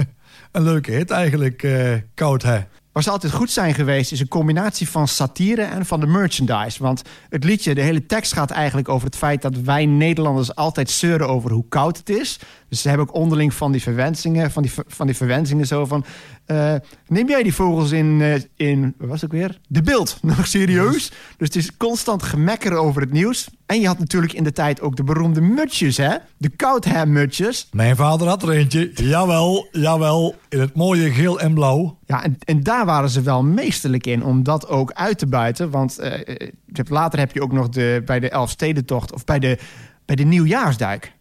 een 0.53 0.63
leuke 0.63 0.91
hit 0.91 1.11
eigenlijk, 1.11 1.63
eh, 1.63 1.93
Koud 2.13 2.41
Hè. 2.41 2.59
Waar 2.91 3.03
ze 3.03 3.09
altijd 3.09 3.33
goed 3.33 3.51
zijn 3.51 3.73
geweest 3.73 4.11
is 4.11 4.19
een 4.19 4.27
combinatie 4.27 4.89
van 4.89 5.07
satire 5.07 5.61
en 5.61 5.85
van 5.85 5.99
de 5.99 6.05
merchandise. 6.05 6.83
Want 6.83 7.01
het 7.29 7.43
liedje, 7.43 7.75
de 7.75 7.81
hele 7.81 8.05
tekst 8.05 8.33
gaat 8.33 8.51
eigenlijk 8.51 8.89
over 8.89 9.05
het 9.05 9.15
feit 9.15 9.41
dat 9.41 9.55
wij 9.57 9.85
Nederlanders 9.85 10.55
altijd 10.55 10.89
zeuren 10.89 11.27
over 11.27 11.51
hoe 11.51 11.65
koud 11.69 11.97
het 11.97 12.09
is. 12.09 12.39
Dus 12.69 12.81
ze 12.81 12.87
hebben 12.87 13.07
ook 13.07 13.15
onderling 13.15 13.53
van 13.53 13.71
die 13.71 13.81
verwensingen, 13.81 14.51
van 14.51 14.63
die, 14.63 14.71
van 14.87 15.07
die 15.07 15.15
verwensingen 15.15 15.67
zo 15.67 15.85
van... 15.85 16.05
eh, 16.45 16.75
neem 17.07 17.27
jij 17.27 17.43
die 17.43 17.53
vogels 17.53 17.91
in, 17.91 18.21
eh, 18.21 18.69
in, 18.69 18.93
wat 18.97 19.09
was 19.09 19.21
het 19.21 19.31
weer? 19.31 19.59
De 19.67 19.81
beeld, 19.81 20.17
nog 20.21 20.47
serieus? 20.47 21.11
Dus 21.37 21.47
het 21.47 21.55
is 21.55 21.77
constant 21.77 22.23
gemekker 22.23 22.73
over 22.73 23.01
het 23.01 23.11
nieuws. 23.11 23.49
En 23.65 23.79
je 23.79 23.87
had 23.87 23.99
natuurlijk 23.99 24.33
in 24.33 24.43
de 24.43 24.51
tijd 24.51 24.81
ook 24.81 24.95
de 24.95 25.03
beroemde 25.03 25.41
mutjes, 25.41 25.97
hè? 25.97 26.15
De 26.37 26.49
koudhaarmutjes. 26.49 27.67
Mijn 27.71 27.95
vader 27.95 28.27
had 28.27 28.43
er 28.43 28.49
eentje. 28.49 28.91
Jawel, 28.93 29.67
jawel. 29.71 30.35
In 30.49 30.59
het 30.59 30.75
mooie 30.75 31.11
geel 31.11 31.39
en 31.39 31.53
blauw. 31.53 31.97
Ja, 32.05 32.23
en, 32.23 32.37
en 32.39 32.63
daar 32.63 32.85
waren 32.85 33.09
ze 33.09 33.21
wel 33.21 33.43
meesterlijk 33.43 34.07
in 34.07 34.23
om 34.23 34.43
dat 34.43 34.67
ook 34.67 34.91
uit 34.91 35.17
te 35.17 35.27
buiten. 35.27 35.69
Want 35.69 35.99
eh, 35.99 36.49
later 36.89 37.19
heb 37.19 37.33
je 37.33 37.41
ook 37.41 37.51
nog 37.51 37.69
de, 37.69 38.01
bij 38.05 38.19
de 38.19 38.29
Elfstedentocht 38.29 39.13
of 39.13 39.25
bij 39.25 39.39
de, 39.39 39.57
bij 40.05 40.15
de 40.15 40.23
Nieuwjaarsduik. 40.23 41.12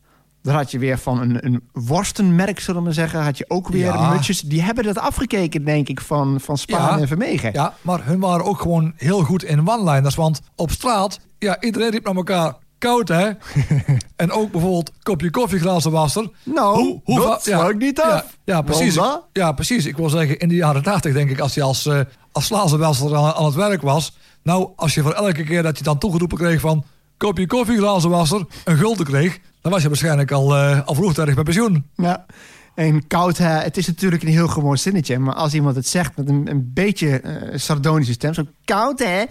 Daar 0.43 0.55
had 0.55 0.71
je 0.71 0.79
weer 0.79 0.99
van 0.99 1.21
een, 1.21 1.47
een 1.47 1.63
worstenmerk, 1.73 2.61
zullen 2.61 2.81
we 2.81 2.87
maar 2.87 2.95
zeggen, 2.95 3.23
had 3.23 3.39
je 3.39 3.45
ook 3.49 3.69
weer 3.69 3.85
Ja. 3.85 4.11
mutjes. 4.11 4.41
Die 4.41 4.63
hebben 4.63 4.85
dat 4.85 4.99
afgekeken, 4.99 5.65
denk 5.65 5.89
ik, 5.89 6.01
van, 6.01 6.41
van 6.41 6.59
Spaan 6.59 6.95
Ja. 6.97 6.99
en 7.01 7.09
Vermegen. 7.09 7.53
Ja, 7.53 7.75
maar 7.81 8.05
hun 8.05 8.21
waren 8.21 8.45
ook 8.45 8.61
gewoon 8.61 8.93
heel 8.97 9.23
goed 9.25 9.45
in 9.45 9.69
one-liners. 9.69 10.15
Want 10.15 10.41
op 10.57 10.71
straat, 10.71 11.19
ja, 11.39 11.61
iedereen 11.61 11.91
riep 11.91 12.05
naar 12.05 12.15
elkaar... 12.15 12.55
Koud, 12.79 13.09
hè? 13.09 13.31
en 14.17 14.31
ook 14.33 14.51
bijvoorbeeld 14.53 14.91
kopje 15.03 15.31
koffie, 15.31 15.59
glazen 15.59 15.91
wasser. 15.91 16.29
Nou, 16.45 17.01
dat 17.05 17.23
va- 17.25 17.39
sluit 17.41 17.79
niet 17.79 18.01
af. 18.01 18.09
Ja, 18.11 18.25
ja, 18.45 18.63
precies. 18.63 18.95
Dat? 18.95 19.27
Ja, 19.33 19.53
precies. 19.53 19.87
Ik 19.87 19.97
wil 19.97 20.09
zeggen, 20.09 20.39
in 20.39 20.49
de 20.49 20.55
jaren 20.55 20.83
80 20.83 21.13
denk 21.13 21.31
ik, 21.31 21.41
als 21.41 21.55
je 21.55 21.63
als, 21.63 21.87
eh 21.87 22.01
als 22.33 22.47
glazenwasser 22.47 23.17
aan, 23.17 23.33
aan 23.35 23.45
het 23.45 23.55
werk 23.55 23.83
was... 23.83 24.17
Nou, 24.43 24.69
als 24.77 24.95
je 24.95 25.03
voor 25.03 25.13
elke 25.13 25.45
keer 25.45 25.63
dat 25.63 25.79
je 25.79 25.85
dan 25.85 25.99
toegeroepen 25.99 26.39
kreeg 26.39 26.61
van... 26.61 26.85
kopje 27.17 27.47
koffie, 27.47 27.77
glazenwasser, 27.79 28.45
een 28.65 28.77
gulden 28.77 29.07
kreeg... 29.07 29.39
dan 29.63 29.73
was 29.73 29.83
je 29.83 29.89
waarschijnlijk 29.89 30.31
al, 30.31 30.57
eh 30.57 30.87
al 30.87 30.95
vroegtijdig 30.95 31.35
bij 31.35 31.45
pensioen. 31.45 31.87
Ja. 31.97 32.27
En 32.75 33.07
koud, 33.07 33.39
hè, 33.39 33.49
het 33.49 33.77
is 33.77 33.87
natuurlijk 33.87 34.23
een 34.23 34.29
heel 34.29 34.49
gewoon 34.49 34.79
zinnetje. 34.79 35.19
Maar 35.19 35.35
als 35.35 35.55
iemand 35.55 35.77
het 35.77 35.87
zegt 35.87 36.17
met 36.17 36.29
een, 36.29 36.51
een 36.51 36.71
beetje 36.75 37.21
eh, 37.21 37.59
sardonische 37.59 38.13
stem, 38.13 38.35
zo 38.35 38.43
koud 38.65 38.99
hè, 38.99 39.25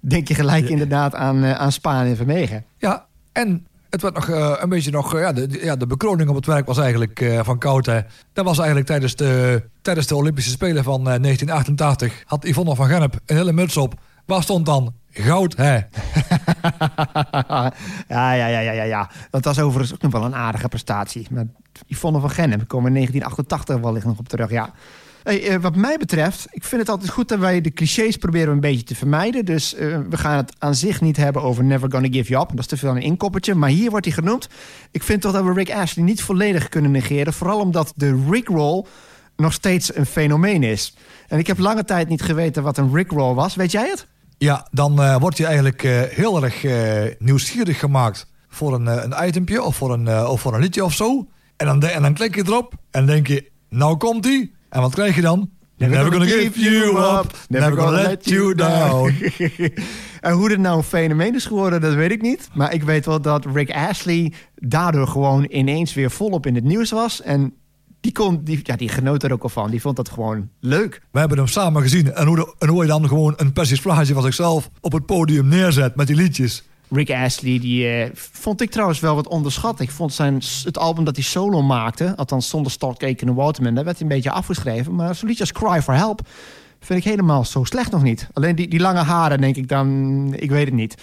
denk 0.00 0.28
je 0.28 0.34
gelijk 0.34 0.68
inderdaad 0.68 1.14
aan, 1.14 1.44
eh, 1.44 1.52
aan 1.52 1.72
Spaan 1.72 2.06
en 2.06 2.16
Vermegen. 2.16 2.64
Ja, 2.78 3.06
en 3.32 3.66
het 3.90 4.02
werd 4.02 4.14
nog 4.14 4.28
een 4.62 4.68
beetje 4.68 4.90
nog... 4.90 5.18
ja, 5.18 5.32
de, 5.32 5.58
ja, 5.62 5.76
de 5.76 5.86
bekroning 5.86 6.28
op 6.28 6.34
het 6.34 6.46
werk 6.46 6.66
was 6.66 6.78
eigenlijk 6.78 7.40
van 7.42 7.58
koud, 7.58 7.86
hè. 7.86 8.00
Dat 8.32 8.44
was 8.44 8.56
eigenlijk 8.56 8.86
tijdens 8.86 9.14
de, 9.14 9.62
tijdens 9.84 10.06
de 10.06 10.16
Olympische 10.16 10.50
Spelen 10.50 10.84
van 10.84 10.98
eh, 10.98 11.04
1988... 11.04 12.22
had 12.26 12.44
Yvonne 12.44 12.74
van 12.74 12.86
Gennep 12.86 13.20
een 13.26 13.36
hele 13.36 13.52
muts 13.52 13.76
op. 13.76 13.94
Waar 14.26 14.42
stond 14.42 14.66
dan? 14.66 14.94
Goud, 15.14 15.56
hè? 15.56 15.74
ja, 18.08 18.32
ja, 18.32 18.46
ja, 18.46 18.60
ja, 18.60 18.82
ja. 18.82 19.10
Dat 19.30 19.44
was 19.44 19.58
overigens 19.58 19.94
ook 19.94 20.02
nog 20.02 20.12
wel 20.12 20.24
een 20.24 20.34
aardige 20.34 20.68
prestatie. 20.68 21.26
Maar 21.30 21.44
Yvonne 21.86 22.20
van 22.20 22.30
Gennep, 22.30 22.60
we 22.60 22.66
komen 22.66 22.86
in 22.86 22.94
1988 22.94 23.84
wellicht 23.84 24.06
nog 24.06 24.18
op 24.18 24.28
terug, 24.28 24.50
ja. 24.50 24.72
Hey, 25.22 25.48
eh, 25.48 25.60
wat 25.60 25.76
mij 25.76 25.96
betreft, 25.96 26.46
ik 26.50 26.64
vind 26.64 26.80
het 26.80 26.90
altijd 26.90 27.10
goed 27.10 27.28
dat 27.28 27.38
wij 27.38 27.60
de 27.60 27.72
clichés 27.72 28.16
proberen 28.16 28.52
een 28.52 28.60
beetje 28.60 28.84
te 28.84 28.94
vermijden. 28.94 29.44
Dus 29.44 29.74
eh, 29.74 29.98
we 30.10 30.16
gaan 30.16 30.36
het 30.36 30.54
aan 30.58 30.74
zich 30.74 31.00
niet 31.00 31.16
hebben 31.16 31.42
over 31.42 31.64
Never 31.64 31.90
Gonna 31.90 32.08
Give 32.10 32.30
You 32.30 32.42
Up. 32.42 32.48
Dat 32.48 32.58
is 32.58 32.66
te 32.66 32.76
veel 32.76 32.90
een 32.90 33.02
inkoppertje. 33.02 33.54
Maar 33.54 33.68
hier 33.68 33.90
wordt 33.90 34.06
hij 34.06 34.14
genoemd. 34.14 34.48
Ik 34.90 35.02
vind 35.02 35.20
toch 35.20 35.32
dat 35.32 35.44
we 35.44 35.52
Rick 35.52 35.72
Ashley 35.72 36.04
niet 36.04 36.22
volledig 36.22 36.68
kunnen 36.68 36.90
negeren. 36.90 37.32
Vooral 37.32 37.60
omdat 37.60 37.92
de 37.96 38.24
Rickroll 38.30 38.84
nog 39.36 39.52
steeds 39.52 39.96
een 39.96 40.06
fenomeen 40.06 40.62
is. 40.62 40.96
En 41.28 41.38
ik 41.38 41.46
heb 41.46 41.58
lange 41.58 41.84
tijd 41.84 42.08
niet 42.08 42.22
geweten 42.22 42.62
wat 42.62 42.78
een 42.78 42.94
Rickroll 42.94 43.34
was. 43.34 43.54
Weet 43.54 43.72
jij 43.72 43.88
het? 43.88 44.06
Ja, 44.38 44.66
dan 44.70 45.02
eh, 45.02 45.16
word 45.16 45.36
je 45.36 45.46
eigenlijk 45.46 45.82
eh, 45.82 46.02
heel 46.02 46.42
erg 46.42 46.64
eh, 46.64 47.14
nieuwsgierig 47.18 47.78
gemaakt... 47.78 48.26
voor 48.48 48.74
een, 48.74 48.86
een 48.86 49.26
itempje 49.28 49.62
of 49.62 49.76
voor 49.76 49.92
een, 49.92 50.26
of 50.26 50.40
voor 50.40 50.54
een 50.54 50.60
liedje 50.60 50.84
of 50.84 50.92
zo. 50.92 51.28
En 51.56 51.66
dan, 51.66 51.82
en 51.82 52.02
dan 52.02 52.14
klik 52.14 52.34
je 52.34 52.42
erop 52.46 52.74
en 52.90 53.06
denk 53.06 53.26
je... 53.26 53.50
nou 53.68 53.96
komt-ie. 53.96 54.54
En 54.68 54.80
wat 54.80 54.94
krijg 54.94 55.14
je 55.14 55.20
dan? 55.20 55.50
Never 55.76 56.12
gonna 56.12 56.24
give 56.24 56.60
you 56.60 57.18
up. 57.18 57.36
Never 57.48 57.72
gonna 57.72 58.02
let 58.02 58.24
you 58.24 58.54
down. 58.54 59.14
en 60.20 60.32
hoe 60.32 60.48
dit 60.48 60.58
nou 60.58 60.76
een 60.76 60.82
fenomeen 60.82 61.34
is 61.34 61.46
geworden, 61.46 61.80
dat 61.80 61.94
weet 61.94 62.10
ik 62.10 62.22
niet. 62.22 62.48
Maar 62.54 62.74
ik 62.74 62.82
weet 62.82 63.06
wel 63.06 63.20
dat 63.20 63.46
Rick 63.46 63.70
Ashley 63.70 64.32
daardoor 64.54 65.06
gewoon 65.06 65.46
ineens 65.50 65.94
weer 65.94 66.10
volop 66.10 66.46
in 66.46 66.54
het 66.54 66.64
nieuws 66.64 66.90
was. 66.90 67.22
En 67.22 67.54
die, 68.04 68.12
kon, 68.12 68.40
die, 68.44 68.60
ja, 68.62 68.76
die 68.76 68.88
genoot 68.88 69.22
er 69.22 69.32
ook 69.32 69.42
al 69.42 69.48
van. 69.48 69.70
Die 69.70 69.80
vond 69.80 69.96
dat 69.96 70.08
gewoon 70.08 70.48
leuk. 70.60 71.02
We 71.10 71.18
hebben 71.18 71.38
hem 71.38 71.46
samen 71.46 71.82
gezien. 71.82 72.12
En 72.12 72.26
hoe, 72.26 72.36
de- 72.36 72.54
en 72.58 72.68
hoe 72.68 72.78
hij 72.78 72.88
dan 72.88 73.08
gewoon 73.08 73.32
een 73.36 73.52
persiflage 73.52 74.12
van 74.14 74.22
zichzelf 74.22 74.70
op 74.80 74.92
het 74.92 75.06
podium 75.06 75.48
neerzet 75.48 75.96
met 75.96 76.06
die 76.06 76.16
liedjes. 76.16 76.62
Rick 76.90 77.10
Astley, 77.10 77.58
die 77.58 77.88
eh, 77.88 78.10
vond 78.14 78.60
ik 78.60 78.70
trouwens 78.70 79.00
wel 79.00 79.14
wat 79.14 79.28
onderschat. 79.28 79.80
Ik 79.80 79.90
vond 79.90 80.12
zijn, 80.12 80.42
het 80.64 80.78
album 80.78 81.04
dat 81.04 81.16
hij 81.16 81.24
solo 81.24 81.62
maakte, 81.62 82.16
althans 82.16 82.48
zonder 82.48 82.76
Aitken 82.78 83.28
en 83.28 83.34
Waterman, 83.34 83.74
daar 83.74 83.84
werd 83.84 83.98
hij 83.98 84.06
een 84.08 84.14
beetje 84.14 84.30
afgeschreven. 84.30 84.94
Maar 84.94 85.14
zo'n 85.14 85.28
liedje 85.28 85.42
als 85.44 85.52
Cry 85.52 85.82
for 85.82 85.94
Help 85.94 86.20
vind 86.80 86.98
ik 86.98 87.04
helemaal 87.04 87.44
zo 87.44 87.64
slecht 87.64 87.90
nog 87.90 88.02
niet. 88.02 88.28
Alleen 88.32 88.54
die, 88.56 88.68
die 88.68 88.80
lange 88.80 89.02
haren, 89.02 89.40
denk 89.40 89.56
ik 89.56 89.68
dan, 89.68 89.88
ik 90.36 90.50
weet 90.50 90.64
het 90.66 90.74
niet. 90.74 90.94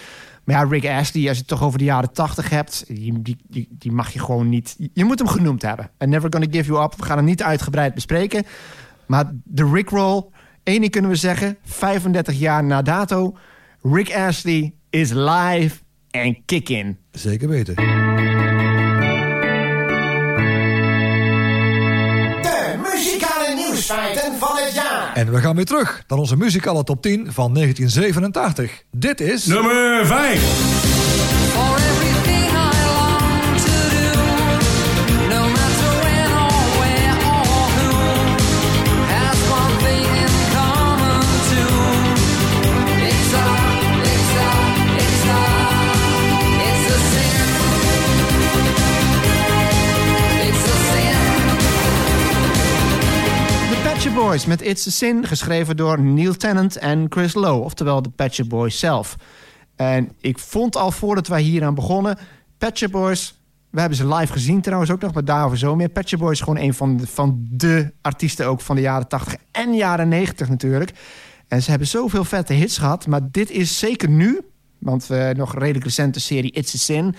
Maar 0.44 0.56
ja, 0.56 0.70
Rick 0.70 0.86
Astley, 0.86 1.28
als 1.28 1.36
je 1.36 1.42
het 1.42 1.46
toch 1.46 1.62
over 1.62 1.78
de 1.78 1.84
jaren 1.84 2.12
tachtig 2.12 2.48
hebt, 2.48 2.84
die, 2.86 3.36
die, 3.48 3.68
die, 3.70 3.92
mag 3.92 4.12
je 4.12 4.18
gewoon 4.18 4.48
niet... 4.48 4.76
Je 4.92 5.04
moet 5.04 5.18
hem 5.18 5.28
genoemd 5.28 5.62
hebben. 5.62 5.90
And 5.98 6.10
Never 6.10 6.32
Gonna 6.32 6.46
Give 6.50 6.72
You 6.72 6.84
Up, 6.84 6.94
we 6.96 7.04
gaan 7.04 7.16
hem 7.16 7.26
niet 7.26 7.42
uitgebreid 7.42 7.94
bespreken. 7.94 8.44
Maar 9.06 9.30
de 9.44 9.70
Rickroll, 9.72 10.24
één 10.62 10.80
ding 10.80 10.92
kunnen 10.92 11.10
we 11.10 11.16
zeggen, 11.16 11.56
35 11.64 12.38
jaar 12.38 12.64
na 12.64 12.82
dato... 12.82 13.36
Rick 13.82 14.14
Astley 14.14 14.74
is 14.90 15.10
live 15.10 15.76
en 16.10 16.44
kick-in. 16.44 16.98
Zeker 17.10 17.48
weten. 17.48 17.74
De 17.74 17.82
muzikale 22.82 23.54
nieuwsfeiten 23.54 24.38
van 24.38 24.56
het 24.56 24.74
jaar. 24.74 24.81
En 25.14 25.32
we 25.32 25.40
gaan 25.40 25.56
weer 25.56 25.64
terug 25.64 26.02
naar 26.08 26.18
onze 26.18 26.36
muzikale 26.36 26.84
top 26.84 27.02
10 27.02 27.32
van 27.32 27.54
1987. 27.54 28.82
Dit 28.90 29.20
is... 29.20 29.46
Nummer 29.46 30.06
5. 30.06 31.91
Boys 54.32 54.46
met 54.46 54.62
It's 54.62 54.86
a 54.86 54.90
Sin, 54.90 55.26
geschreven 55.26 55.76
door 55.76 56.00
Neil 56.00 56.34
Tennant 56.34 56.76
en 56.76 57.06
Chris 57.08 57.34
Lowe, 57.34 57.64
oftewel 57.64 58.02
de 58.02 58.10
Pet 58.10 58.48
Boys 58.48 58.78
zelf. 58.78 59.16
En 59.76 60.12
ik 60.20 60.38
vond 60.38 60.76
al 60.76 60.90
voordat 60.90 61.26
wij 61.26 61.42
hier 61.42 61.64
aan 61.64 61.74
begonnen, 61.74 62.18
Shop 62.74 62.90
Boys, 62.90 63.42
we 63.70 63.80
hebben 63.80 63.98
ze 63.98 64.14
live 64.14 64.32
gezien 64.32 64.60
trouwens 64.60 64.90
ook 64.90 65.00
nog, 65.00 65.12
maar 65.14 65.24
daarover 65.24 65.58
zo 65.58 65.76
meer. 65.76 65.88
Pet 65.88 66.08
Shop 66.08 66.18
Boys 66.18 66.32
is 66.32 66.44
gewoon 66.44 66.62
een 66.62 66.74
van 66.74 66.96
de, 66.96 67.06
van 67.06 67.46
de 67.50 67.92
artiesten 68.00 68.46
ook 68.46 68.60
van 68.60 68.76
de 68.76 68.82
jaren 68.82 69.08
80 69.08 69.36
en 69.50 69.74
jaren 69.74 70.08
90 70.08 70.48
natuurlijk. 70.48 70.92
En 71.48 71.62
ze 71.62 71.70
hebben 71.70 71.88
zoveel 71.88 72.24
vette 72.24 72.52
hits 72.52 72.78
gehad, 72.78 73.06
maar 73.06 73.30
dit 73.30 73.50
is 73.50 73.78
zeker 73.78 74.08
nu, 74.08 74.40
want 74.78 75.06
we 75.06 75.34
nog 75.36 75.54
redelijk 75.54 75.84
recente 75.84 76.20
serie 76.20 76.52
It's 76.52 76.74
a 76.74 76.78
Sin, 76.78 77.14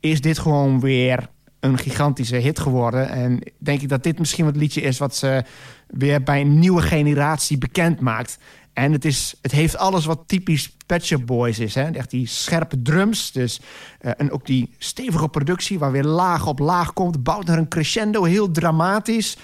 is 0.00 0.20
dit 0.20 0.38
gewoon 0.38 0.80
weer 0.80 1.28
een 1.60 1.78
gigantische 1.78 2.36
hit 2.36 2.58
geworden. 2.58 3.08
En 3.08 3.40
denk 3.58 3.80
ik 3.80 3.88
dat 3.88 4.02
dit 4.02 4.18
misschien 4.18 4.44
wat 4.44 4.56
liedje 4.56 4.80
is 4.80 4.98
wat 4.98 5.16
ze 5.16 5.44
weer 5.88 6.22
bij 6.22 6.40
een 6.40 6.58
nieuwe 6.58 6.82
generatie 6.82 7.58
bekend 7.58 8.00
maakt. 8.00 8.38
En 8.72 8.92
het, 8.92 9.04
is, 9.04 9.34
het 9.42 9.52
heeft 9.52 9.76
alles 9.76 10.04
wat 10.04 10.22
typisch 10.26 10.76
Pet 10.86 11.04
Shop 11.04 11.26
Boys 11.26 11.58
is. 11.58 11.74
Hè? 11.74 11.90
Echt 11.90 12.10
die 12.10 12.26
scherpe 12.26 12.82
drums. 12.82 13.32
Dus, 13.32 13.60
eh, 14.00 14.12
en 14.16 14.30
ook 14.30 14.46
die 14.46 14.74
stevige 14.78 15.28
productie 15.28 15.78
waar 15.78 15.92
weer 15.92 16.04
laag 16.04 16.46
op 16.46 16.58
laag 16.58 16.92
komt. 16.92 17.22
Bouwt 17.22 17.46
naar 17.46 17.58
een 17.58 17.68
crescendo, 17.68 18.24
heel 18.24 18.50
dramatisch. 18.50 19.36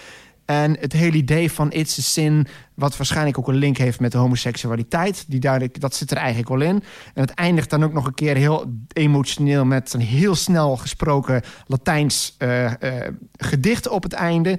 En 0.45 0.76
het 0.80 0.92
hele 0.92 1.16
idee 1.16 1.53
van 1.53 1.72
It's 1.72 1.99
a 1.99 2.03
Sin... 2.03 2.47
wat 2.74 2.97
waarschijnlijk 2.97 3.38
ook 3.38 3.49
een 3.49 3.55
link 3.55 3.76
heeft 3.76 4.01
met 4.01 4.12
de 4.12 4.18
homoseksualiteit... 4.18 5.24
Die 5.28 5.40
duidelijk, 5.40 5.80
dat 5.80 5.95
zit 5.95 6.11
er 6.11 6.16
eigenlijk 6.16 6.49
wel 6.49 6.61
in. 6.61 6.82
En 7.14 7.20
het 7.20 7.30
eindigt 7.30 7.70
dan 7.70 7.84
ook 7.84 7.92
nog 7.92 8.07
een 8.07 8.14
keer 8.14 8.36
heel 8.36 8.64
emotioneel... 8.92 9.64
met 9.64 9.92
een 9.92 10.01
heel 10.01 10.34
snel 10.34 10.76
gesproken 10.76 11.42
Latijns 11.66 12.34
eh, 12.38 12.64
eh, 12.82 13.14
gedicht 13.36 13.88
op 13.88 14.03
het 14.03 14.12
einde... 14.12 14.59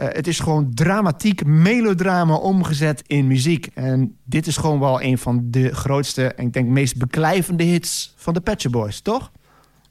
Eh, 0.00 0.08
het 0.10 0.26
is 0.26 0.40
gewoon 0.40 0.74
dramatiek, 0.74 1.44
melodrama 1.44 2.34
omgezet 2.34 3.02
in 3.06 3.26
muziek. 3.26 3.68
En 3.74 4.16
dit 4.24 4.46
is 4.46 4.56
gewoon 4.56 4.80
wel 4.80 5.02
een 5.02 5.18
van 5.18 5.40
de 5.44 5.74
grootste 5.74 6.26
en 6.26 6.46
ik 6.46 6.52
denk 6.52 6.68
meest 6.68 6.96
beklijvende 6.96 7.64
hits 7.64 8.14
van 8.16 8.34
de 8.34 8.54
Shop 8.58 8.72
Boys, 8.72 9.00
toch? 9.00 9.30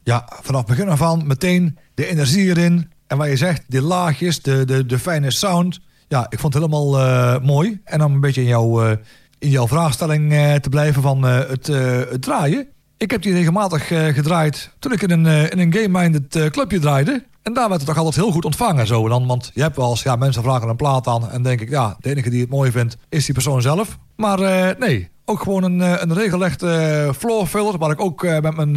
Ja, 0.03 0.29
vanaf 0.41 0.65
begin 0.65 0.89
af 0.89 1.01
aan 1.01 1.27
meteen 1.27 1.77
de 1.93 2.05
energie 2.05 2.45
erin. 2.45 2.91
En 3.07 3.17
waar 3.17 3.29
je 3.29 3.35
zegt, 3.35 3.63
die 3.67 3.81
laagjes, 3.81 4.41
de, 4.41 4.65
de, 4.65 4.85
de 4.85 4.99
fijne 4.99 5.31
sound. 5.31 5.79
ja, 6.07 6.25
ik 6.29 6.39
vond 6.39 6.53
het 6.53 6.63
helemaal 6.63 6.99
eh, 6.99 7.41
mooi. 7.45 7.81
En 7.83 8.03
om 8.03 8.13
een 8.13 8.19
beetje 8.19 8.41
in, 8.41 8.47
jouw 8.47 8.83
eh, 8.83 8.97
in 9.39 9.49
jouw 9.49 9.67
vraagstelling 9.67 10.31
te 10.61 10.69
blijven 10.69 11.01
van 11.01 11.23
het, 11.23 11.67
het 11.67 12.21
draaien. 12.21 12.67
Ik 12.97 13.11
heb 13.11 13.21
die 13.21 13.33
regelmatig 13.33 13.87
gedraaid 13.87 14.71
toen 14.79 14.91
ik 14.91 15.01
in 15.01 15.11
een, 15.11 15.51
in 15.51 15.59
een 15.59 15.73
game-minded 15.73 16.35
eh, 16.35 16.45
clubje 16.45 16.79
draaide. 16.79 17.23
En 17.43 17.53
daar 17.53 17.69
werd 17.69 17.81
het 17.81 17.89
toch 17.89 17.97
altijd 17.97 18.15
heel 18.15 18.31
goed 18.31 18.45
ontvangen. 18.45 18.87
Zo. 18.87 19.07
Dan, 19.07 19.27
want 19.27 19.51
je 19.53 19.61
hebt 19.61 19.75
wel 19.75 19.89
eens, 19.89 20.03
ja, 20.03 20.15
mensen 20.15 20.43
vragen 20.43 20.69
een 20.69 20.75
plaat 20.75 21.07
aan. 21.07 21.29
En 21.29 21.43
denk 21.43 21.61
ik, 21.61 21.69
ja, 21.69 21.97
de 21.99 22.09
enige 22.09 22.29
die 22.29 22.41
het 22.41 22.49
mooi 22.49 22.71
vindt, 22.71 22.97
is 23.09 23.25
die 23.25 23.33
persoon 23.33 23.61
zelf. 23.61 23.97
Maar 24.15 24.39
eh, 24.39 24.77
nee, 24.79 25.09
ook 25.25 25.41
gewoon 25.41 25.63
een, 25.63 25.81
eh, 25.81 26.01
een 26.01 26.13
regelrechte 26.13 26.67
eh, 26.71 27.13
floor. 27.47 27.77
Waar 27.77 27.91
ik 27.91 28.01
ook 28.01 28.23
met, 28.23 28.55
mijn, 28.55 28.73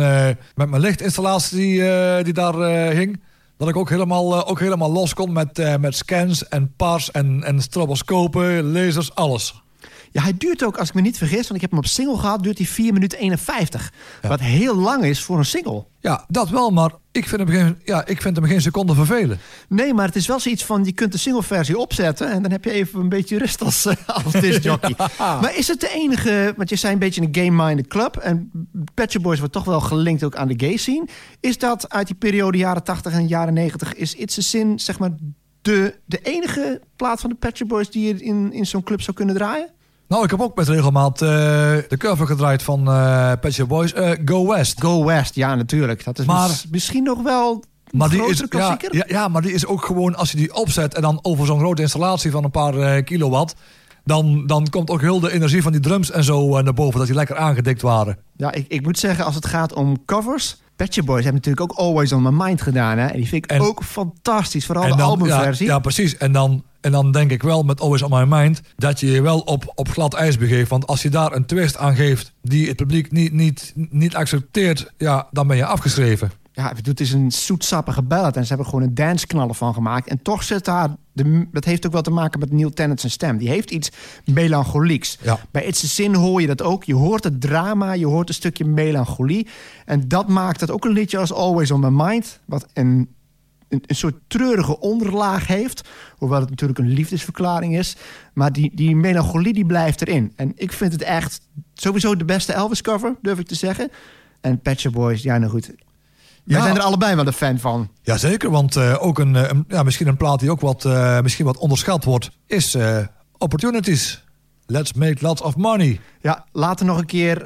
met 0.55 0.71
mijn 0.71 0.83
lichtinstallatie 0.83 1.83
die 2.23 2.33
daar 2.33 2.55
hing. 2.91 3.23
Dat 3.57 3.69
ik 3.69 3.77
ook 3.77 3.91
helemaal, 3.91 4.49
ook 4.49 4.61
helemaal 4.61 4.93
los 4.93 5.15
kon 5.15 5.33
met, 5.33 5.79
met 5.81 5.97
scans 5.97 6.49
en 6.49 6.73
pars 6.77 7.11
en, 7.11 7.43
en 7.45 7.61
stroboscopen, 7.61 8.73
lasers, 8.73 9.15
alles. 9.15 9.62
Ja, 10.13 10.23
hij 10.23 10.35
duurt 10.37 10.65
ook, 10.65 10.77
als 10.77 10.89
ik 10.89 10.95
me 10.95 11.01
niet 11.01 11.19
vergis, 11.19 11.43
want 11.43 11.55
ik 11.55 11.61
heb 11.61 11.71
hem 11.71 11.79
op 11.79 11.87
single 11.87 12.19
gehad, 12.19 12.43
duurt 12.43 12.59
hij 12.59 12.67
4 12.67 12.93
minuten 12.93 13.19
51. 13.19 13.93
Wat 14.23 14.41
heel 14.41 14.77
lang 14.77 15.05
is 15.05 15.23
voor 15.23 15.39
een 15.39 15.45
single. 15.45 15.85
Ja, 16.01 16.25
dat 16.29 16.49
wel, 16.49 16.71
maar 16.71 16.91
ik 17.13 17.29
vind 17.29 17.41
hem 17.41 17.51
geen, 17.51 17.79
ja, 17.85 18.07
ik 18.07 18.23
vind 18.23 18.37
hem 18.37 18.45
geen 18.45 18.61
seconde 18.61 18.95
vervelen. 18.95 19.39
Nee, 19.69 19.95
maar 19.95 20.07
het 20.07 20.17
is 20.17 20.27
wel 20.27 20.41
zoiets 20.41 20.65
van, 20.65 20.85
je 20.85 20.93
kunt 20.93 21.13
de 21.13 21.19
single-versie 21.19 21.79
opzetten... 21.79 22.31
en 22.31 22.43
dan 22.43 22.51
heb 22.51 22.65
je 22.65 22.71
even 22.71 23.01
een 23.01 23.09
beetje 23.09 23.39
rust 23.39 23.63
als, 23.63 23.87
eh, 23.87 23.95
als 24.25 24.33
discjockey. 24.33 24.95
Maar 25.19 25.57
is 25.57 25.69
het 25.69 25.81
de 25.81 25.93
enige, 25.95 26.55
want 26.57 26.69
je 26.69 26.77
zei 26.77 26.93
een 26.93 26.99
beetje 26.99 27.21
een 27.21 27.35
game-minded 27.35 27.87
club... 27.87 28.17
en 28.17 28.51
Shop 29.09 29.23
Boys 29.23 29.39
wordt 29.39 29.55
toch 29.55 29.65
wel 29.65 29.81
gelinkt 29.81 30.25
ook 30.25 30.37
aan 30.37 30.49
de 30.49 30.67
gay 30.67 30.77
scene. 30.77 31.09
Is 31.41 31.59
dat 31.59 31.91
uit 31.91 32.07
die 32.07 32.17
periode 32.17 32.59
jaren 32.59 32.85
80 32.85 33.13
en 33.13 33.27
jaren 33.27 33.55
90... 33.55 33.95
is 33.95 34.15
It's 34.15 34.39
a 34.39 34.43
Sin, 34.43 34.79
zeg 34.81 34.99
maar, 34.99 35.11
de, 35.63 35.99
de 36.05 36.19
enige 36.23 36.81
plaat 36.97 37.21
van 37.21 37.37
de 37.39 37.51
Shop 37.55 37.69
Boys... 37.69 37.91
die 37.91 38.07
je 38.07 38.23
in, 38.23 38.53
in 38.53 38.67
zo'n 38.67 38.83
club 38.83 39.01
zou 39.01 39.17
kunnen 39.17 39.35
draaien? 39.35 39.71
Nou, 40.13 40.25
ik 40.25 40.31
heb 40.31 40.41
ook 40.41 40.57
met 40.57 40.69
regelmaat 40.69 41.23
eh, 41.23 41.29
de 41.29 41.97
cover 41.99 42.27
gedraaid 42.27 42.63
van 42.63 42.89
eh 42.89 43.33
Pet 43.41 43.53
Shop 43.55 43.69
Boys, 43.69 43.93
eh, 43.93 44.11
Go 44.25 44.47
West. 44.47 44.81
Go 44.81 45.05
West, 45.05 45.35
ja, 45.35 45.55
natuurlijk. 45.55 46.05
Dat 46.05 46.19
is 46.19 46.25
Maar- 46.27 46.49
mis- 46.49 46.67
misschien 46.71 47.03
nog 47.03 47.23
wel 47.23 47.65
Maar 47.91 48.09
die, 48.09 48.27
is, 48.27 48.39
ja, 48.39 48.47
klassieker. 48.49 48.95
ja, 48.97 49.05
ja, 49.07 49.29
maar 49.29 49.43
die 49.43 49.53
is 49.53 49.67
ook 49.67 49.85
gewoon, 49.85 50.15
als 50.17 50.31
je 50.31 50.37
die 50.37 50.55
opzet 50.55 50.95
en 50.95 51.03
dan 51.03 51.19
over 51.23 51.47
zo'n 51.47 51.59
grote 51.59 51.83
installatie 51.83 52.31
van 52.31 52.45
een 52.45 52.51
paar 52.51 53.03
kilowatt, 53.03 53.55
dan, 54.05 54.47
dan 54.47 54.69
komt 54.71 54.91
ook 54.91 55.01
heel 55.01 55.21
de 55.21 55.33
energie 55.33 55.63
van 55.63 55.73
die 55.73 55.81
drums 55.81 56.11
en 56.11 56.25
zo 56.25 56.63
naar 56.63 56.75
boven, 56.75 56.99
dat 56.99 57.07
die 57.07 57.17
lekker 57.17 57.37
aangedikt 57.37 57.83
waren. 57.83 58.19
Ja, 58.37 58.53
ik, 58.53 58.65
ik 58.69 58.83
moet 58.83 58.99
zeggen, 58.99 59.25
als 59.25 59.35
het 59.35 59.47
gaat 59.47 59.73
om 59.73 60.05
covers... 60.05 60.61
Shop 60.91 61.07
Boys 61.07 61.25
hebben 61.25 61.43
natuurlijk 61.45 61.73
ook 61.73 61.79
Always 61.79 62.13
On 62.13 62.23
My 62.23 62.45
Mind 62.45 62.63
gedaan. 62.63 62.99
Hè? 62.99 63.07
En 63.07 63.17
die 63.17 63.29
vind 63.29 63.45
ik 63.45 63.51
En- 63.51 63.61
ook 63.61 63.83
fantastisch. 63.85 64.67
Vooral 64.67 64.83
de 64.89 64.97
dan, 64.97 65.01
albumversie. 65.01 65.67
Ja, 65.67 65.73
ja, 65.73 65.79
precies. 65.79 66.17
En 66.17 66.33
dan, 66.33 66.65
en 66.83 66.93
dan 66.93 67.13
denk 67.13 67.31
ik 67.31 67.43
wel 67.43 67.63
met 67.63 67.81
Always 67.81 68.03
On 68.03 68.11
My 68.11 68.37
Mind 68.37 68.61
dat 68.77 69.01
je 69.01 69.11
je 69.11 69.23
wel 69.23 69.41
op, 69.41 69.73
op 69.75 69.89
glad 69.89 70.15
ijs 70.15 70.39
begeeft. 70.39 70.71
Want 70.71 70.87
als 70.87 71.03
je 71.03 71.11
daar 71.11 71.33
een 71.33 71.47
twist 71.47 71.77
aan 71.77 71.95
geeft 71.95 72.33
die 72.43 72.69
het 72.69 72.77
publiek 72.77 73.13
niet, 73.13 73.33
niet, 73.33 73.73
niet 73.75 74.17
accepteert, 74.17 74.93
ja, 74.97 75.29
dan 75.31 75.47
ben 75.47 75.57
je 75.57 75.67
afgeschreven. 75.67 76.31
Ja, 76.55 76.73
het 76.83 77.01
is 77.01 77.13
een 77.13 77.33
zoetsappige 77.33 78.03
ballad. 78.03 78.37
En 78.37 78.43
ze 78.43 78.49
hebben 78.49 78.67
gewoon 78.67 78.83
een 78.83 78.95
dansknaller 78.95 79.55
van 79.55 79.75
gemaakt. 79.75 80.09
En 80.09 80.23
toch 80.23 80.43
zit 80.43 80.65
daar... 80.65 80.97
De, 81.13 81.47
dat 81.53 81.65
heeft 81.65 81.87
ook 81.87 81.93
wel 81.93 82.03
te 82.03 82.11
maken 82.11 82.41
met 82.41 82.53
Neil 82.53 82.71
Tennant 82.71 83.01
zijn 83.01 83.13
stem. 83.13 83.39
Die 83.39 83.49
heeft 83.49 83.71
iets 83.71 83.91
melancholieks. 84.25 85.19
Ja. 85.23 85.39
Bij 85.51 85.65
It's 85.65 85.85
a 85.85 85.87
Sin 85.87 86.15
hoor 86.15 86.41
je 86.41 86.47
dat 86.47 86.63
ook. 86.63 86.85
Je 86.85 86.95
hoort 86.95 87.25
het 87.25 87.41
drama, 87.41 87.93
je 87.93 88.07
hoort 88.07 88.29
een 88.29 88.35
stukje 88.35 88.65
melancholie. 88.65 89.47
En 89.85 90.09
dat 90.09 90.29
maakt 90.29 90.61
het 90.61 90.71
ook 90.71 90.85
een 90.85 90.93
liedje 90.93 91.19
als 91.19 91.33
Always 91.33 91.71
On 91.71 91.81
My 91.81 92.05
Mind. 92.05 92.41
Wat 92.45 92.67
een, 92.73 93.09
een, 93.73 93.83
een 93.87 93.97
soort 93.97 94.15
treurige 94.27 94.81
onderlaag 94.81 95.47
heeft. 95.47 95.89
Hoewel 96.17 96.41
het 96.41 96.51
natuurlijk 96.51 96.79
een 96.79 96.89
liefdesverklaring 96.89 97.79
is. 97.79 97.97
Maar 98.35 98.53
die, 98.53 98.71
die 98.75 98.97
melancholie 98.97 99.53
die 99.53 99.67
blijft 99.67 100.01
erin. 100.01 100.33
En 100.37 100.53
ik 100.55 100.73
vind 100.73 100.93
het 100.93 101.03
echt 101.03 101.41
sowieso 101.75 102.17
de 102.17 102.25
beste 102.25 102.53
Elvis 102.53 102.81
cover, 102.83 103.17
durf 103.23 103.39
ik 103.39 103.47
te 103.47 103.55
zeggen. 103.55 103.91
En 104.41 104.61
Pet 104.61 104.81
Shop 104.81 104.93
Boys, 104.93 105.23
ja 105.23 105.39
nou 105.39 105.51
goed... 105.51 105.67
Wij 106.45 106.57
Ja. 106.57 106.63
zijn 106.63 106.77
er 106.77 106.83
allebei 106.83 107.15
wel 107.15 107.27
een 107.27 107.33
fan 107.33 107.59
van. 107.59 107.89
Jazeker, 108.03 108.51
want 108.51 108.77
eh, 108.77 108.97
ook 109.01 109.19
een, 109.19 109.37
eh, 109.37 109.49
een- 109.49 109.65
ja, 109.69 109.83
misschien 109.83 110.07
een 110.07 110.17
plaat 110.17 110.41
die 110.41 110.51
ook 110.51 110.61
wat, 110.61 110.85
eh, 110.85 111.21
misschien 111.21 111.45
wat 111.45 111.57
onderschat 111.57 112.05
wordt, 112.05 112.31
is 112.47 112.77
Opportunities. 113.39 114.25
Let's 114.67 114.93
make 114.93 115.17
lots 115.21 115.41
of 115.43 115.57
money. 115.57 116.01
Ja, 116.21 116.45
later 116.53 116.87
nog 116.87 116.99
een 116.99 117.07
keer... 117.07 117.43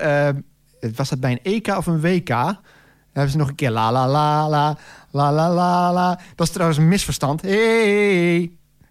was 0.94 1.08
dat 1.08 1.20
bij 1.20 1.30
een 1.32 1.40
EK 1.52 1.66
of 1.68 1.86
een 1.86 2.00
WK? 2.00 2.26
Dan 2.28 2.56
hebben 3.12 3.30
ze 3.30 3.36
nog 3.36 3.48
een 3.48 3.54
keer 3.54 3.70
la 3.70 3.92
la 3.92 4.08
la 4.08 4.48
la 4.48 4.76
la 5.16 5.32
la 5.32 5.48
la 5.48 5.92
la. 5.92 6.18
Dat 6.34 6.46
is 6.46 6.52
trouwens 6.52 6.78
een 6.78 6.88
misverstand. 6.88 7.42
Hey, 7.42 8.50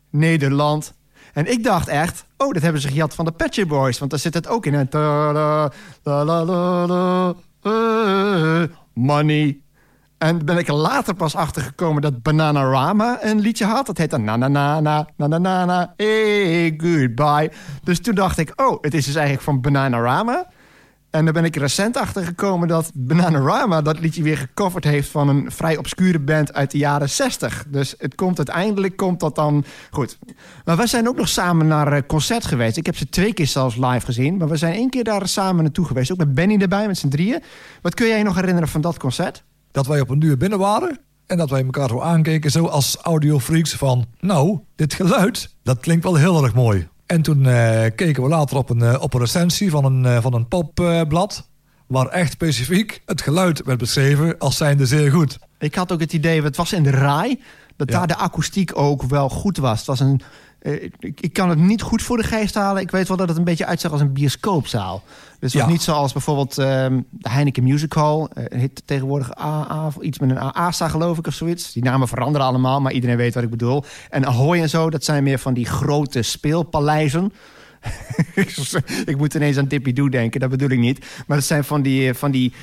Nederland. 0.10 0.94
En 1.34 1.52
ik 1.52 1.64
dacht 1.64 1.88
echt, 1.88 2.26
oh, 2.38 2.54
dat 2.54 2.62
hebben 2.62 2.82
ze 2.82 2.88
gejat 2.88 3.16
van 3.16 3.26
de 3.26 3.48
Shop 3.52 3.68
Boys. 3.68 4.00
Want 4.00 4.12
daar 4.12 4.20
zit 4.20 4.34
het 4.34 4.48
ook 4.48 4.66
in. 4.66 4.88
la, 4.92 5.72
eh, 7.62 8.64
money. 8.94 9.60
En 10.18 10.46
ben 10.46 10.58
ik 10.58 10.68
er 10.68 10.74
later 10.74 11.14
pas 11.14 11.36
achter 11.36 11.62
gekomen 11.62 12.02
dat 12.02 12.22
Bananarama 12.22 13.18
een 13.22 13.40
liedje 13.40 13.66
had. 13.66 13.86
Dat 13.86 13.98
heet 13.98 14.10
dan 14.10 14.24
na 14.24 14.36
na 14.36 14.48
na 14.48 14.80
na 14.80 15.08
na 15.18 15.28
na 15.28 15.38
na 15.38 15.66
na 15.66 15.94
hey 15.98 16.74
goodbye. 16.78 17.52
Dus 17.84 18.02
toen 18.02 18.16
dacht 18.16 18.38
ik, 18.38 18.52
oh, 18.56 18.78
het 18.82 18.94
is 18.94 19.06
dus 19.06 19.16
eigenlijk 19.16 19.46
van 19.46 19.62
Bananarama. 19.62 20.48
En 21.16 21.24
daar 21.24 21.34
ben 21.34 21.44
ik 21.44 21.56
recent 21.56 21.98
achter 21.98 22.24
gekomen 22.24 22.68
dat 22.68 22.92
Bananarama 22.94 23.82
dat 23.82 24.00
liedje 24.00 24.24
weer 24.24 24.38
gecoverd 24.38 24.84
heeft 24.84 25.10
van 25.10 25.30
een 25.30 25.52
vrij 25.52 25.78
obscure 25.78 26.20
band 26.20 26.54
uit 26.54 26.72
de 26.72 26.78
jaren 26.78 27.10
60. 27.10 27.66
Dus 27.68 27.96
het 27.98 28.16
komt 28.16 28.38
uiteindelijk 28.38 28.98
komt 28.98 29.20
dat 29.20 29.36
dan 29.36 29.64
goed. 29.90 30.18
Maar 30.66 30.78
we 30.78 30.88
zijn 30.88 31.08
ook 31.08 31.16
nog 31.16 31.28
samen 31.28 31.68
naar 31.68 31.94
een 31.94 32.06
concert 32.06 32.46
geweest. 32.46 32.78
Ik 32.78 32.86
heb 32.86 32.96
ze 32.96 33.10
twee 33.10 33.34
keer 33.34 33.48
zelfs 33.48 33.76
live 33.76 34.06
gezien, 34.06 34.38
maar 34.38 34.48
we 34.48 34.58
zijn 34.58 34.74
één 34.74 34.90
keer 34.90 35.04
daar 35.04 35.28
samen 35.28 35.64
naartoe 35.64 35.86
geweest. 35.86 36.12
Ook 36.12 36.18
met 36.18 36.34
Benny 36.34 36.62
erbij 36.62 36.88
met 36.88 36.98
z'n 36.98 37.08
drieën. 37.08 37.44
Wat 37.82 37.94
kun 37.94 38.08
jij 38.08 38.18
je 38.18 38.24
nog 38.24 38.36
herinneren 38.36 38.70
van 38.70 38.82
dat 38.82 38.98
concert? 38.98 39.44
Dat 39.72 39.88
wij 39.88 40.02
op 40.02 40.10
een 40.10 40.20
duur 40.20 40.38
binnen 40.38 40.60
waren 40.60 41.00
en 41.26 41.38
dat 41.38 41.50
wij 41.50 41.64
elkaar 41.64 41.90
zo 41.90 42.02
aankeken, 42.02 42.52
zo 42.52 42.66
als 42.66 42.98
audiofreaks 43.02 43.74
van... 43.74 44.06
Nou, 44.20 44.60
dit 44.76 44.94
geluid, 44.94 45.56
dat 45.64 45.80
klinkt 45.80 46.04
wel 46.04 46.16
heel 46.16 46.44
erg 46.44 46.54
mooi. 46.54 46.88
En 47.06 47.22
toen 47.22 47.46
eh, 47.46 47.86
keken 47.96 48.24
we 48.24 48.30
later 48.30 48.58
op 48.58 48.70
een, 48.70 48.82
eh, 48.82 49.02
op 49.02 49.14
een 49.14 49.20
recensie 49.20 49.70
van 49.70 49.86
een, 49.86 50.06
eh, 50.06 50.22
van 50.22 50.34
een 50.34 50.48
popblad... 50.48 51.50
waar 51.88 52.08
echt 52.08 52.32
specifiek 52.32 53.02
het 53.06 53.22
geluid 53.22 53.64
werd 53.64 53.80
beschreven 53.80 54.38
als 54.38 54.58
zijnde 54.58 54.86
zeer 54.86 55.12
goed. 55.12 55.40
Ik 55.60 55.76
had 55.76 55.92
ook 55.92 56.00
het 56.00 56.14
idee, 56.14 56.44
het 56.44 56.56
was 56.56 56.74
in 56.74 56.84
de 56.84 56.90
RAI, 56.90 57.40
dat 57.76 57.90
Ja. 57.90 57.98
daar 57.98 58.08
de 58.08 58.16
akoestiek 58.16 58.72
ook 58.78 59.02
wel 59.04 59.30
goed 59.30 59.58
was. 59.58 59.78
Het 59.78 59.88
was 59.88 60.00
een, 60.00 60.22
eh, 60.60 60.84
ik, 61.00 61.22
ik 61.22 61.34
kan 61.34 61.50
het 61.50 61.60
niet 61.60 61.82
goed 61.82 62.02
voor 62.02 62.18
de 62.18 62.24
geest 62.24 62.56
halen. 62.56 62.82
Ik 62.82 62.92
weet 62.92 63.08
wel 63.08 63.18
dat 63.18 63.28
het 63.28 63.38
een 63.38 63.44
beetje 63.44 63.66
uitzag 63.66 63.92
als 63.92 64.02
een 64.02 64.14
bioscoopzaal. 64.14 65.04
Dus 65.40 65.54
het 65.54 65.62
was 65.62 65.62
Ja. 65.62 65.68
niet 65.68 65.82
zoals 65.82 66.14
bijvoorbeeld 66.14 66.58
ehm, 66.58 67.02
de 67.10 67.30
Heineken 67.30 67.64
Music 67.64 67.94
Hall. 67.94 68.28
eh, 68.34 68.60
heet 68.60 68.82
tegenwoordig 68.86 69.38
AA, 69.38 69.86
of 69.88 69.96
iets 69.98 70.20
met 70.20 70.30
een 70.30 70.38
ASA 70.38 70.88
geloof 70.88 71.18
ik 71.18 71.28
of 71.28 71.34
zoiets. 71.34 71.74
Die 71.74 71.84
namen 71.84 72.08
veranderen 72.08 72.48
allemaal, 72.48 72.82
maar 72.82 72.92
iedereen 72.92 73.18
weet 73.18 73.34
wat 73.34 73.44
ik 73.44 73.50
bedoel. 73.50 73.84
En 74.10 74.26
Ahoy 74.26 74.60
en 74.62 74.70
zo, 74.70 74.90
dat 74.90 75.04
zijn 75.04 75.24
meer 75.24 75.40
van 75.40 75.54
die 75.54 75.66
grote 75.66 76.22
speelpaleizen. 76.22 77.34
ik 79.06 79.18
moet 79.18 79.34
ineens 79.34 79.58
aan 79.58 79.68
Tippy 79.68 79.94
Doe 79.94 80.10
denken, 80.10 80.40
dat 80.40 80.50
bedoel 80.50 80.70
ik 80.70 80.80
niet. 80.80 81.06
Maar 81.28 81.38
het 81.38 81.46
zijn 81.46 81.64
van 81.64 81.82
die, 81.82 82.14
van 82.14 82.32
die, 82.32 82.54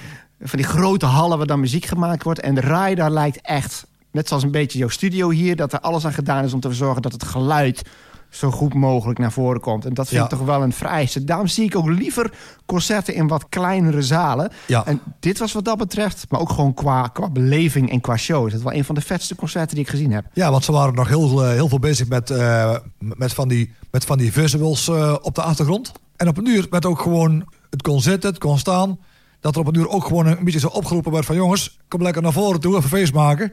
van 0.40 0.58
die 0.58 0.66
grote 0.66 1.06
hallen 1.06 1.38
waar 1.38 1.46
dan 1.46 1.60
muziek 1.60 1.84
gemaakt 1.84 2.22
wordt. 2.22 2.40
En 2.40 2.54
de 2.54 2.60
RAI 2.60 2.94
daar 2.94 3.10
lijkt 3.10 3.40
echt, 3.40 3.86
net 4.12 4.28
zoals 4.28 4.42
een 4.42 4.50
beetje 4.50 4.78
jouw 4.78 4.88
studio 4.88 5.30
hier... 5.30 5.56
dat 5.56 5.72
er 5.72 5.80
alles 5.80 6.04
aan 6.04 6.12
gedaan 6.12 6.44
is 6.44 6.52
om 6.52 6.60
te 6.60 6.72
zorgen 6.72 7.02
dat 7.02 7.12
het 7.12 7.24
geluid 7.24 7.82
zo 8.30 8.50
goed 8.50 8.74
mogelijk 8.74 9.18
naar 9.18 9.32
voren 9.32 9.60
komt. 9.60 9.84
En 9.84 9.94
dat 9.94 10.06
vind 10.08 10.18
Ja. 10.18 10.24
ik 10.24 10.30
toch 10.30 10.46
wel 10.46 10.62
een 10.62 10.72
vereiste. 10.72 11.24
Daarom 11.24 11.46
zie 11.46 11.64
ik 11.64 11.76
ook 11.76 11.88
liever 11.88 12.32
concerten 12.66 13.14
in 13.14 13.26
wat 13.28 13.48
kleinere 13.48 14.02
zalen. 14.02 14.50
Ja. 14.66 14.86
En 14.86 15.00
dit 15.20 15.38
was 15.38 15.52
wat 15.52 15.64
dat 15.64 15.78
betreft, 15.78 16.26
maar 16.28 16.40
ook 16.40 16.50
gewoon 16.50 16.74
qua, 16.74 17.08
qua 17.08 17.30
beleving 17.30 17.90
en 17.90 18.00
qua 18.00 18.16
show... 18.16 18.46
is 18.46 18.52
het 18.52 18.62
wel 18.62 18.72
een 18.72 18.84
van 18.84 18.94
de 18.94 19.00
vetste 19.00 19.34
concerten 19.34 19.74
die 19.74 19.84
ik 19.84 19.90
gezien 19.90 20.12
heb. 20.12 20.24
Ja, 20.32 20.50
want 20.50 20.64
ze 20.64 20.72
waren 20.72 20.94
nog 20.94 21.08
heel, 21.08 21.44
eh, 21.44 21.50
heel 21.50 21.68
veel 21.68 21.78
bezig 21.78 22.08
met, 22.08 22.30
eh, 22.30 22.76
met, 22.98 23.34
van 23.34 23.48
die, 23.48 23.72
met 23.90 24.04
van 24.04 24.18
die 24.18 24.32
visuals 24.32 24.88
eh, 24.88 25.16
op 25.22 25.34
de 25.34 25.42
achtergrond. 25.42 25.92
En 26.16 26.28
op 26.28 26.38
een 26.38 26.46
uur 26.48 26.66
werd 26.70 26.86
ook 26.86 27.00
gewoon, 27.00 27.44
het 27.70 27.82
kon 27.82 28.00
zitten, 28.00 28.30
het 28.30 28.38
kon 28.38 28.58
staan. 28.58 28.98
Dat 29.40 29.54
er 29.54 29.60
op 29.60 29.66
een 29.66 29.74
uur 29.80 29.88
ook 29.88 30.04
gewoon 30.06 30.26
een 30.26 30.44
beetje 30.44 30.58
zo 30.60 30.66
opgeroepen 30.68 31.12
werd 31.12 31.24
van... 31.24 31.36
jongens, 31.36 31.78
kom 31.88 32.02
lekker 32.02 32.22
naar 32.22 32.32
voren 32.32 32.60
toe, 32.60 32.76
even 32.76 32.88
feest 32.88 33.14
maken. 33.14 33.52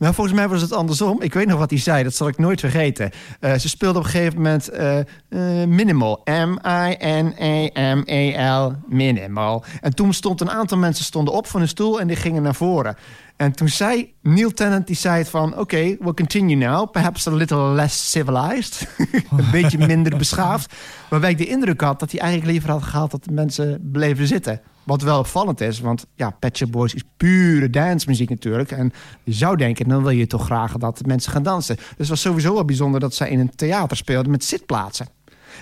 Nou, 0.00 0.14
volgens 0.14 0.36
mij 0.36 0.48
was 0.48 0.60
het 0.60 0.72
andersom. 0.72 1.22
Ik 1.22 1.34
weet 1.34 1.46
nog 1.46 1.58
wat 1.58 1.70
hij 1.70 1.78
zei, 1.78 2.02
dat 2.02 2.14
zal 2.14 2.28
ik 2.28 2.38
nooit 2.38 2.60
vergeten. 2.60 3.10
Eh, 3.40 3.54
ze 3.54 3.68
speelde 3.68 3.98
op 3.98 4.04
een 4.04 4.10
gegeven 4.10 4.36
moment 4.36 4.68
eh, 4.68 4.98
eh, 4.98 5.04
Minimal. 5.68 6.20
M-I-N-A-M-A-L. 6.24 7.12
Minimal. 8.88 9.64
En 9.80 9.94
toen 9.94 10.12
stond 10.12 10.40
een 10.40 10.50
aantal 10.50 10.78
mensen 10.78 11.04
stonden 11.04 11.34
op 11.34 11.46
van 11.46 11.60
hun 11.60 11.68
stoel 11.68 12.00
en 12.00 12.06
die 12.06 12.16
gingen 12.16 12.42
naar 12.42 12.54
voren. 12.54 12.96
En 13.40 13.52
toen 13.52 13.68
zei 13.68 14.12
Neil 14.22 14.52
Tennant, 14.52 14.86
die 14.86 14.96
zei 14.96 15.24
van... 15.24 15.58
oké, 15.58 15.96
we'll 15.98 16.14
continue 16.14 16.56
now. 16.56 16.90
Perhaps 16.90 17.26
a 17.26 17.30
little 17.30 17.72
less 17.72 18.10
civilized. 18.10 18.88
een 19.30 19.50
beetje 19.52 19.78
minder 19.78 20.16
beschaafd. 20.16 20.74
Waarbij 21.10 21.30
ik 21.30 21.38
de 21.38 21.46
indruk 21.46 21.80
had 21.80 22.00
dat 22.00 22.10
hij 22.10 22.20
eigenlijk 22.20 22.50
liever 22.50 22.70
had 22.70 22.82
gehad... 22.82 23.10
dat 23.10 23.24
de 23.24 23.32
mensen 23.32 23.90
bleven 23.92 24.26
zitten. 24.26 24.60
Wat 24.84 25.02
wel 25.02 25.18
opvallend 25.18 25.60
is, 25.60 25.80
want 25.80 26.06
ja, 26.14 26.30
Pet 26.30 26.56
Shop 26.56 26.72
Boys 26.72 26.94
is 26.94 27.02
pure 27.16 27.70
dancemuziek 27.70 28.28
natuurlijk. 28.28 28.70
En 28.70 28.92
je 29.24 29.32
zou 29.32 29.56
denken, 29.56 29.88
dan 29.88 30.02
wil 30.02 30.10
je 30.10 30.26
toch 30.26 30.44
graag 30.44 30.72
dat 30.72 31.06
mensen 31.06 31.32
gaan 31.32 31.42
dansen. 31.42 31.76
Dus 31.76 31.86
het 31.96 32.08
was 32.08 32.20
sowieso 32.20 32.54
wel 32.54 32.64
bijzonder 32.64 33.00
dat 33.00 33.14
zij 33.14 33.30
in 33.30 33.38
een 33.40 33.54
theater 33.54 33.96
speelden 33.96 34.30
met 34.30 34.44
zitplaatsen. 34.44 35.06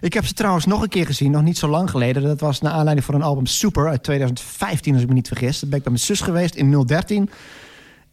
Ik 0.01 0.13
heb 0.13 0.27
ze 0.27 0.35
trouwens 0.35 0.67
nog 0.67 0.83
een 0.83 0.89
keer 0.89 1.07
gezien, 1.07 1.31
nog 1.31 1.43
niet 1.43 1.59
zo 1.59 1.69
lang 1.69 1.91
geleden. 1.91 2.23
Dat 2.23 2.41
was 2.41 2.61
naar 2.61 2.73
aanleiding 2.73 3.07
van 3.07 3.15
een 3.15 3.23
album 3.23 3.47
Super 3.47 3.89
uit 3.89 4.03
2015, 4.03 4.93
als 4.93 5.03
ik 5.03 5.09
me 5.09 5.15
niet 5.15 5.29
vergis. 5.29 5.61
Dat 5.61 5.69
ben 5.69 5.79
ik 5.79 5.85
bij 5.85 5.93
mijn 5.93 6.05
zus 6.05 6.21
geweest 6.21 6.55
in 6.55 6.85
013. 6.87 7.31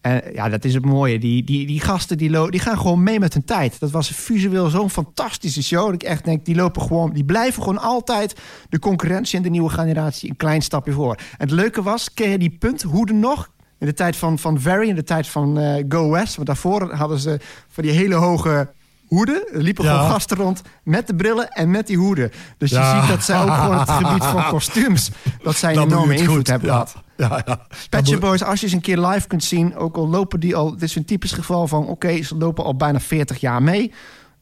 En 0.05 0.21
ja, 0.33 0.49
dat 0.49 0.65
is 0.65 0.73
het 0.73 0.85
mooie. 0.85 1.19
Die, 1.19 1.43
die, 1.43 1.67
die 1.67 1.79
gasten 1.79 2.17
die, 2.17 2.49
die 2.49 2.59
gaan 2.59 2.77
gewoon 2.77 3.03
mee 3.03 3.19
met 3.19 3.33
hun 3.33 3.45
tijd. 3.45 3.79
Dat 3.79 3.91
was 3.91 4.09
visueel 4.09 4.69
zo'n 4.69 4.89
fantastische 4.89 5.63
show. 5.63 5.85
Dat 5.85 5.93
ik 5.93 6.03
echt 6.03 6.25
denk, 6.25 6.45
die 6.45 6.55
lopen 6.55 6.81
gewoon, 6.81 7.13
die 7.13 7.23
blijven 7.25 7.63
gewoon 7.63 7.81
altijd 7.81 8.35
de 8.69 8.79
concurrentie 8.79 9.37
en 9.37 9.43
de 9.43 9.49
nieuwe 9.49 9.69
generatie 9.69 10.29
een 10.29 10.35
klein 10.35 10.61
stapje 10.61 10.91
voor. 10.91 11.15
En 11.15 11.23
het 11.37 11.51
leuke 11.51 11.81
was, 11.81 12.13
ken 12.13 12.29
je 12.29 12.37
die 12.37 12.55
punthoeden 12.59 13.19
nog? 13.19 13.49
In 13.79 13.85
de 13.87 13.93
tijd 13.93 14.15
van, 14.15 14.39
van 14.39 14.59
Very, 14.59 14.87
in 14.89 14.95
de 14.95 15.03
tijd 15.03 15.27
van 15.27 15.59
eh, 15.59 15.83
Go 15.89 16.09
West. 16.09 16.35
Want 16.35 16.47
daarvoor 16.47 16.93
hadden 16.93 17.19
ze 17.19 17.39
van 17.69 17.83
die 17.83 17.91
hele 17.93 18.15
hoge 18.15 18.69
hoeden. 19.07 19.47
Er 19.53 19.61
liepen 19.61 19.83
Ja. 19.83 19.93
gewoon 19.95 20.09
gasten 20.11 20.37
rond 20.37 20.61
met 20.83 21.07
de 21.07 21.15
brillen 21.15 21.49
en 21.49 21.69
met 21.71 21.87
die 21.87 21.97
hoeden. 21.97 22.31
Dus 22.57 22.69
je 22.69 22.97
ziet 22.99 23.09
dat 23.09 23.23
zij 23.23 23.41
ook 23.41 23.53
gewoon 23.53 23.79
het 23.79 23.89
gebied 23.89 24.23
van 24.23 24.45
kostuums... 24.53 25.11
dat 25.43 25.55
zij 25.55 25.73
een 25.75 25.79
je 25.79 25.85
enorme 25.85 26.15
invloed 26.15 26.35
goed. 26.35 26.47
hebben 26.47 26.69
gehad. 26.69 26.91
Ja, 26.95 27.03
ja. 27.17 27.43
Shop 27.89 28.05
doe- 28.05 28.17
Boys, 28.17 28.43
als 28.43 28.61
je 28.61 28.67
ze 28.67 28.75
een 28.75 28.81
keer 28.81 28.99
live 28.99 29.27
kunt 29.27 29.43
zien... 29.43 29.75
ook 29.75 29.95
al 29.95 30.07
lopen 30.09 30.39
die 30.39 30.55
al... 30.55 30.71
Dit 30.71 30.81
is 30.81 30.95
een 30.95 31.05
typisch 31.05 31.31
geval 31.31 31.67
van... 31.67 31.87
oké, 31.87 32.21
ze 32.21 32.35
lopen 32.37 32.63
al 32.63 32.75
bijna 32.75 32.99
40 32.99 33.39
jaar 33.39 33.63
mee. 33.63 33.91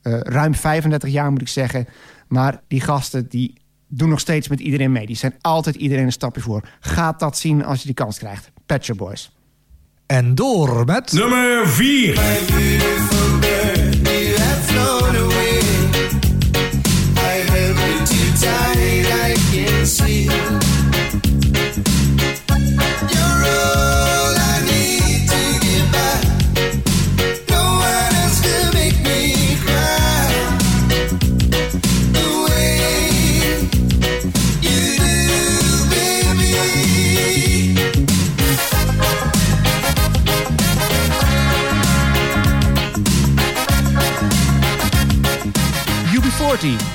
Eh, 0.02 0.20
ruim 0.20 0.56
35 0.56 1.10
jaar 1.10 1.32
moet 1.32 1.42
ik 1.42 1.48
zeggen. 1.48 1.88
Maar 2.28 2.62
die 2.68 2.82
gasten 2.82 3.30
die 3.30 3.62
doen 3.88 4.10
nog 4.10 4.20
steeds 4.20 4.48
met 4.48 4.60
iedereen 4.60 4.92
mee. 4.92 5.06
Die 5.06 5.16
zijn 5.16 5.36
altijd 5.42 5.76
iedereen 5.76 6.06
een 6.06 6.12
stapje 6.12 6.42
voor. 6.42 6.68
Gaat 6.80 7.20
dat 7.20 7.38
zien 7.38 7.66
als 7.66 7.80
je 7.80 7.86
die 7.86 7.96
kans 7.96 8.18
krijgt. 8.18 8.52
Shop 8.82 8.98
Boys. 8.98 9.32
En 10.06 10.36
door 10.36 10.86
met... 10.86 11.12
Nummer 11.12 11.68
4. 11.68 13.13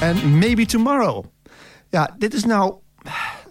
En 0.00 0.38
Maybe 0.38 0.66
Tomorrow. 0.66 1.24
Ja, 1.90 2.14
dit 2.18 2.34
is 2.34 2.44
nou 2.44 2.74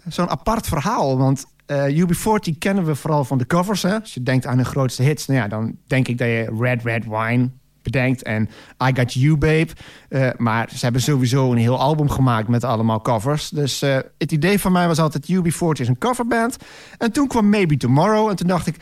zo'n 0.08 0.28
apart 0.28 0.66
verhaal. 0.66 1.18
Want 1.18 1.44
eh, 1.68 1.96
UB40 1.96 2.58
kennen 2.58 2.84
we 2.84 2.94
vooral 2.94 3.24
van 3.24 3.38
de 3.38 3.46
covers. 3.46 3.82
Hè? 3.82 4.00
Als 4.00 4.14
je 4.14 4.22
denkt 4.22 4.46
aan 4.46 4.56
hun 4.56 4.64
grootste 4.64 5.02
hits, 5.02 5.26
nou 5.26 5.40
ja, 5.40 5.48
dan 5.48 5.76
denk 5.86 6.08
ik 6.08 6.18
dat 6.18 6.26
je 6.26 6.56
Red 6.60 6.82
Red 6.84 7.04
Wine 7.04 7.50
bedenkt 7.82 8.22
en 8.22 8.48
I 8.88 8.90
Got 8.94 9.12
You 9.12 9.36
Babe. 9.36 9.68
Eh, 10.08 10.28
maar 10.36 10.68
ze 10.74 10.78
hebben 10.84 11.02
sowieso 11.02 11.52
een 11.52 11.58
heel 11.58 11.78
album 11.78 12.10
gemaakt 12.10 12.48
met 12.48 12.64
allemaal 12.64 13.00
covers. 13.00 13.48
Dus 13.48 13.82
eh, 13.82 13.98
het 14.18 14.32
idee 14.32 14.58
van 14.58 14.72
mij 14.72 14.86
was 14.86 14.98
altijd 14.98 15.32
UB40 15.32 15.80
is 15.80 15.88
een 15.88 15.98
coverband. 15.98 16.56
En 16.98 17.12
toen 17.12 17.28
kwam 17.28 17.48
Maybe 17.48 17.76
Tomorrow 17.76 18.28
en 18.28 18.36
toen 18.36 18.48
dacht 18.48 18.66
ik... 18.66 18.76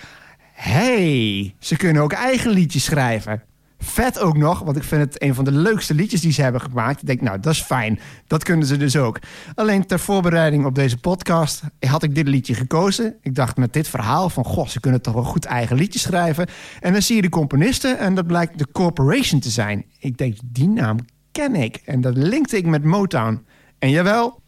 hey, 0.53 1.55
ze 1.59 1.77
kunnen 1.77 2.03
ook 2.03 2.13
eigen 2.13 2.51
liedjes 2.51 2.85
schrijven. 2.85 3.43
Vet 3.79 4.19
ook 4.19 4.37
nog, 4.37 4.61
want 4.61 4.77
ik 4.77 4.83
vind 4.83 5.03
het 5.03 5.23
een 5.23 5.35
van 5.35 5.45
de 5.45 5.53
leukste 5.53 5.95
liedjes 5.95 6.21
die 6.21 6.33
ze 6.33 6.43
hebben 6.43 6.61
gemaakt. 6.61 7.01
Ik 7.01 7.07
denk, 7.07 7.21
nou, 7.21 7.41
dat 7.41 7.53
is 7.53 7.63
fijn. 7.63 8.01
Dat 8.27 8.45
kunnen 8.45 8.67
ze 8.67 8.77
dus 8.77 8.97
ook. 8.97 9.19
Alleen 9.55 9.87
ter 9.87 9.99
voorbereiding 9.99 10.65
op 10.65 10.75
deze 10.75 10.99
podcast 10.99 11.63
had 11.79 12.03
ik 12.03 12.15
dit 12.15 12.29
liedje 12.29 12.55
gekozen. 12.55 13.17
Ik 13.23 13.35
dacht 13.35 13.57
met 13.57 13.73
dit 13.73 13.89
verhaal 13.89 14.31
van, 14.31 14.45
goh, 14.45 14.67
ze 14.67 14.81
kunnen 14.81 15.03
toch 15.03 15.15
wel 15.15 15.23
goed 15.23 15.45
eigen 15.45 15.77
liedjes 15.77 16.03
schrijven. 16.03 16.47
En 16.81 16.93
dan 16.93 17.03
zie 17.03 17.17
je 17.17 17.23
de 17.23 17.29
componisten 17.29 17.99
en 17.99 18.15
dat 18.15 18.27
blijkt 18.27 18.59
de 18.59 18.67
Corporation 18.73 19.41
te 19.41 19.51
zijn. 19.51 19.85
Ik 19.99 20.19
denk, 20.19 20.37
die 20.45 20.69
naam 20.69 20.99
ken 21.33 21.55
ik. 21.55 21.77
En 21.77 22.01
dat 22.01 22.17
linkte 22.17 22.57
ik 22.57 22.67
met 22.67 22.85
Motown. 22.85 23.47
En 23.79 23.91
jawel, 23.91 24.43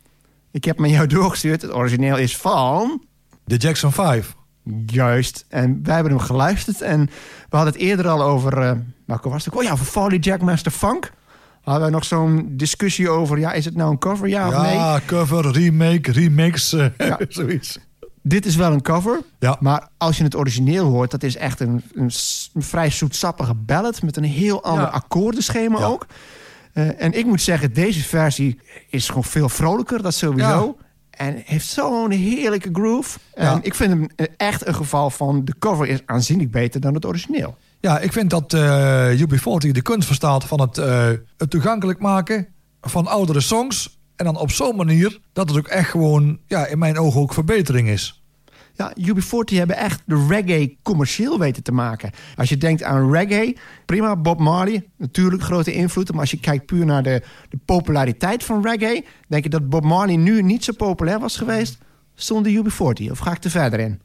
ik 0.51 0.65
heb 0.65 0.79
me 0.79 0.89
jou 0.89 1.07
doorgestuurd. 1.17 1.63
Het 1.63 1.75
origineel 1.75 2.17
is 2.17 2.37
van... 2.37 3.07
De 3.45 3.57
Jackson 3.57 3.93
5. 3.93 4.37
Juist. 4.87 5.45
En 5.49 5.81
wij 5.83 5.95
hebben 5.95 6.13
hem 6.13 6.21
geluisterd. 6.21 6.81
En 6.81 7.01
we 7.49 7.57
hadden 7.57 7.73
het 7.73 7.83
eerder 7.83 8.09
al 8.09 8.23
over... 8.23 8.59
eh 8.59 8.73
welke 9.07 9.29
was 9.29 9.45
het? 9.45 9.55
Oh 9.55 9.63
ja, 9.63 9.73
over 9.73 9.85
Folly 9.87 10.17
Jackmaster 10.17 10.73
Funk. 10.73 11.13
Hadden 11.63 11.83
wij 11.83 11.93
nog 11.93 12.05
zo'n 12.05 12.49
discussie 12.51 13.09
over... 13.09 13.39
Ja, 13.39 13.53
is 13.53 13.65
het 13.65 13.75
nou 13.77 13.91
een 13.91 13.99
cover, 13.99 14.29
ja, 14.29 14.49
of 14.49 14.63
nee? 14.63 14.75
Ja, 14.75 15.01
cover, 15.07 15.51
remake, 15.53 16.13
remix, 16.13 16.73
eh, 16.73 16.87
Ja. 16.99 17.19
zoiets. 17.29 17.79
Dit 18.23 18.47
is 18.47 18.57
wel 18.57 18.73
een 18.73 18.83
cover. 18.83 19.21
Ja. 19.39 19.57
Maar 19.61 19.89
als 19.99 20.17
je 20.19 20.25
het 20.25 20.37
origineel 20.37 20.87
hoort... 20.87 21.11
dat 21.11 21.23
is 21.23 21.37
echt 21.37 21.61
een, 21.61 21.83
een, 21.95 22.11
een 22.55 22.63
vrij 22.63 22.91
zoetsappige 22.91 23.55
ballad... 23.55 24.03
met 24.03 24.17
een 24.17 24.25
heel 24.25 24.63
ander 24.63 24.87
akkoordenschema 24.87 25.85
ook. 25.85 26.07
Eh, 26.73 27.03
en 27.03 27.13
ik 27.19 27.27
moet 27.27 27.43
zeggen, 27.43 27.73
deze 27.73 28.03
versie 28.05 28.61
is 28.91 29.09
gewoon 29.09 29.25
veel 29.25 29.49
vrolijker. 29.49 30.03
Dat 30.03 30.15
sowieso. 30.15 30.77
En 31.19 31.43
heeft 31.45 31.67
zo'n 31.67 32.11
heerlijke 32.11 32.69
groove. 32.73 33.19
En 33.35 33.59
ik 33.63 33.75
vind 33.75 33.91
hem 33.91 34.09
eh, 34.17 34.27
echt 34.37 34.67
een 34.67 34.75
geval 34.75 35.11
van... 35.11 35.45
de 35.45 35.55
cover 35.59 35.87
is 35.87 36.01
aanzienlijk 36.07 36.51
beter 36.51 36.81
dan 36.81 36.95
het 36.95 37.07
origineel. 37.07 37.57
Ja, 37.81 37.99
ik 37.99 38.13
vind 38.13 38.31
dat 38.31 38.53
eh 38.53 39.21
UB40 39.21 39.71
de 39.71 39.83
kunst 39.83 40.07
verstaat 40.07 40.45
van 40.45 40.61
het, 40.61 40.79
eh, 40.79 41.11
het 41.37 41.51
toegankelijk 41.51 41.99
maken 41.99 42.49
van 42.81 43.07
oudere 43.07 43.41
songs. 43.41 43.99
En 44.17 44.25
dan 44.25 44.37
op 44.37 44.51
zo'n 44.51 44.77
manier 44.77 45.19
dat 45.33 45.49
het 45.49 45.59
ook 45.59 45.67
echt 45.67 45.91
gewoon, 45.91 46.39
ja, 46.47 46.67
in 46.67 46.79
mijn 46.79 46.99
ogen 46.99 47.21
ook 47.21 47.35
verbetering 47.35 47.89
is. 47.89 48.18
Ja, 48.79 48.93
UB40 49.01 49.57
hebben 49.57 49.77
echt 49.77 50.03
de 50.07 50.27
reggae 50.29 50.77
commercieel 50.83 51.39
weten 51.39 51.63
te 51.63 51.73
maken. 51.73 52.11
Als 52.37 52.49
je 52.49 52.57
denkt 52.57 52.83
aan 52.83 53.13
reggae, 53.13 53.57
prima, 53.87 54.17
Bob 54.17 54.41
Marley, 54.41 54.85
natuurlijk 54.97 55.43
grote 55.43 55.73
invloed. 55.73 56.11
Maar 56.11 56.21
als 56.21 56.31
je 56.31 56.41
kijkt 56.41 56.67
puur 56.67 56.85
naar 56.85 57.03
de, 57.03 57.23
de 57.49 57.59
populariteit 57.65 58.45
van 58.45 58.63
reggae... 58.63 59.05
denk 59.29 59.43
je 59.43 59.51
dat 59.51 59.69
Bob 59.69 59.85
Marley 59.85 60.17
nu 60.17 60.43
niet 60.43 60.65
zo 60.65 60.73
populair 60.73 61.21
was 61.21 61.37
geweest 61.37 61.79
zonder 62.15 62.53
UB40. 62.53 63.11
Of 63.11 63.19
ga 63.19 63.33
ik 63.33 63.45
er 63.45 63.51
verder 63.51 63.81
in? 63.81 64.01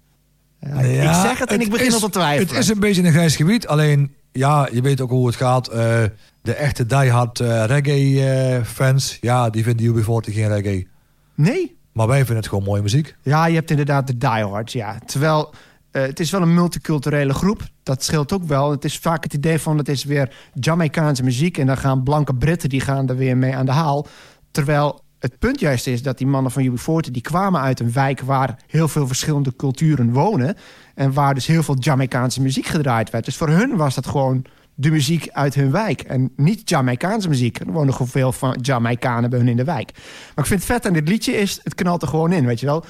Ja, 0.59 0.79
ik 0.79 1.13
zeg 1.13 1.39
het 1.39 1.49
en 1.49 1.61
ik 1.61 1.69
begin 1.69 1.87
is, 1.87 1.93
al 1.93 1.99
te 1.99 2.09
twijfelen. 2.09 2.47
Het 2.47 2.57
is 2.63 2.69
een 2.69 2.79
beetje 2.79 3.03
een 3.03 3.11
grijs 3.11 3.35
gebied, 3.35 3.67
alleen 3.67 4.15
ja, 4.31 4.69
je 4.71 4.81
weet 4.81 5.01
ook 5.01 5.09
hoe 5.09 5.27
het 5.27 5.35
gaat. 5.35 5.67
Eh, 5.67 6.03
de 6.41 6.53
echte 6.53 6.85
diehard 6.85 7.39
eh 7.39 7.65
reggae-fans, 7.65 9.17
ja, 9.21 9.49
die 9.49 9.63
vinden 9.63 9.95
UB40 9.95 10.33
geen 10.33 10.47
reggae. 10.47 10.87
Nee? 11.35 11.77
Maar 11.93 12.07
wij 12.07 12.17
vinden 12.17 12.35
het 12.35 12.47
gewoon 12.47 12.63
mooie 12.63 12.81
muziek. 12.81 13.15
Ja, 13.21 13.45
je 13.45 13.55
hebt 13.55 13.69
inderdaad 13.69 14.07
de 14.07 14.17
diehards, 14.17 14.73
ja. 14.73 14.97
Terwijl 15.05 15.53
eh, 15.93 16.01
het 16.01 16.19
is 16.19 16.31
wel 16.31 16.41
een 16.41 16.53
multiculturele 16.53 17.33
groep. 17.33 17.61
Dat 17.83 18.03
scheelt 18.03 18.33
ook 18.33 18.43
wel. 18.43 18.71
Het 18.71 18.85
is 18.85 18.97
vaak 18.97 19.23
het 19.23 19.33
idee 19.33 19.59
van 19.59 19.77
het 19.77 19.89
is 19.89 20.03
weer 20.03 20.35
Jamaicaanse 20.53 21.23
muziek... 21.23 21.57
en 21.57 21.67
dan 21.67 21.77
gaan 21.77 22.03
blanke 22.03 22.35
Britten 22.35 22.69
die 22.69 22.81
gaan 22.81 23.09
er 23.09 23.15
weer 23.15 23.37
mee 23.37 23.55
aan 23.55 23.65
de 23.65 23.71
haal. 23.71 24.07
Terwijl 24.51 25.01
het 25.19 25.39
punt 25.39 25.59
juist 25.59 25.87
is 25.87 26.03
dat 26.03 26.17
die 26.17 26.27
mannen 26.27 26.51
van 26.51 26.71
UB40... 26.71 27.11
die 27.11 27.21
kwamen 27.21 27.61
uit 27.61 27.79
een 27.79 27.91
wijk 27.91 28.21
waar 28.21 28.57
heel 28.67 28.87
veel 28.87 29.07
verschillende 29.07 29.55
culturen 29.55 30.11
wonen... 30.11 30.55
en 30.95 31.13
waar 31.13 31.33
dus 31.33 31.47
heel 31.47 31.63
veel 31.63 31.77
Jamaicaanse 31.79 32.41
muziek 32.41 32.65
gedraaid 32.65 33.09
werd. 33.09 33.25
Dus 33.25 33.37
voor 33.37 33.49
hun 33.49 33.75
was 33.75 33.95
dat 33.95 34.07
gewoon 34.07 34.45
de 34.75 34.91
muziek 34.91 35.29
uit 35.31 35.55
hun 35.55 35.71
wijk. 35.71 36.01
En 36.01 36.31
niet 36.35 36.69
Jamaicaanse 36.69 37.29
muziek. 37.29 37.59
Er 37.59 37.71
wonen 37.71 37.93
gewoon 37.93 38.07
veel 38.07 38.31
van 38.31 38.59
Jamaicanen 38.61 39.29
bij 39.29 39.39
hun 39.39 39.47
in 39.47 39.57
de 39.57 39.63
wijk. 39.63 39.91
Maar 39.93 40.43
ik 40.43 40.45
vind 40.45 40.59
het 40.59 40.71
vet 40.71 40.85
aan 40.85 40.93
dit 40.93 41.07
liedje 41.07 41.33
is... 41.33 41.59
het 41.63 41.75
knalt 41.75 42.01
er 42.01 42.07
gewoon 42.07 42.31
in, 42.31 42.45
weet 42.45 42.59
je 42.59 42.65
wel. 42.65 42.85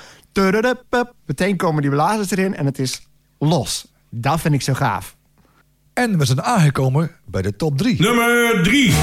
Meteen 1.25 1.57
komen 1.57 1.81
die 1.81 1.91
blazers 1.91 2.31
erin 2.31 2.55
en 2.55 2.65
het 2.65 2.79
is 2.79 3.07
los. 3.39 3.87
Dat 4.09 4.41
vind 4.41 4.53
ik 4.53 4.61
zo 4.61 4.73
gaaf. 4.73 5.15
En 5.93 6.17
we 6.17 6.25
zijn 6.25 6.41
aangekomen 6.41 7.11
bij 7.25 7.41
de 7.41 7.55
top 7.55 7.77
3. 7.77 8.01
Nummer 8.01 8.63
3. 8.63 8.93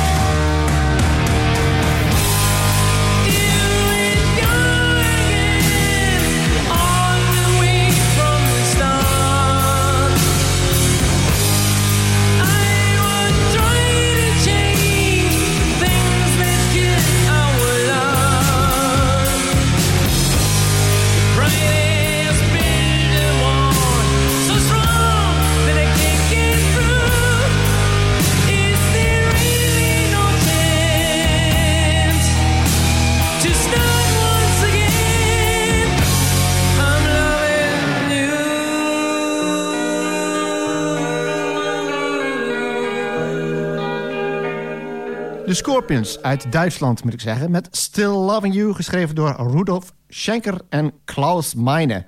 Uit 46.23 46.53
Duitsland, 46.53 47.05
moet 47.05 47.13
ik 47.13 47.21
zeggen. 47.21 47.51
Met 47.51 47.69
Still 47.71 48.07
Loving 48.09 48.55
You, 48.55 48.75
geschreven 48.75 49.15
door 49.15 49.51
Rudolf 49.51 49.93
Schenker 50.09 50.61
en 50.69 50.93
Klaus 51.05 51.55
Meine. 51.55 52.05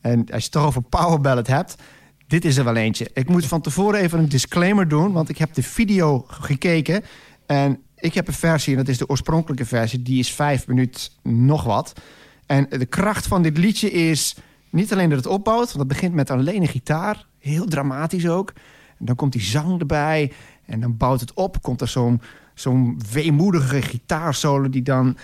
En 0.00 0.18
als 0.18 0.26
je 0.28 0.34
het 0.34 0.50
toch 0.50 0.64
over 0.64 0.82
Power 0.82 1.20
Ballad 1.20 1.46
hebt... 1.46 1.74
dit 2.26 2.44
is 2.44 2.56
er 2.56 2.64
wel 2.64 2.76
eentje. 2.76 3.10
Ik 3.12 3.28
moet 3.28 3.46
van 3.46 3.60
tevoren 3.60 4.00
even 4.00 4.18
een 4.18 4.28
disclaimer 4.28 4.88
doen... 4.88 5.12
want 5.12 5.28
ik 5.28 5.38
heb 5.38 5.54
de 5.54 5.62
video 5.62 6.24
gekeken... 6.28 7.04
en 7.46 7.80
ik 7.96 8.14
heb 8.14 8.28
een 8.28 8.34
versie, 8.34 8.72
en 8.72 8.78
dat 8.78 8.88
is 8.88 8.98
de 8.98 9.08
oorspronkelijke 9.08 9.66
versie... 9.66 10.02
die 10.02 10.18
is 10.18 10.32
vijf 10.32 10.66
minuten 10.66 11.10
nog 11.22 11.64
wat. 11.64 11.92
En 12.46 12.66
de 12.68 12.86
kracht 12.86 13.26
van 13.26 13.42
dit 13.42 13.58
liedje 13.58 13.90
is 13.90 14.36
niet 14.70 14.92
alleen 14.92 15.08
dat 15.08 15.18
het 15.18 15.26
opbouwt... 15.26 15.66
want 15.66 15.78
het 15.78 15.88
begint 15.88 16.14
met 16.14 16.30
alleen 16.30 16.62
een 16.62 16.68
gitaar, 16.68 17.26
heel 17.38 17.66
dramatisch 17.66 18.28
ook... 18.28 18.52
En 18.98 19.06
dan 19.06 19.16
komt 19.16 19.32
die 19.32 19.42
zang 19.42 19.80
erbij 19.80 20.32
en 20.66 20.80
dan 20.80 20.96
bouwt 20.96 21.20
het 21.20 21.34
op. 21.34 21.62
Komt 21.62 21.80
er 21.80 21.88
zo'n 21.88 22.20
zo'n 22.54 23.00
weemoedige 23.12 23.82
gitaarsolo 23.82 24.68
die 24.68 24.82
dan 24.82 25.16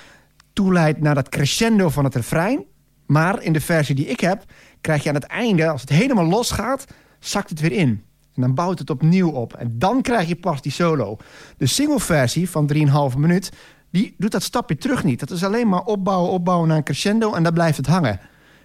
toeleidt 0.52 1.00
naar 1.00 1.14
dat 1.14 1.28
crescendo 1.28 1.88
van 1.88 2.04
het 2.04 2.14
refrein. 2.14 2.64
Maar 3.06 3.42
in 3.42 3.52
de 3.52 3.60
versie 3.60 3.94
die 3.94 4.06
ik 4.06 4.20
heb, 4.20 4.44
krijg 4.80 5.02
je 5.02 5.08
aan 5.08 5.14
het 5.14 5.24
einde, 5.24 5.68
als 5.68 5.80
het 5.80 5.90
helemaal 5.90 6.24
losgaat, 6.26 6.84
zakt 7.18 7.50
het 7.50 7.60
weer 7.60 7.72
in. 7.72 8.02
En 8.34 8.42
dan 8.42 8.54
bouwt 8.54 8.78
het 8.78 8.90
opnieuw 8.90 9.30
op. 9.30 9.54
En 9.54 9.78
dan 9.78 10.02
krijg 10.02 10.28
je 10.28 10.36
pas 10.36 10.62
die 10.62 10.72
solo. 10.72 11.16
De 11.56 11.66
singleversie 11.66 12.50
van 12.50 12.70
3,5 13.12 13.18
minuut, 13.18 13.52
die 13.90 14.14
doet 14.18 14.30
dat 14.30 14.42
stapje 14.42 14.76
terug 14.76 15.04
niet. 15.04 15.20
Dat 15.20 15.30
is 15.30 15.44
alleen 15.44 15.68
maar 15.68 15.84
opbouwen, 15.84 16.30
opbouwen 16.30 16.68
naar 16.68 16.76
een 16.76 16.82
crescendo 16.82 17.34
en 17.34 17.42
daar 17.42 17.52
blijft 17.52 17.76
het 17.76 17.86
hangen. 17.86 18.20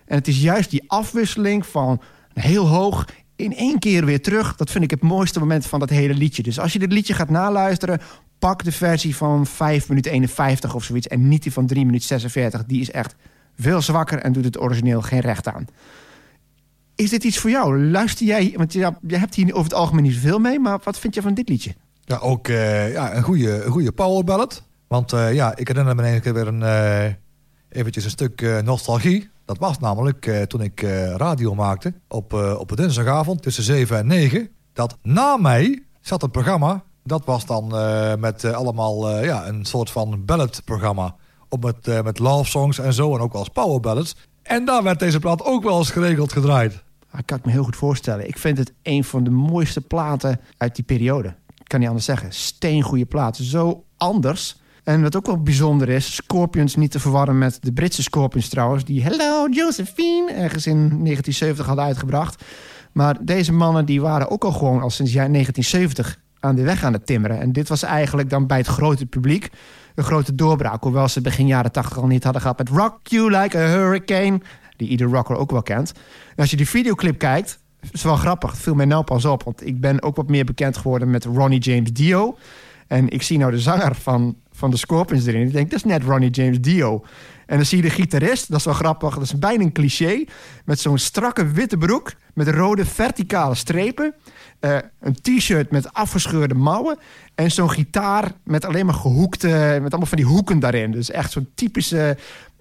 En 0.05 0.17
het 0.17 0.27
is 0.27 0.41
juist 0.41 0.69
die 0.69 0.83
afwisseling 0.87 1.65
van 1.65 2.01
heel 2.33 2.67
hoog 2.67 3.05
in 3.35 3.55
één 3.55 3.79
keer 3.79 4.05
weer 4.05 4.21
terug. 4.21 4.55
Dat 4.55 4.71
vind 4.71 4.83
ik 4.83 4.91
het 4.91 5.01
mooiste 5.01 5.39
moment 5.39 5.65
van 5.65 5.79
dat 5.79 5.89
hele 5.89 6.13
liedje. 6.13 6.43
Dus 6.43 6.59
als 6.59 6.73
je 6.73 6.79
dit 6.79 6.91
liedje 6.91 7.13
gaat 7.13 7.29
naluisteren, 7.29 8.01
pak 8.39 8.63
de 8.63 8.71
versie 8.71 9.15
van 9.15 9.45
5 9.45 9.89
minuten 9.89 10.11
51 10.11 10.75
of 10.75 10.83
zoiets. 10.83 11.07
En 11.07 11.27
niet 11.27 11.43
die 11.43 11.51
van 11.51 11.65
3 11.65 11.85
minuten 11.85 12.07
46. 12.07 12.65
Die 12.65 12.81
is 12.81 12.91
echt 12.91 13.15
veel 13.57 13.81
zwakker 13.81 14.19
en 14.19 14.31
doet 14.31 14.45
het 14.45 14.59
origineel 14.59 15.01
geen 15.01 15.19
recht 15.19 15.47
aan. 15.47 15.67
Is 16.95 17.09
dit 17.09 17.23
iets 17.23 17.37
voor 17.37 17.49
jou? 17.49 17.79
Luister 17.89 18.25
jij, 18.25 18.53
want 18.57 18.73
ja, 18.73 18.97
je 19.07 19.17
hebt 19.17 19.35
hier 19.35 19.53
over 19.53 19.63
het 19.63 19.73
algemeen 19.73 20.03
niet 20.03 20.13
zoveel 20.13 20.39
mee, 20.39 20.59
maar 20.59 20.79
wat 20.83 20.99
vind 20.99 21.15
je 21.15 21.21
van 21.21 21.33
dit 21.33 21.49
liedje? 21.49 21.75
Ja, 22.05 22.17
ook 22.17 22.47
eh, 22.47 22.91
ja, 22.91 23.15
een 23.15 23.23
goede, 23.23 23.63
een 23.63 23.71
goede 23.71 23.91
power 23.91 24.23
ballad. 24.23 24.63
Want 24.87 25.13
eh, 25.13 25.33
ja, 25.33 25.55
ik 25.55 25.67
herinner 25.67 25.95
me 25.95 26.19
keer 26.19 26.33
weer 26.33 26.47
een, 26.47 26.63
eh, 26.63 27.13
eventjes 27.69 28.03
een 28.03 28.09
stuk 28.09 28.61
nostalgie. 28.63 29.29
Dat 29.45 29.57
was 29.57 29.79
namelijk 29.79 30.45
toen 30.47 30.61
ik 30.61 30.81
radio 31.15 31.55
maakte 31.55 31.93
op, 32.07 32.33
op 32.33 32.71
een 32.71 32.75
dinsdagavond 32.75 33.41
tussen 33.41 33.63
7 33.63 33.97
en 33.97 34.07
9. 34.07 34.49
Dat 34.73 34.97
na 35.01 35.37
mij 35.37 35.83
zat 36.01 36.23
een 36.23 36.31
programma. 36.31 36.83
Dat 37.07 37.25
was 37.25 37.45
dan 37.45 37.77
eh, 37.77 38.15
met 38.15 38.43
eh, 38.43 38.51
allemaal 38.51 39.09
eh, 39.09 39.25
ja, 39.25 39.47
een 39.47 39.65
soort 39.65 39.89
van 39.89 40.25
balladprogramma. 40.25 41.15
Op 41.49 41.63
met, 41.63 42.03
met 42.03 42.19
love 42.19 42.49
songs 42.49 42.79
en 42.79 42.93
zo 42.93 43.15
en 43.15 43.21
ook 43.21 43.31
wel 43.31 43.41
als 43.41 43.49
power 43.49 43.79
ballads. 43.79 44.15
En 44.41 44.65
daar 44.65 44.83
werd 44.83 44.99
deze 44.99 45.19
plaat 45.19 45.43
ook 45.43 45.63
wel 45.63 45.77
eens 45.77 45.89
geregeld 45.89 46.31
gedraaid. 46.31 46.83
Ah, 47.11 47.19
kan 47.25 47.37
ik 47.37 47.45
me 47.45 47.51
heel 47.51 47.63
goed 47.63 47.75
voorstellen. 47.75 48.27
Ik 48.27 48.37
vind 48.37 48.57
het 48.57 48.73
een 48.83 49.03
van 49.03 49.23
de 49.23 49.29
mooiste 49.29 49.81
platen 49.81 50.39
uit 50.57 50.75
die 50.75 50.85
periode. 50.85 51.27
Ik 51.57 51.67
kan 51.67 51.79
niet 51.79 51.87
anders 51.87 52.05
zeggen. 52.05 52.33
Steengoede 52.33 53.05
platen. 53.05 53.43
Zo 53.43 53.83
anders. 53.97 54.57
En 54.83 55.01
wat 55.01 55.15
ook 55.15 55.25
wel 55.25 55.41
bijzonder 55.41 55.89
is, 55.89 56.15
Scorpions 56.15 56.75
niet 56.75 56.91
te 56.91 56.99
verwarren 56.99 57.37
met 57.37 57.57
de 57.61 57.73
Britse 57.73 58.03
Scorpions 58.03 58.49
trouwens, 58.49 58.83
die 58.83 59.03
Hello 59.03 59.47
Josephine 59.49 60.31
ergens 60.31 60.67
in 60.67 60.77
1970 60.77 61.65
hadden 61.65 61.85
uitgebracht. 61.85 62.43
Maar 62.91 63.17
deze 63.21 63.53
mannen 63.53 63.85
die 63.85 64.01
waren 64.01 64.29
ook 64.29 64.43
al 64.43 64.51
gewoon 64.51 64.81
al 64.81 64.89
sinds 64.89 65.13
jaar 65.13 65.31
1970 65.31 66.23
aan 66.45 66.55
de 66.55 66.63
weg 66.63 66.83
aan 66.83 66.93
het 66.93 67.05
timmeren. 67.05 67.39
En 67.39 67.51
dit 67.51 67.69
was 67.69 67.83
eigenlijk 67.83 68.29
dan 68.29 68.47
bij 68.47 68.57
het 68.57 68.67
grote 68.67 69.05
publiek 69.05 69.49
een 69.95 70.03
grote 70.03 70.35
doorbraak. 70.35 70.83
Hoewel 70.83 71.07
ze 71.07 71.21
begin 71.21 71.47
jaren 71.47 71.71
80 71.71 71.97
al 71.97 72.07
niet 72.07 72.23
hadden 72.23 72.41
gehad 72.41 72.57
met 72.57 72.69
Rock 72.69 73.07
You 73.07 73.31
Like 73.31 73.57
a 73.57 73.67
Hurricane, 73.67 74.41
die 74.77 74.87
ieder 74.87 75.07
rocker 75.07 75.35
ook 75.35 75.51
wel 75.51 75.61
kent. 75.61 75.93
En 76.29 76.35
als 76.35 76.49
je 76.49 76.57
die 76.57 76.69
videoclip 76.69 77.17
kijkt, 77.17 77.59
is 77.91 78.03
wel 78.03 78.15
grappig. 78.15 78.51
Het 78.51 78.59
viel 78.59 78.75
mij 78.75 78.85
nou 78.85 79.03
pas 79.03 79.25
op, 79.25 79.43
want 79.43 79.67
ik 79.67 79.79
ben 79.79 80.01
ook 80.01 80.15
wat 80.15 80.29
meer 80.29 80.45
bekend 80.45 80.77
geworden 80.77 81.09
met 81.09 81.25
Ronnie 81.25 81.59
James 81.59 81.93
Dio. 81.93 82.37
En 82.87 83.09
ik 83.09 83.21
zie 83.21 83.37
nou 83.37 83.51
de 83.51 83.59
zanger 83.59 83.95
van, 83.95 84.35
van 84.55 84.71
de 84.71 84.77
Scorpions 84.77 85.25
erin. 85.25 85.47
Ik 85.47 85.53
denk, 85.53 85.69
dat 85.69 85.79
is 85.79 85.85
net 85.85 86.03
Ronnie 86.03 86.29
James 86.29 86.61
Dio. 86.61 87.03
En 87.45 87.57
dan 87.57 87.65
zie 87.65 87.77
je 87.77 87.83
de 87.83 87.89
gitarist, 87.89 88.49
dat 88.49 88.59
is 88.59 88.65
wel 88.65 88.73
grappig. 88.73 89.13
Dat 89.13 89.23
is 89.23 89.39
bijna 89.39 89.63
een 89.63 89.71
cliché. 89.71 90.23
Met 90.65 90.79
zo'n 90.79 90.97
strakke 90.97 91.51
witte 91.51 91.77
broek. 91.77 92.13
Met 92.33 92.47
rode 92.47 92.85
verticale 92.85 93.55
strepen. 93.55 94.13
eh, 94.59 94.77
een 94.99 95.13
t-shirt 95.21 95.71
met 95.71 95.93
afgescheurde 95.93 96.53
mouwen. 96.53 96.97
En 97.35 97.51
zo'n 97.51 97.69
gitaar 97.69 98.31
met 98.43 98.65
alleen 98.65 98.85
maar 98.85 98.95
gehoekte... 98.95 99.47
Met 99.81 99.91
allemaal 99.91 100.09
van 100.09 100.17
die 100.17 100.25
hoeken 100.27 100.59
daarin. 100.59 100.91
Dus 100.91 101.11
echt 101.11 101.31
zo'n 101.31 101.49
typische... 101.55 102.17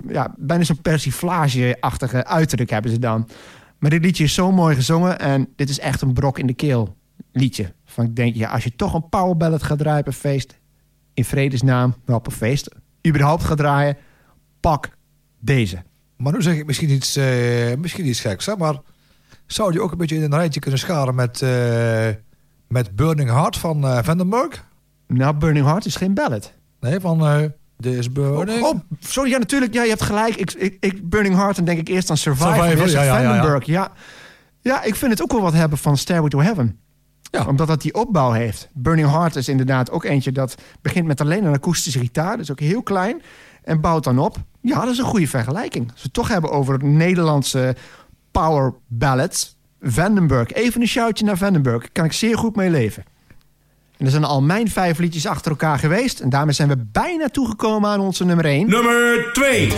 Ja, 0.08 0.34
bijna 0.38 0.64
zo'n 0.64 0.82
persiflage-achtige 0.82 2.24
uiterlijk 2.24 2.70
hebben 2.70 2.90
ze 2.90 2.98
dan. 2.98 3.28
Maar 3.78 3.90
dit 3.90 4.04
liedje 4.04 4.24
is 4.24 4.34
zo 4.34 4.52
mooi 4.52 4.74
gezongen. 4.74 5.18
En 5.18 5.48
dit 5.56 5.68
is 5.68 5.78
echt 5.78 6.00
een 6.00 6.12
brok 6.12 6.38
in 6.38 6.46
de 6.46 6.54
keel 6.54 6.96
liedje. 7.32 7.72
Van 7.84 8.04
ik 8.04 8.16
denk, 8.16 8.34
ja, 8.34 8.50
als 8.50 8.64
je 8.64 8.76
toch 8.76 8.94
een 8.94 9.08
powerballad 9.08 9.62
gaat 9.62 9.78
draaien 9.78 10.12
feest... 10.12 10.62
in 11.14 11.24
vredesnaam, 11.24 11.94
op 12.06 12.26
een 12.26 12.32
feest... 12.32 12.68
überhaupt 13.06 13.44
gaat 13.44 13.56
draaien, 13.56 13.96
pak 14.60 14.88
deze. 15.40 15.82
Maar 16.16 16.32
nu 16.32 16.42
zeg 16.42 16.56
ik 16.56 16.66
misschien 16.66 16.90
iets, 16.90 17.16
eh, 17.16 17.74
misschien 17.78 18.06
iets 18.06 18.20
geks, 18.20 18.46
hè? 18.46 18.56
maar 18.56 18.74
zou 19.46 19.72
je 19.72 19.80
ook 19.80 19.92
een 19.92 19.98
beetje 19.98 20.16
in 20.16 20.22
een 20.22 20.34
rijtje 20.34 20.60
kunnen 20.60 20.80
scharen 20.80 21.14
met, 21.14 21.42
eh, 21.42 22.08
met 22.68 22.96
Burning 22.96 23.30
Heart 23.30 23.56
van 23.56 23.86
eh 23.86 23.98
Vandenberg? 24.02 24.64
Nou, 25.06 25.34
Burning 25.34 25.66
Heart 25.66 25.84
is 25.84 25.96
geen 25.96 26.14
ballad. 26.14 26.52
Nee, 26.80 27.00
van 27.00 27.52
This 27.80 28.12
Burning. 28.12 28.62
Oh, 28.62 28.80
sorry, 29.00 29.30
ja, 29.30 29.38
natuurlijk. 29.38 29.74
Ja, 29.74 29.82
je 29.82 29.88
hebt 29.88 30.02
gelijk. 30.02 30.36
Ik, 30.36 30.52
ik, 30.52 30.76
ik, 30.80 31.08
Burning 31.08 31.34
Heart, 31.34 31.56
dan 31.56 31.64
denk 31.64 31.78
ik 31.78 31.88
eerst 31.88 32.10
aan 32.10 32.16
Survivor. 32.16 32.54
Survivor, 32.54 32.90
ja, 32.90 33.02
ja, 33.02 33.20
ja, 33.20 33.60
ja. 33.64 33.92
Ja, 34.60 34.82
ik 34.82 34.94
vind 34.94 35.10
het 35.10 35.22
ook 35.22 35.32
wel 35.32 35.40
wat 35.40 35.52
hebben 35.52 35.78
van 35.78 35.96
Stairway 35.96 36.30
to 36.30 36.40
Heaven. 36.40 36.78
Ja. 37.34 37.46
Omdat 37.46 37.66
dat 37.66 37.82
die 37.82 37.94
opbouw 37.94 38.30
heeft. 38.30 38.68
Burning 38.72 39.10
Heart 39.10 39.36
is 39.36 39.48
inderdaad 39.48 39.90
ook 39.90 40.04
eentje 40.04 40.32
dat 40.32 40.54
begint 40.82 41.06
met 41.06 41.20
alleen 41.20 41.44
een 41.44 41.54
akoestische 41.54 41.98
gitaar. 41.98 42.36
Dus 42.36 42.50
ook 42.50 42.60
heel 42.60 42.82
klein. 42.82 43.22
En 43.62 43.80
bouwt 43.80 44.04
dan 44.04 44.18
op. 44.18 44.36
Ja, 44.60 44.80
dat 44.80 44.92
is 44.92 44.98
een 44.98 45.04
goede 45.04 45.28
vergelijking. 45.28 45.84
Als 45.84 45.96
we 45.96 46.02
het 46.02 46.12
toch 46.12 46.28
hebben 46.28 46.50
over 46.50 46.84
Nederlandse 46.84 47.76
power 48.30 48.74
ballads. 48.86 49.56
Vandenberg. 49.80 50.52
Even 50.52 50.80
een 50.80 50.88
shoutje 50.88 51.24
naar 51.24 51.36
Vandenberg. 51.36 51.80
Daar 51.80 51.92
kan 51.92 52.04
ik 52.04 52.12
zeer 52.12 52.38
goed 52.38 52.56
mee 52.56 52.70
leven. 52.70 53.04
En 53.96 54.04
er 54.04 54.10
zijn 54.10 54.24
al 54.24 54.42
mijn 54.42 54.70
vijf 54.70 54.98
liedjes 54.98 55.26
achter 55.26 55.50
elkaar 55.50 55.78
geweest. 55.78 56.20
En 56.20 56.28
daarmee 56.30 56.54
zijn 56.54 56.68
we 56.68 56.76
bijna 56.92 57.28
toegekomen 57.28 57.90
aan 57.90 58.00
onze 58.00 58.24
nummer 58.24 58.44
1. 58.44 58.68
Nummer 58.68 59.30
2. 59.32 59.72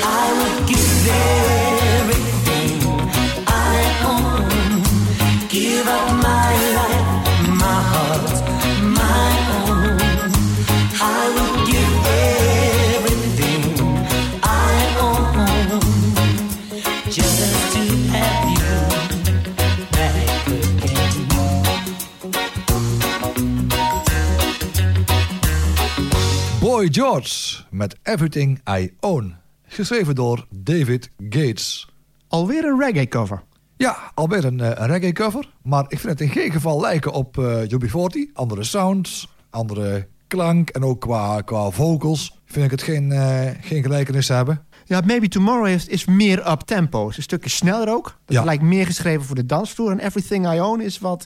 Boy 26.77 26.89
George 26.91 27.63
met 27.71 27.97
Everything 28.03 28.61
I 28.79 28.95
Own. 29.01 29.35
Geschreven 29.67 30.15
door 30.15 30.47
David 30.51 31.11
Gates. 31.29 31.89
Alweer 32.29 32.65
een 32.65 32.79
reggae 32.81 33.09
cover. 33.09 33.43
Ja, 33.77 33.97
alweer 34.15 34.45
een, 34.45 34.61
eh, 34.61 34.71
een 34.75 34.87
reggae 34.87 35.13
cover. 35.13 35.53
Maar 35.63 35.85
ik 35.89 35.99
vind 35.99 36.13
het 36.13 36.21
in 36.21 36.29
geen 36.29 36.51
geval 36.53 36.81
lijken 36.81 37.13
op 37.13 37.39
eh 37.39 37.69
UB40. 37.71 38.31
Andere 38.35 38.65
sounds, 38.65 39.29
andere 39.51 40.09
klank 40.27 40.69
en 40.71 40.85
ook 40.85 41.01
qua, 41.01 41.41
qua 41.41 41.71
vocals 41.71 42.39
vind 42.45 42.65
ik 42.65 42.71
het 42.71 42.83
geen, 42.83 43.13
eh, 43.13 43.51
geen 43.61 43.83
gelijkenis 43.83 44.29
hebben. 44.29 44.65
Ja, 44.85 45.01
Maybe 45.01 45.29
Tomorrow 45.29 45.67
heeft, 45.67 45.89
is 45.89 46.05
meer 46.05 46.51
up-tempo. 46.51 47.09
Is 47.09 47.17
een 47.17 47.23
stukje 47.23 47.51
sneller 47.51 47.89
ook. 47.89 48.19
Dat 48.25 48.37
Ja. 48.37 48.45
lijkt 48.45 48.63
meer 48.63 48.87
geschreven 48.87 49.25
voor 49.25 49.37
de 49.37 49.47
dansvloer. 49.47 49.91
En 49.91 49.99
Everything 49.99 50.53
I 50.53 50.61
Own 50.61 50.81
is 50.81 50.99
wat, 50.99 51.25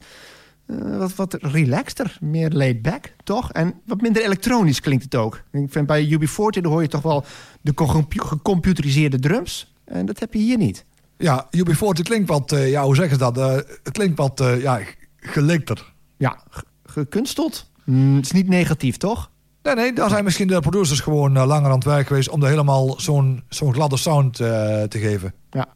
eh, 0.70 0.96
wat, 0.98 1.14
wat 1.14 1.36
relaxter. 1.40 2.16
Meer 2.20 2.50
laid 2.50 2.82
back, 2.82 3.12
toch? 3.24 3.52
En 3.52 3.74
wat 3.86 4.00
minder 4.00 4.24
elektronisch 4.24 4.80
klinkt 4.80 5.04
het 5.04 5.14
ook. 5.14 5.42
Ik 5.52 5.66
vind 5.72 5.86
bij 5.86 6.08
UB40 6.18 6.60
dan 6.60 6.64
hoor 6.72 6.82
je 6.82 6.88
toch 6.88 7.02
wel 7.02 7.24
de 7.60 7.72
gecompu- 7.74 8.20
gecomputeriseerde 8.24 9.18
drums. 9.18 9.74
En 9.84 10.06
dat 10.06 10.20
heb 10.20 10.32
je 10.34 10.38
hier 10.40 10.56
niet. 10.58 10.84
Ja, 11.16 11.48
UB40 11.56 12.02
klinkt 12.02 12.28
wat, 12.28 12.52
eh, 12.52 12.70
ja, 12.70 12.84
hoe 12.84 12.94
zeggen 12.94 13.14
ze 13.18 13.22
dat? 13.32 13.38
Eh, 13.38 13.54
het 13.82 13.90
klinkt 13.92 14.16
wat, 14.18 14.42
ja, 14.60 14.80
gelikter. 15.16 15.92
Ja, 16.16 16.38
ge- 16.50 16.64
gekunsteld. 16.84 17.70
Mm, 17.84 18.16
het 18.16 18.24
is 18.24 18.32
niet 18.32 18.48
negatief, 18.48 18.96
toch? 18.96 19.30
Nee, 19.62 19.74
nee, 19.74 19.92
daar 19.92 20.08
zijn 20.10 20.24
misschien 20.24 20.46
de 20.48 20.60
producers 20.60 21.00
gewoon 21.00 21.32
langer 21.32 21.68
aan 21.70 21.74
het 21.76 21.84
werk 21.84 22.06
geweest... 22.06 22.28
om 22.28 22.42
er 22.42 22.48
helemaal 22.48 23.00
zo'n 23.00 23.42
zo'n 23.48 23.72
gladde 23.74 23.96
sound 23.96 24.34
te 24.34 24.88
geven. 24.90 25.34
Ja, 25.50 25.66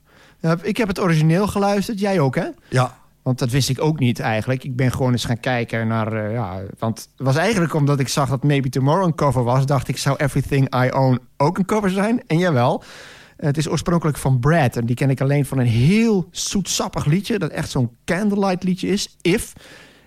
Ik 0.62 0.76
heb 0.76 0.88
het 0.88 1.00
origineel 1.00 1.46
geluisterd. 1.46 2.00
Jij 2.00 2.20
ook, 2.20 2.34
hè? 2.34 2.46
Ja, 2.68 2.98
Want 3.24 3.38
dat 3.38 3.50
wist 3.50 3.68
ik 3.68 3.80
ook 3.80 3.98
niet 3.98 4.20
eigenlijk. 4.20 4.64
Ik 4.64 4.76
ben 4.76 4.92
gewoon 4.92 5.12
eens 5.12 5.24
gaan 5.24 5.40
kijken 5.40 5.86
naar... 5.86 6.12
eh, 6.12 6.32
ja, 6.32 6.62
want 6.78 6.98
het 6.98 7.26
was 7.26 7.36
eigenlijk 7.36 7.74
omdat 7.74 8.00
ik 8.00 8.08
zag 8.08 8.28
dat 8.28 8.42
Maybe 8.42 8.68
Tomorrow 8.68 9.06
een 9.06 9.14
cover 9.14 9.44
was... 9.44 9.66
dacht 9.66 9.88
ik, 9.88 9.98
zou 9.98 10.16
Everything 10.16 10.84
I 10.84 10.90
Own 10.90 11.20
ook 11.36 11.58
een 11.58 11.64
cover 11.64 11.90
zijn? 11.90 12.22
En 12.26 12.38
jawel. 12.38 12.82
Het 13.36 13.56
is 13.56 13.68
oorspronkelijk 13.68 14.16
van 14.18 14.38
Brad. 14.38 14.76
En 14.76 14.86
die 14.86 14.96
ken 14.96 15.10
ik 15.10 15.20
alleen 15.20 15.46
van 15.46 15.58
een 15.58 15.66
heel 15.66 16.28
zoetsappig 16.30 17.04
liedje... 17.04 17.38
dat 17.38 17.50
echt 17.50 17.70
zo'n 17.70 17.96
candlelight 18.04 18.62
liedje 18.62 18.88
is. 18.88 19.16
If. 19.20 19.52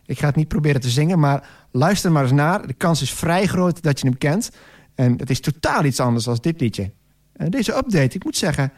Ik 0.06 0.20
ga 0.20 0.26
het 0.26 0.36
niet 0.36 0.48
proberen 0.48 0.82
te 0.82 0.90
zingen, 0.90 1.20
maar 1.20 1.48
luister 1.72 2.12
maar 2.12 2.24
eens 2.24 2.32
naar. 2.32 2.68
De 2.68 2.74
kans 2.74 3.02
is 3.02 3.14
vrij 3.14 3.46
groot 3.46 3.82
dat 3.82 4.00
je 4.00 4.08
hem 4.08 4.18
kent. 4.18 4.52
En 4.96 5.14
het 5.20 5.30
is 5.30 5.40
totaal 5.40 5.84
iets 5.84 6.00
anders 6.00 6.26
dan 6.26 6.38
dit 6.42 6.62
liedje. 6.62 6.92
En 7.34 7.50
deze 7.50 7.76
update, 7.76 8.16
ik 8.16 8.24
moet 8.24 8.38
zeggen... 8.38 8.74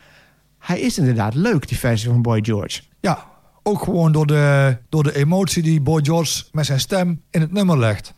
hij 0.59 0.79
is 0.79 0.97
inderdaad 0.97 1.33
leuk, 1.33 1.67
die 1.67 1.77
versie 1.77 2.09
van 2.09 2.21
Boy 2.21 2.39
George. 2.43 2.81
Ja, 2.99 3.28
ook 3.69 3.83
gewoon 3.83 4.11
door 4.11 4.25
de, 4.25 4.77
door 4.89 5.03
de 5.03 5.15
emotie 5.15 5.63
die 5.63 5.81
Boy 5.81 6.03
George 6.03 6.43
met 6.51 6.65
zijn 6.65 6.79
stem 6.79 7.21
in 7.29 7.41
het 7.41 7.51
nummer 7.51 7.79
legt. 7.79 8.13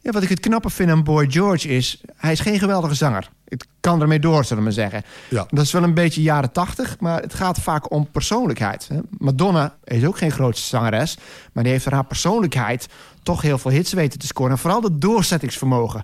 Ja, 0.00 0.10
wat 0.12 0.22
ik 0.22 0.28
het 0.28 0.40
knappe 0.40 0.70
vind 0.70 0.90
aan 0.90 1.04
Boy 1.04 1.30
George 1.30 1.68
is... 1.68 2.00
hij 2.16 2.32
is 2.32 2.40
geen 2.40 2.58
geweldige 2.58 2.94
zanger. 2.94 3.30
Het 3.48 3.66
kan 3.80 4.00
ermee 4.00 4.18
door, 4.18 4.44
zullen 4.44 4.56
we 4.56 4.62
maar 4.62 4.72
zeggen. 4.72 5.02
Ja. 5.28 5.46
Dat 5.50 5.64
is 5.64 5.72
wel 5.72 5.82
een 5.82 5.94
beetje 5.94 6.22
jaren 6.22 6.52
tachtig, 6.52 6.96
maar 7.00 7.22
het 7.22 7.34
gaat 7.34 7.58
vaak 7.58 7.92
om 7.92 8.10
persoonlijkheid. 8.10 8.88
Madonna 9.18 9.76
is 9.84 10.04
ook 10.04 10.18
geen 10.18 10.30
grootste 10.30 10.68
zangeres... 10.68 11.18
maar 11.52 11.62
die 11.62 11.72
heeft 11.72 11.84
door 11.84 11.92
haar 11.92 12.06
persoonlijkheid 12.06 12.88
toch 13.22 13.42
heel 13.42 13.58
veel 13.58 13.70
hits 13.70 13.92
weten 13.92 14.18
te 14.18 14.26
scoren. 14.26 14.52
En 14.52 14.58
vooral 14.58 14.82
het 14.82 15.00
doorzettingsvermogen. 15.00 16.02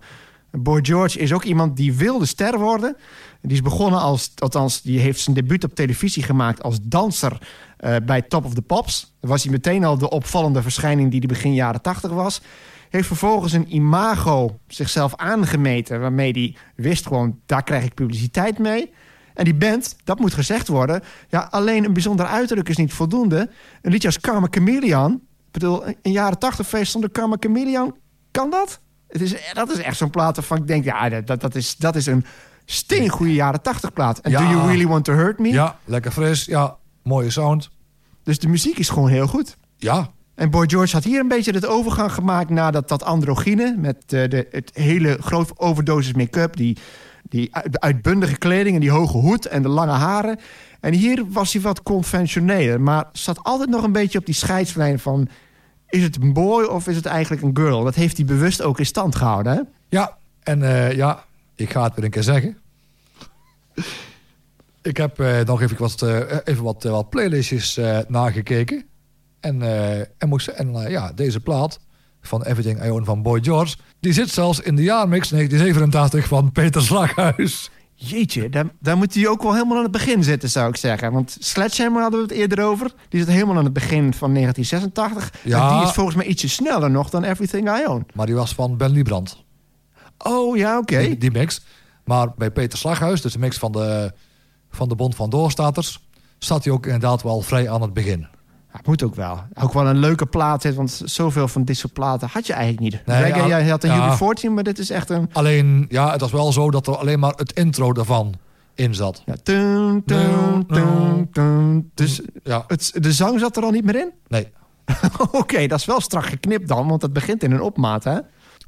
Boy 0.51 0.85
George 0.85 1.19
is 1.19 1.33
ook 1.33 1.45
iemand 1.45 1.77
die 1.77 1.95
wilde 1.95 2.27
ster 2.27 2.59
worden. 2.59 2.97
Die 3.43 3.53
is 3.53 3.63
begonnen 3.63 4.01
als, 4.01 4.33
althans, 4.39 4.83
die 4.83 4.99
heeft 4.99 5.21
zijn 5.21 5.37
debuut 5.37 5.65
op 5.65 5.75
televisie 5.75 6.23
gemaakt 6.23 6.63
als 6.63 6.79
danser 6.83 7.39
eh, 7.77 7.97
bij 8.07 8.23
Top 8.23 8.45
of 8.45 8.55
the 8.55 8.63
Pops. 8.63 9.15
Dan 9.21 9.31
was 9.31 9.43
hij 9.43 9.53
meteen 9.53 9.85
al 9.85 9.99
de 9.99 10.11
opvallende 10.11 10.63
verschijning 10.63 11.11
die 11.11 11.19
hij 11.19 11.29
begin 11.29 11.55
jaren 11.55 11.83
tachtig 11.83 12.11
was. 12.11 12.41
Heeft 12.91 13.07
vervolgens 13.07 13.53
een 13.53 13.75
imago 13.75 14.59
zichzelf 14.67 15.17
aangemeten, 15.17 16.01
waarmee 16.01 16.33
hij 16.33 16.57
wist 16.75 17.07
gewoon, 17.07 17.39
daar 17.47 17.63
krijg 17.63 17.85
ik 17.85 17.95
publiciteit 17.95 18.59
mee. 18.59 18.91
En 19.35 19.45
die 19.45 19.55
band, 19.55 19.97
dat 20.05 20.19
moet 20.19 20.35
gezegd 20.35 20.69
worden, 20.69 21.03
ja, 21.29 21.49
alleen 21.51 21.85
een 21.85 21.93
bijzonder 21.93 22.27
uiterlijk 22.27 22.69
is 22.69 22.77
niet 22.77 22.93
voldoende. 22.93 23.51
Een 23.83 23.91
liedje 23.91 24.09
als 24.09 24.21
Karma 24.21 24.47
Chameleon, 24.51 25.23
bedoel, 25.51 25.87
een 25.87 26.13
jaren 26.13 26.39
tachtig 26.39 26.69
feest 26.69 26.93
zonder 26.93 27.11
Karma 27.11 27.37
Chameleon, 27.41 27.95
kan 28.31 28.51
dat? 28.51 28.81
Het 29.09 29.21
is, 29.21 29.35
dat 29.53 29.71
is 29.71 29.79
echt 29.79 29.97
zo'n 29.97 30.11
plaat 30.11 30.37
waarvan 30.37 30.59
ik 30.59 30.67
denk, 30.67 30.85
ja, 30.85 31.09
dat, 31.09 31.41
dat, 31.41 31.55
is, 31.55 31.77
dat 31.77 31.97
is 31.97 32.07
een 32.07 32.25
steengoede 32.73 33.33
jaren 33.35 33.63
tachtig 33.63 33.93
plaat. 33.93 34.19
En 34.19 34.31
Ja. 34.31 34.39
Do 34.39 34.45
You 34.45 34.67
Really 34.67 34.87
Want 34.87 35.05
To 35.05 35.13
Hurt 35.13 35.39
Me? 35.39 35.49
Ja, 35.49 35.77
lekker 35.85 36.11
fris. 36.11 36.45
Ja, 36.45 36.77
mooie 37.03 37.31
sound. 37.31 37.71
Dus 38.23 38.39
de 38.39 38.49
muziek 38.49 38.79
is 38.79 38.89
gewoon 38.89 39.09
heel 39.09 39.27
goed. 39.27 39.57
Ja, 39.77 40.11
En 40.35 40.51
Boy 40.51 40.69
George 40.69 40.95
had 40.95 41.05
hier 41.05 41.21
een 41.21 41.29
beetje 41.29 41.53
het 41.53 41.67
overgang 41.67 42.13
gemaakt 42.13 42.51
naar 42.51 42.73
dat, 42.73 42.89
dat 42.89 43.03
androgyne. 43.05 43.75
Met 43.79 43.97
eh, 43.97 44.29
de, 44.29 44.47
het 44.51 44.71
hele 44.75 45.17
groot 45.21 45.59
overdosis 45.59 46.13
make-up. 46.13 46.57
Die, 46.57 46.77
die 47.23 47.55
uit- 47.55 47.81
uitbundige 47.81 48.37
kleding 48.39 48.75
en 48.75 48.81
die 48.81 48.91
hoge 48.91 49.17
hoed 49.17 49.47
en 49.47 49.63
de 49.63 49.69
lange 49.69 49.93
haren. 49.93 50.39
En 50.81 50.93
hier 50.93 51.25
was 51.29 51.53
hij 51.53 51.63
wat 51.63 51.83
conventioneler. 51.83 52.81
Maar 52.81 53.05
zat 53.13 53.43
altijd 53.43 53.69
nog 53.71 53.83
een 53.83 53.93
beetje 53.93 54.19
op 54.19 54.27
die 54.27 54.35
scheidslijn 54.35 54.99
van... 54.99 55.29
is 55.89 56.03
het 56.03 56.17
een 56.23 56.33
boy 56.33 56.65
of 56.65 56.89
is 56.89 56.97
het 56.97 57.07
eigenlijk 57.07 57.43
een 57.43 57.57
girl? 57.57 57.85
Dat 57.85 57.95
heeft 57.95 58.17
hij 58.17 58.27
bewust 58.27 58.63
ook 58.63 58.79
in 58.79 58.87
stand 58.87 59.17
gehouden. 59.17 59.53
Hè? 59.53 59.61
ja. 59.89 60.17
En 60.43 60.63
eh, 60.63 60.93
ja, 60.97 61.25
ik 61.55 61.71
ga 61.73 61.83
het 61.83 61.95
weer 61.95 62.05
een 62.05 62.11
keer 62.11 62.23
zeggen. 62.23 62.59
Ik 64.83 64.97
heb 64.97 65.21
eh, 65.21 65.41
nog 65.41 65.63
even 65.63 65.79
wat, 65.79 66.03
eh, 66.03 66.37
even 66.45 66.63
wat, 66.63 66.85
eh, 66.85 66.91
wat 66.91 67.11
playlistjes 67.11 67.79
nagekeken. 68.09 68.85
En, 69.41 69.63
en, 70.19 70.29
moest, 70.29 70.49
en 70.49 70.91
ja, 70.91 71.13
deze 71.13 71.41
plaat 71.41 71.81
van 72.21 72.43
Everything 72.43 72.85
I 72.85 72.91
Own 72.91 73.05
van 73.05 73.23
Boy 73.23 73.43
George... 73.43 73.77
die 74.01 74.13
zit 74.13 74.31
zelfs 74.31 74.61
in 74.61 74.77
de 74.77 74.83
jaarmix 74.83 75.29
1987 75.29 76.27
van 76.29 76.53
Peter 76.53 76.83
Slaghuis. 76.83 77.71
Jeetje, 77.95 78.49
daar, 78.49 78.67
daar 78.81 78.97
moet 78.97 79.15
hij 79.15 79.29
ook 79.29 79.43
wel 79.43 79.53
helemaal 79.53 79.77
aan 79.77 79.83
het 79.83 79.93
begin 79.93 80.25
zitten, 80.25 80.51
zou 80.51 80.69
ik 80.69 80.77
zeggen. 80.77 81.13
Want 81.13 81.37
Sledgehammer 81.41 82.03
hadden 82.03 82.21
we 82.21 82.27
het 82.27 82.37
eerder 82.37 82.65
over. 82.65 82.93
Die 83.09 83.21
zit 83.21 83.29
helemaal 83.29 83.57
aan 83.57 83.65
het 83.65 83.73
begin 83.73 84.15
van 84.15 84.35
1986. 84.35 85.33
Ja. 85.43 85.71
En 85.71 85.77
die 85.77 85.87
is 85.87 85.93
volgens 85.93 86.17
mij 86.17 86.27
ietsje 86.27 86.49
sneller 86.49 86.91
nog 86.91 87.11
dan 87.11 87.25
Everything 87.25 87.79
I 87.79 87.87
Own. 87.87 88.07
Maar 88.15 88.27
die 88.27 88.35
was 88.35 88.55
van 88.55 88.77
Ben 88.77 88.91
Liebrand. 88.91 89.45
Oh 90.19 90.57
ja, 90.57 90.79
oké. 90.79 90.99
die, 90.99 91.19
die 91.19 91.31
mix. 91.31 91.61
Maar 92.05 92.33
bij 92.37 92.51
Peter 92.51 92.79
Slaghuis, 92.79 93.21
dus 93.21 93.33
de 93.33 93.39
mix 93.39 93.59
van 93.59 93.73
de, 93.73 94.13
van 94.71 94.89
de 94.89 94.95
Bond 94.95 95.15
van 95.15 95.31
Doorstaters... 95.31 96.09
staat 96.39 96.65
hij 96.65 96.73
ook 96.73 96.87
inderdaad 96.87 97.23
wel 97.23 97.41
vrij 97.41 97.71
aan 97.71 97.83
het 97.83 97.93
begin. 97.93 98.21
Ja, 98.21 98.79
het 98.79 98.87
moet 98.87 99.03
ook 99.03 99.15
wel. 99.15 99.43
Ook 99.55 99.73
wel 99.73 99.87
een 99.87 99.99
leuke 99.99 100.27
plaat, 100.27 100.75
want 100.75 101.03
zoveel 101.05 101.49
van 101.49 101.65
dit 101.65 101.77
soort 101.77 101.93
platen 101.93 102.29
had 102.33 102.47
je 102.47 102.53
eigenlijk 102.53 102.83
niet. 102.93 103.07
Nee, 103.07 103.35
ja, 103.35 103.47
jij 103.47 103.69
had 103.69 103.85
een 103.85 103.91
ja. 103.91 104.17
UB40, 104.17 104.51
maar 104.51 104.63
dit 104.65 104.79
is 104.79 104.91
echt 104.91 105.11
een... 105.11 105.29
Alleen, 105.33 105.87
ja, 105.89 106.13
het 106.13 106.21
was 106.21 106.33
wel 106.33 106.53
zo 106.53 106.71
dat 106.71 106.87
er 106.87 106.97
alleen 106.97 107.19
maar 107.19 107.33
het 107.37 107.53
intro 107.53 107.93
daarvan 107.93 108.35
in 108.75 108.95
zat. 108.95 109.23
Ja, 109.27 109.35
tun, 109.43 110.03
tun, 110.07 110.67
tun. 111.33 111.91
Dus 111.95 112.21
Ja, 112.43 112.65
het, 112.67 112.93
de 112.95 113.13
zang 113.13 113.41
zat 113.41 113.57
er 113.57 113.63
al 113.63 113.71
niet 113.71 113.85
meer 113.85 113.97
in? 113.97 114.13
nee. 114.29 114.53
Oké, 115.33 115.67
dat 115.67 115.79
is 115.79 115.85
wel 115.85 116.01
strak 116.01 116.27
geknipt 116.27 116.69
dan, 116.69 116.89
want 116.89 117.03
het 117.03 117.13
begint 117.13 117.43
in 117.43 117.53
een 117.53 117.61
opmaat, 117.61 118.05
hè? 118.05 118.19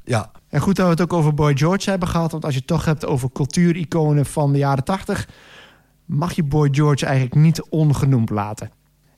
Ja, 0.05 0.31
En 0.49 0.61
goed 0.61 0.75
dat 0.75 0.85
we 0.85 0.91
het 0.91 1.01
ook 1.01 1.13
over 1.13 1.33
Boy 1.33 1.57
George 1.57 1.89
hebben 1.89 2.07
gehad. 2.07 2.31
Want 2.31 2.45
als 2.45 2.53
je 2.53 2.59
het 2.59 2.67
toch 2.67 2.85
hebt 2.85 3.05
over 3.05 3.31
cultuuriconen 3.31 4.25
van 4.25 4.51
de 4.51 4.57
jaren 4.57 4.83
80... 4.83 5.27
mag 6.05 6.33
je 6.33 6.43
Boy 6.43 6.69
George 6.71 7.05
eigenlijk 7.05 7.35
niet 7.35 7.61
ongenoemd 7.69 8.29
laten. 8.29 8.71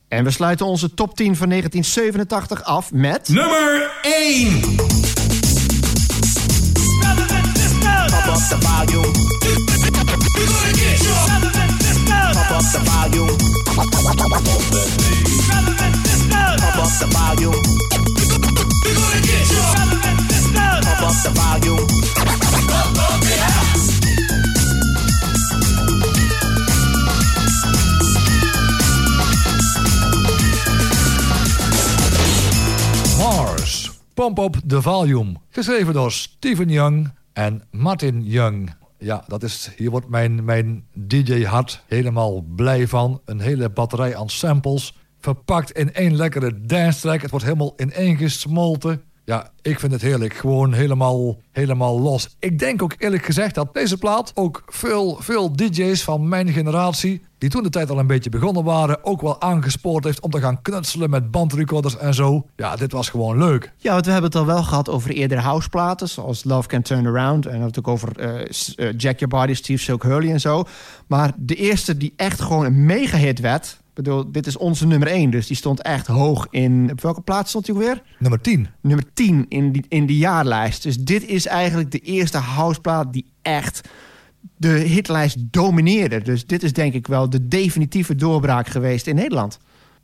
En 0.08 0.24
we 0.24 0.30
sluiten 0.30 0.66
onze 0.66 0.94
top 0.94 1.16
10 1.16 1.36
van 1.36 1.48
1987 1.48 2.64
af 2.64 2.92
met... 2.92 3.28
Nummer 3.28 3.90
1. 4.02 4.60
Pump 4.60 4.80
up 8.20 8.38
the 8.50 8.58
volume. 8.60 9.18
Pump 20.54 21.00
up 21.02 21.14
the 21.22 21.30
volume. 21.34 21.86
Mars. 33.18 33.90
Pump 34.14 34.38
Up 34.38 34.56
the 34.66 34.82
Volume. 34.82 35.36
Geschreven 35.50 35.94
door 35.94 36.12
Stephen 36.12 36.68
Young 36.68 37.12
en 37.32 37.62
Martin 37.70 38.22
Young. 38.24 38.74
Ja, 38.98 39.24
dat 39.26 39.42
is, 39.42 39.70
hier 39.76 39.90
wordt 39.90 40.08
mijn, 40.08 40.44
mijn 40.44 40.84
DJ-hart 40.92 41.82
helemaal 41.86 42.40
blij 42.40 42.88
van. 42.88 43.20
Een 43.24 43.40
hele 43.40 43.70
batterij 43.70 44.16
aan 44.16 44.28
samples. 44.28 44.96
Verpakt 45.20 45.70
in 45.70 45.94
één 45.94 46.16
lekkere 46.16 46.60
dance 46.66 47.00
track. 47.00 47.20
Het 47.20 47.30
wordt 47.30 47.44
helemaal 47.44 47.72
in 47.76 47.92
één 47.92 48.16
gesmolten. 48.16 49.02
Ja, 49.28 49.50
ik 49.62 49.78
vind 49.80 49.92
het 49.92 50.02
heerlijk. 50.02 50.34
Gewoon 50.34 50.72
helemaal, 50.72 51.36
helemaal 51.52 52.00
los. 52.00 52.36
Ik 52.38 52.58
denk 52.58 52.82
ook 52.82 52.94
eerlijk 52.98 53.24
gezegd 53.24 53.54
dat 53.54 53.74
deze 53.74 53.96
plaat 53.96 54.32
ook 54.34 54.62
veel, 54.66 55.16
veel 55.20 55.52
DJ's 55.52 56.02
van 56.02 56.28
mijn 56.28 56.52
generatie... 56.52 57.22
die 57.38 57.50
toen 57.50 57.62
de 57.62 57.68
tijd 57.68 57.90
al 57.90 57.98
een 57.98 58.06
beetje 58.06 58.30
begonnen 58.30 58.64
waren... 58.64 59.04
ook 59.04 59.20
wel 59.20 59.40
aangespoord 59.40 60.04
heeft 60.04 60.20
om 60.20 60.30
te 60.30 60.40
gaan 60.40 60.62
knutselen 60.62 61.10
met 61.10 61.30
bandrecorders 61.30 61.96
en 61.96 62.14
zo. 62.14 62.46
Ja, 62.56 62.76
dit 62.76 62.92
was 62.92 63.08
gewoon 63.08 63.38
leuk. 63.38 63.72
Ja, 63.76 63.92
want 63.92 64.04
we 64.04 64.12
hebben 64.12 64.30
het 64.30 64.40
al 64.40 64.46
wel 64.46 64.62
gehad 64.62 64.88
over 64.88 65.10
eerdere 65.10 65.40
houseplaten... 65.40 66.08
zoals 66.08 66.44
Love 66.44 66.68
Can 66.68 66.82
Turn 66.82 67.06
Around. 67.06 67.46
En 67.46 67.72
ook 67.76 67.88
over 67.88 68.18
eh, 68.18 68.40
eh, 68.40 68.94
Jack 68.96 69.18
Your 69.18 69.28
Body, 69.28 69.54
Steve 69.54 69.82
Silk 69.82 70.02
Hurley 70.02 70.32
en 70.32 70.40
zo. 70.40 70.64
Maar 71.06 71.32
de 71.36 71.54
eerste 71.54 71.96
die 71.96 72.12
echt 72.16 72.40
gewoon 72.40 72.64
een 72.64 72.86
mega-hit 72.86 73.40
werd... 73.40 73.78
Bedoel, 73.98 74.32
dit 74.32 74.46
is 74.46 74.56
onze 74.56 74.86
nummer 74.86 75.08
1, 75.08 75.30
dus 75.30 75.46
die 75.46 75.56
stond 75.56 75.82
echt 75.82 76.06
hoog 76.06 76.46
in... 76.50 76.88
Op 76.92 77.00
welke 77.00 77.20
plaats 77.20 77.48
stond 77.48 77.66
hij 77.66 77.76
weer? 77.76 78.02
Nummer 78.18 78.40
10. 78.40 78.68
nummer 78.82 79.04
10 79.14 79.46
in 79.48 79.72
die, 79.72 79.84
in 79.88 80.06
die 80.06 80.16
jaarlijst. 80.18 80.82
Dus 80.82 80.96
dit 80.98 81.26
is 81.26 81.46
eigenlijk 81.46 81.90
de 81.90 81.98
eerste 81.98 82.38
houseplaat 82.38 83.12
die 83.12 83.32
echt 83.42 83.88
de 84.56 84.68
hitlijst 84.68 85.36
domineerde. 85.40 86.22
Dus 86.22 86.46
dit 86.46 86.62
is 86.62 86.72
denk 86.72 86.94
ik 86.94 87.06
wel 87.06 87.30
de 87.30 87.48
definitieve 87.48 88.14
doorbraak 88.14 88.68
geweest 88.68 89.06
in 89.06 89.14
Nederland. 89.14 89.58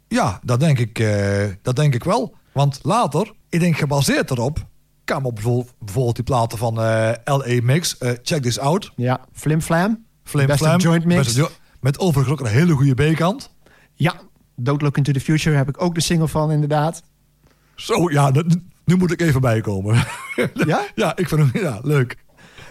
Ja, 0.08 0.40
dat 0.44 0.60
denk 0.60 0.78
ik, 0.78 0.98
eh, 0.98 1.44
dat 1.62 1.76
denk 1.76 1.94
ik 1.94 2.04
wel. 2.04 2.34
Want 2.52 2.80
later, 2.82 3.32
ik 3.48 3.60
denk 3.60 3.76
gebaseerd 3.76 4.30
erop... 4.30 4.66
kwamen 5.04 5.26
op 5.26 5.34
bijvoorbeeld, 5.34 6.14
die 6.14 6.24
platen 6.24 6.58
van 6.58 6.80
eh 6.80 7.10
L.A. 7.24 7.62
Mix. 7.62 7.98
eh, 7.98 8.10
Check 8.22 8.42
This 8.42 8.58
Out. 8.58 8.92
Ja, 8.96 9.20
Flim 9.32 9.60
Flam. 9.60 10.04
Flim 10.24 10.46
Beste 10.46 10.64
Flam. 10.64 10.78
joint 10.80 11.04
mix. 11.04 11.22
Beste 11.24 11.40
jo- 11.40 11.50
met 11.80 11.98
overigens 11.98 12.40
ook 12.40 12.46
een 12.46 12.52
hele 12.52 12.72
goede 12.72 13.12
B-kant. 13.12 13.52
Ja, 13.94 14.14
Don't 14.56 14.82
Look 14.82 14.96
Into 14.96 15.12
The 15.12 15.20
Future 15.20 15.56
heb 15.56 15.68
ik 15.68 15.82
ook 15.82 15.94
de 15.94 16.00
single 16.00 16.28
van 16.28 16.50
inderdaad. 16.52 17.02
Zo, 17.74 18.10
ja, 18.10 18.30
dat- 18.30 18.56
nu 18.84 18.96
moet 18.96 19.12
ik 19.12 19.20
even 19.20 19.40
bijkomen. 19.40 20.04
Ja? 20.66 20.84
ja, 20.94 21.16
ik 21.16 21.28
vind 21.28 21.40
hem 21.52 21.62
ja, 21.62 21.78
leuk. 21.82 22.16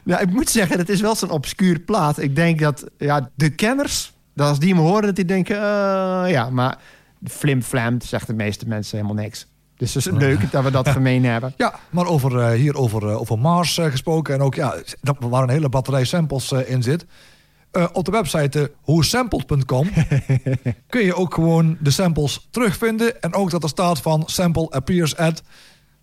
Nou, 0.04 0.22
ik 0.22 0.30
moet 0.32 0.50
zeggen, 0.50 0.78
het 0.78 0.90
is 0.90 1.02
wel 1.02 1.16
zo'n 1.16 1.30
obscuur 1.30 1.80
plaat. 1.80 2.18
Ik 2.20 2.36
denk 2.36 2.60
dat 2.60 2.84
ja, 2.98 3.30
de 3.36 3.50
kenners, 3.50 4.14
dat 4.34 4.48
als 4.50 4.60
die 4.60 4.76
me 4.76 4.82
horen, 4.82 5.02
dat 5.04 5.16
die 5.16 5.26
denken... 5.26 5.56
eh, 5.56 6.32
ja, 6.32 6.50
maar 6.50 6.78
flim-flam, 7.26 8.02
zegt 8.02 8.28
de 8.28 8.34
meeste 8.34 8.68
mensen 8.68 8.98
helemaal 8.98 9.24
niks. 9.24 9.48
Dus 9.78 9.94
het 9.94 10.06
is 10.06 10.12
leuk 10.12 10.52
dat 10.52 10.64
we 10.64 10.72
dat 10.72 10.90
gemeen 10.90 11.26
hebben. 11.26 11.54
Ja, 11.58 11.80
maar 11.90 12.06
over, 12.06 12.40
eh, 12.40 12.52
hier 12.60 12.76
over, 12.76 13.10
eh, 13.10 13.20
over 13.20 13.40
Mars 13.40 13.78
gesproken 13.82 14.34
en 14.34 14.42
ook 14.42 14.56
ja, 14.56 14.76
dat, 15.02 15.18
waar 15.20 15.44
een 15.44 15.50
hele 15.50 15.70
batterij 15.70 16.04
samples 16.06 16.52
in 16.52 16.84
zit. 16.84 17.06
Eh, 17.74 17.86
op 17.94 18.06
de 18.06 18.12
website 18.12 18.72
hoesampled.com 18.82 19.90
kun 20.90 21.06
je 21.06 21.16
ook 21.16 21.34
gewoon 21.34 21.78
de 21.80 21.92
samples 21.92 22.48
terugvinden. 22.52 23.22
En 23.22 23.34
ook 23.34 23.52
dat 23.52 23.64
er 23.64 23.70
staat 23.70 24.02
van 24.02 24.24
sample 24.26 24.70
appears 24.70 25.18
at. 25.18 25.44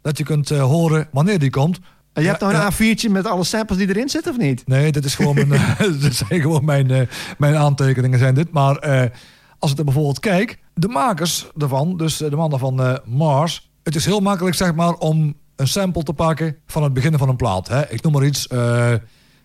Dat 0.03 0.19
je 0.19 0.25
kunt 0.25 0.51
eh, 0.51 0.63
horen 0.63 1.09
wanneer 1.13 1.39
die 1.39 1.51
komt. 1.51 1.81
En 2.13 2.23
je 2.23 2.29
hebt 2.29 2.41
nou 2.41 2.55
een 2.55 2.73
A4'tje 2.73 3.11
met 3.11 3.27
alle 3.27 3.45
samples 3.45 3.79
die 3.79 3.89
erin 3.89 4.09
zitten, 4.09 4.33
of 4.33 4.39
niet? 4.39 4.67
Nee, 4.67 4.93
dit 4.93 5.05
is 5.05 5.15
gewoon 5.15 5.35
mijn, 5.35 5.53
eh, 5.79 5.79
dit 6.03 6.15
zijn 6.15 6.41
gewoon 6.41 6.65
mijn, 6.65 7.09
mijn 7.39 7.57
aantekeningen 7.57 8.19
zijn 8.19 8.35
dit. 8.35 8.53
Maar 8.53 9.11
als 9.59 9.71
ik 9.71 9.79
er 9.79 9.85
bijvoorbeeld 9.85 10.21
kijk, 10.21 10.59
de 10.75 10.89
makers 10.89 11.47
ervan, 11.59 11.97
dus 11.97 12.17
de 12.17 12.37
mannen 12.37 12.59
van 12.59 13.01
Mars, 13.05 13.71
het 13.83 13.95
is 13.95 14.05
heel 14.05 14.21
makkelijk 14.21 14.57
zeg 14.57 14.75
maar 14.75 14.95
om 14.95 15.35
een 15.57 15.69
sample 15.69 16.03
te 16.03 16.13
pakken 16.13 16.57
van 16.67 16.83
het 16.83 16.93
begin 16.93 17.19
van 17.19 17.29
een 17.29 17.37
plaat. 17.37 17.69
Hè? 17.69 17.91
Ik 17.91 18.03
noem 18.03 18.13
maar 18.13 18.25
iets. 18.25 18.49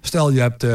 stel 0.01 0.31
je 0.31 0.39
hebt 0.39 0.65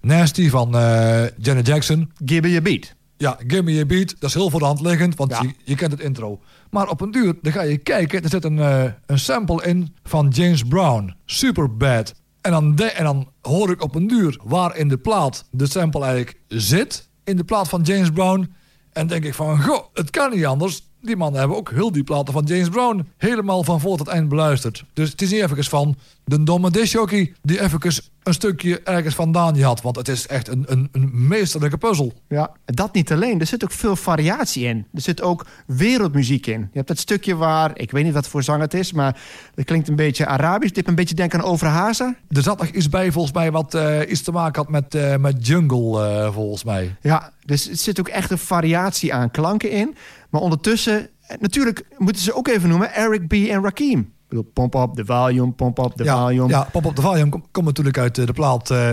Nasty 0.00 0.48
van 0.50 0.76
eh, 0.76 1.24
Janet 1.38 1.66
Jackson. 1.66 2.12
Give 2.24 2.48
me 2.48 2.56
a 2.56 2.60
beat. 2.60 2.94
Ja, 3.18 3.38
Give 3.46 3.62
Me 3.62 3.80
A 3.80 3.84
Beat, 3.86 4.08
dat 4.20 4.28
is 4.28 4.34
heel 4.34 4.50
voor 4.50 4.60
de 4.60 4.66
hand 4.66 4.80
liggend, 4.80 5.16
want 5.16 5.30
Ja. 5.30 5.42
je, 5.42 5.50
je 5.64 5.74
kent 5.74 5.92
het 5.92 6.00
intro. 6.00 6.40
Maar 6.70 6.88
op 6.88 7.00
een 7.00 7.10
duur, 7.10 7.34
dan 7.42 7.52
ga 7.52 7.62
je 7.62 7.78
kijken, 7.78 8.22
er 8.22 8.28
zit 8.28 8.44
een, 8.44 8.58
eh, 8.58 8.84
een 9.06 9.18
sample 9.18 9.64
in 9.66 9.94
van 10.04 10.28
James 10.28 10.62
Brown. 10.62 11.14
Super 11.24 11.76
bad. 11.76 12.14
En 12.40 12.50
dan, 12.50 12.74
de- 12.74 12.84
en 12.90 13.04
dan 13.04 13.30
hoor 13.42 13.70
ik 13.70 13.82
op 13.82 13.94
een 13.94 14.06
duur 14.06 14.38
waar 14.44 14.76
in 14.76 14.88
de 14.88 14.98
plaat 14.98 15.44
de 15.50 15.66
sample 15.66 16.04
eigenlijk 16.04 16.38
zit. 16.48 17.08
In 17.24 17.36
de 17.36 17.44
plaat 17.44 17.68
van 17.68 17.82
James 17.82 18.10
Brown. 18.10 18.52
En 18.92 19.06
denk 19.06 19.24
ik 19.24 19.34
van, 19.34 19.62
goh, 19.62 19.84
het 19.92 20.10
kan 20.10 20.30
niet 20.34 20.46
anders. 20.46 20.85
Die 21.06 21.16
mannen 21.16 21.38
hebben 21.38 21.56
ook 21.56 21.70
heel 21.70 21.92
die 21.92 22.04
platen 22.04 22.32
van 22.32 22.44
James 22.44 22.68
Brown 22.68 23.06
helemaal 23.16 23.64
van 23.64 23.80
voor 23.80 23.96
tot 23.96 24.08
eind 24.08 24.28
beluisterd. 24.28 24.84
Dus 24.92 25.10
het 25.10 25.22
is 25.22 25.30
niet 25.30 25.42
even 25.42 25.64
van 25.64 25.96
de 26.24 26.42
domme 26.42 26.70
disjockey 26.70 27.32
die 27.42 27.60
even 27.60 27.80
een 28.22 28.34
stukje 28.34 28.80
ergens 28.80 29.14
vandaan 29.14 29.60
had. 29.60 29.82
Want 29.82 29.96
het 29.96 30.08
is 30.08 30.26
echt 30.26 30.48
een, 30.48 30.64
een, 30.66 30.88
een 30.92 31.28
meesterlijke 31.28 31.76
puzzel. 31.76 32.12
Ja, 32.28 32.50
dat 32.64 32.94
niet 32.94 33.12
alleen. 33.12 33.40
Er 33.40 33.46
zit 33.46 33.64
ook 33.64 33.70
veel 33.70 33.96
variatie 33.96 34.66
in. 34.66 34.86
Er 34.94 35.00
zit 35.00 35.22
ook 35.22 35.46
wereldmuziek 35.66 36.46
in. 36.46 36.60
Je 36.60 36.68
hebt 36.72 36.88
dat 36.88 36.98
stukje 36.98 37.36
waar, 37.36 37.70
ik 37.74 37.90
weet 37.90 38.04
niet 38.04 38.12
wat 38.12 38.28
voor 38.28 38.42
zang 38.42 38.60
het 38.60 38.74
is, 38.74 38.92
maar 38.92 39.20
dat 39.54 39.64
klinkt 39.64 39.88
een 39.88 39.96
beetje 39.96 40.26
Arabisch. 40.26 40.72
Dit 40.72 40.88
een 40.88 40.94
beetje 40.94 41.14
denken 41.14 41.38
aan 41.38 41.44
Overhazen. 41.44 42.16
Er 42.28 42.42
zat 42.42 42.58
nog 42.58 42.68
iets 42.68 42.88
bij, 42.88 43.12
volgens 43.12 43.34
mij, 43.34 43.50
wat 43.50 43.74
eh, 43.74 44.00
iets 44.08 44.22
te 44.22 44.32
maken 44.32 44.62
had 44.62 44.70
met, 44.70 44.94
eh, 44.94 45.16
met 45.16 45.46
jungle, 45.46 46.06
eh, 46.06 46.32
volgens 46.32 46.64
mij. 46.64 46.96
Ja, 47.00 47.32
dus 47.44 47.68
er 47.68 47.76
zit 47.76 48.00
ook 48.00 48.08
echt 48.08 48.30
een 48.30 48.38
variatie 48.38 49.14
aan 49.14 49.30
klanken 49.30 49.70
in. 49.70 49.96
Maar 50.36 50.44
ondertussen, 50.44 51.08
eh, 51.26 51.36
natuurlijk 51.40 51.86
moeten 51.98 52.22
ze 52.22 52.34
ook 52.34 52.48
even 52.48 52.68
noemen, 52.68 52.94
Eric 52.94 53.26
B. 53.28 53.32
en 53.32 53.62
Rakim. 53.62 53.98
Ik 54.00 54.06
bedoel, 54.28 54.44
pomp 54.52 54.74
op 54.74 54.96
de 54.96 55.04
volume, 55.04 55.52
pomp 55.52 55.78
op 55.78 55.96
de 55.96 56.04
ja, 56.04 56.16
volume. 56.18 56.48
ja, 56.48 56.68
Pop 56.72 56.84
op 56.84 56.96
de 56.96 57.02
Volume 57.02 57.28
kom- 57.30 57.44
komt 57.50 57.66
natuurlijk 57.66 57.98
uit 57.98 58.18
eh, 58.18 58.26
de 58.26 58.32
plaat 58.32 58.70
eh 58.70 58.90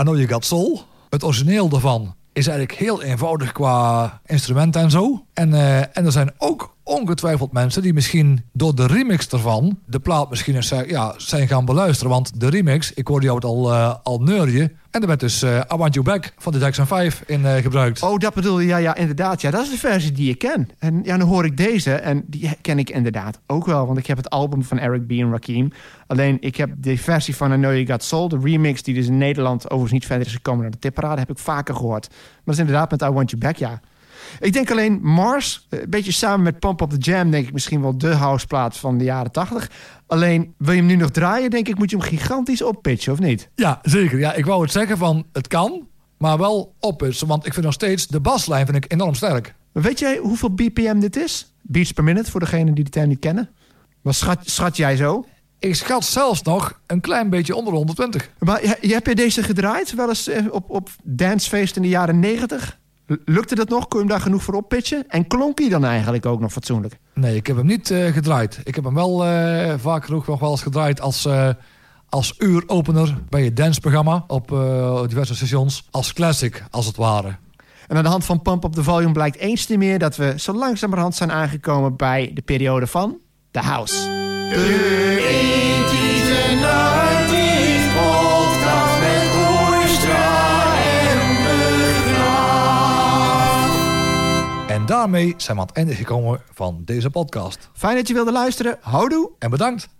I 0.00 0.02
Know 0.02 0.16
You 0.16 0.28
Got 0.28 0.44
Soul. 0.44 0.82
Het 1.10 1.24
origineel 1.24 1.68
daarvan 1.68 2.14
is 2.32 2.46
eigenlijk 2.46 2.78
heel 2.78 3.02
eenvoudig 3.02 3.52
qua 3.52 4.20
instrument 4.26 4.76
en 4.76 4.90
zo. 4.90 5.24
En, 5.34 5.54
eh, 5.54 5.78
en 5.78 6.04
er 6.04 6.12
zijn 6.12 6.30
ook 6.38 6.75
ongetwijfeld 6.88 7.52
mensen 7.52 7.82
die 7.82 7.92
misschien 7.92 8.44
door 8.52 8.74
de 8.74 8.86
remix 8.86 9.28
ervan... 9.28 9.78
de 9.86 10.00
plaat 10.00 10.30
misschien 10.30 10.54
eens 10.54 10.70
eh, 10.70 10.88
ja, 10.88 11.14
zijn 11.16 11.48
gaan 11.48 11.64
beluisteren. 11.64 12.12
Want 12.12 12.40
de 12.40 12.48
remix, 12.48 12.92
ik 12.92 13.06
hoorde 13.06 13.24
jou 13.24 13.36
het 13.36 13.44
al, 13.44 13.72
eh 13.72 13.94
al 14.02 14.18
neurien... 14.18 14.72
en 14.90 15.00
er 15.00 15.06
werd 15.06 15.20
dus 15.20 15.42
eh 15.42 15.60
I 15.72 15.76
Want 15.76 15.94
You 15.94 16.06
Back 16.06 16.32
van 16.38 16.52
de 16.52 16.58
Jackson 16.58 16.86
5 16.86 17.22
in 17.26 17.44
gebruikt. 17.62 18.02
Oh, 18.02 18.18
dat 18.18 18.34
bedoel 18.34 18.60
je? 18.60 18.66
Ja, 18.66 18.76
ja, 18.76 18.94
inderdaad. 18.94 19.40
Ja, 19.40 19.50
dat 19.50 19.62
is 19.62 19.70
de 19.70 19.78
versie 19.78 20.12
die 20.12 20.30
ik 20.30 20.38
ken. 20.38 20.68
En 20.78 21.00
ja, 21.04 21.16
dan 21.16 21.28
hoor 21.28 21.44
ik 21.44 21.56
deze 21.56 21.94
en 21.94 22.24
die 22.26 22.50
ken 22.60 22.78
ik 22.78 22.90
inderdaad 22.90 23.40
ook 23.46 23.66
wel. 23.66 23.86
Want 23.86 23.98
ik 23.98 24.06
heb 24.06 24.16
het 24.16 24.30
album 24.30 24.62
van 24.62 24.78
Eric 24.78 25.06
B. 25.06 25.10
en 25.10 25.30
Rakim. 25.30 25.72
Alleen, 26.06 26.36
ik 26.40 26.56
heb 26.56 26.70
de 26.76 26.98
versie 26.98 27.36
van 27.36 27.52
I 27.52 27.56
Know 27.56 27.72
You 27.72 27.86
Got 27.86 28.02
Soul, 28.02 28.28
de 28.28 28.38
remix... 28.42 28.82
die 28.82 28.94
dus 28.94 29.06
in 29.06 29.18
Nederland 29.18 29.64
overigens 29.64 29.92
niet 29.92 30.06
verder 30.06 30.26
is 30.26 30.32
gekomen 30.32 30.62
naar 30.62 30.70
de 30.70 30.78
tipparade... 30.78 31.20
heb 31.20 31.30
ik 31.30 31.38
vaker 31.38 31.74
gehoord. 31.74 32.08
Maar 32.08 32.42
dat 32.44 32.54
is 32.54 32.60
inderdaad 32.60 32.90
met 32.90 33.02
I 33.02 33.08
Want 33.08 33.30
You 33.30 33.42
Back, 33.42 33.56
ja. 33.56 33.80
Ik 34.40 34.52
denk 34.52 34.70
alleen 34.70 35.00
Mars, 35.02 35.66
eh, 35.70 35.80
een 35.80 35.90
beetje 35.90 36.12
samen 36.12 36.42
met 36.42 36.58
Pump 36.58 36.80
Up 36.80 36.90
The 36.90 36.96
Jam... 36.96 37.30
denk 37.30 37.46
ik 37.46 37.52
misschien 37.52 37.80
wel 37.80 37.98
de 37.98 38.14
houseplaat 38.14 38.76
van 38.76 38.98
de 38.98 39.04
jaren 39.04 39.32
80. 39.32 39.70
Alleen, 40.06 40.54
wil 40.58 40.72
je 40.72 40.78
hem 40.78 40.88
nu 40.88 40.96
nog 40.96 41.10
draaien, 41.10 41.50
denk 41.50 41.68
ik... 41.68 41.78
moet 41.78 41.90
je 41.90 41.96
hem 41.96 42.06
gigantisch 42.06 42.62
oppitchen, 42.62 43.12
of 43.12 43.18
niet? 43.18 43.50
Ja, 43.54 43.78
zeker. 43.82 44.18
Ja, 44.18 44.32
ik 44.34 44.46
wou 44.46 44.62
het 44.62 44.72
zeggen 44.72 44.98
van 44.98 45.26
het 45.32 45.48
kan, 45.48 45.88
maar 46.18 46.38
wel 46.38 46.74
opputsen. 46.80 47.26
Want 47.26 47.46
ik 47.46 47.52
vind 47.52 47.64
nog 47.64 47.74
steeds 47.74 48.06
de 48.06 48.20
baslijn 48.20 48.66
vind 48.66 48.84
ik 48.84 48.92
enorm 48.92 49.14
sterk. 49.14 49.54
Weet 49.72 49.98
jij 49.98 50.16
hoeveel 50.16 50.54
BPM 50.54 50.98
dit 50.98 51.16
is? 51.16 51.54
Beats 51.62 51.92
per 51.92 52.04
minute, 52.04 52.30
voor 52.30 52.40
degenen 52.40 52.74
die 52.74 52.84
de 52.84 52.90
term 52.90 53.08
niet 53.08 53.18
kennen. 53.18 53.50
Wat 54.02 54.14
schat, 54.14 54.38
schat 54.44 54.76
jij 54.76 54.96
zo? 54.96 55.24
Ik 55.58 55.74
schat 55.74 56.04
zelfs 56.04 56.42
nog 56.42 56.80
een 56.86 57.00
klein 57.00 57.30
beetje 57.30 57.54
onder 57.54 57.72
de 57.72 57.78
120. 57.78 58.30
Maar 58.38 58.60
heb 58.80 59.06
je 59.06 59.14
deze 59.14 59.42
gedraaid? 59.42 59.94
Wel 59.94 60.08
eens 60.08 60.28
eh, 60.28 60.44
op, 60.50 60.70
op 60.70 60.88
dancefeest 61.02 61.76
in 61.76 61.82
de 61.82 61.88
jaren 61.88 62.20
90? 62.20 62.78
Lukte 63.06 63.54
dat 63.54 63.68
nog? 63.68 63.88
Kon 63.88 64.00
je 64.00 64.06
hem 64.06 64.14
daar 64.14 64.24
genoeg 64.24 64.42
voor 64.42 64.54
oppitchen? 64.54 65.04
En 65.08 65.26
klonk 65.26 65.58
hij 65.58 65.68
dan 65.68 65.84
eigenlijk 65.84 66.26
ook 66.26 66.40
nog 66.40 66.52
fatsoenlijk? 66.52 66.98
Nee, 67.14 67.36
ik 67.36 67.46
heb 67.46 67.56
hem 67.56 67.66
niet 67.66 67.90
eh, 67.90 68.12
gedraaid. 68.12 68.60
Ik 68.64 68.74
heb 68.74 68.84
hem 68.84 68.94
wel 68.94 69.24
eh, 69.26 69.74
vaak 69.78 70.04
genoeg 70.04 70.26
nog 70.26 70.40
wel 70.40 70.50
eens 70.50 70.62
gedraaid 70.62 71.00
als, 71.00 71.24
eh, 71.24 71.48
als 72.08 72.34
uuropener 72.38 73.18
bij 73.28 73.44
je 73.44 73.52
danceprogramma 73.52 74.24
op 74.26 74.52
eh, 74.52 75.02
diverse 75.06 75.34
stations. 75.34 75.86
Als 75.90 76.12
classic, 76.12 76.64
als 76.70 76.86
het 76.86 76.96
ware. 76.96 77.36
En 77.88 77.96
aan 77.96 78.02
de 78.02 78.08
hand 78.08 78.24
van 78.24 78.42
Pump 78.42 78.64
Up 78.64 78.72
The 78.72 78.82
Volume 78.82 79.12
blijkt 79.12 79.36
eens 79.36 79.64
te 79.64 79.76
meer... 79.76 79.98
dat 79.98 80.16
we 80.16 80.34
zo 80.36 80.52
langzamerhand 80.52 81.14
zijn 81.14 81.32
aangekomen 81.32 81.96
bij 81.96 82.30
de 82.34 82.42
periode 82.42 82.86
van 82.86 83.18
The 83.50 83.60
House. 83.60 84.24
podcast 86.56 87.05
daarmee 94.96 95.34
zijn 95.36 95.56
we 95.56 95.62
aan 95.62 95.68
het 95.68 95.76
einde 95.76 95.94
gekomen 95.94 96.40
van 96.52 96.82
deze 96.84 97.10
podcast. 97.10 97.70
Fijn 97.72 97.96
dat 97.96 98.08
je 98.08 98.14
wilde 98.14 98.32
luisteren. 98.32 98.78
Houdoe! 98.80 99.30
En 99.38 99.50
bedankt. 99.50 99.95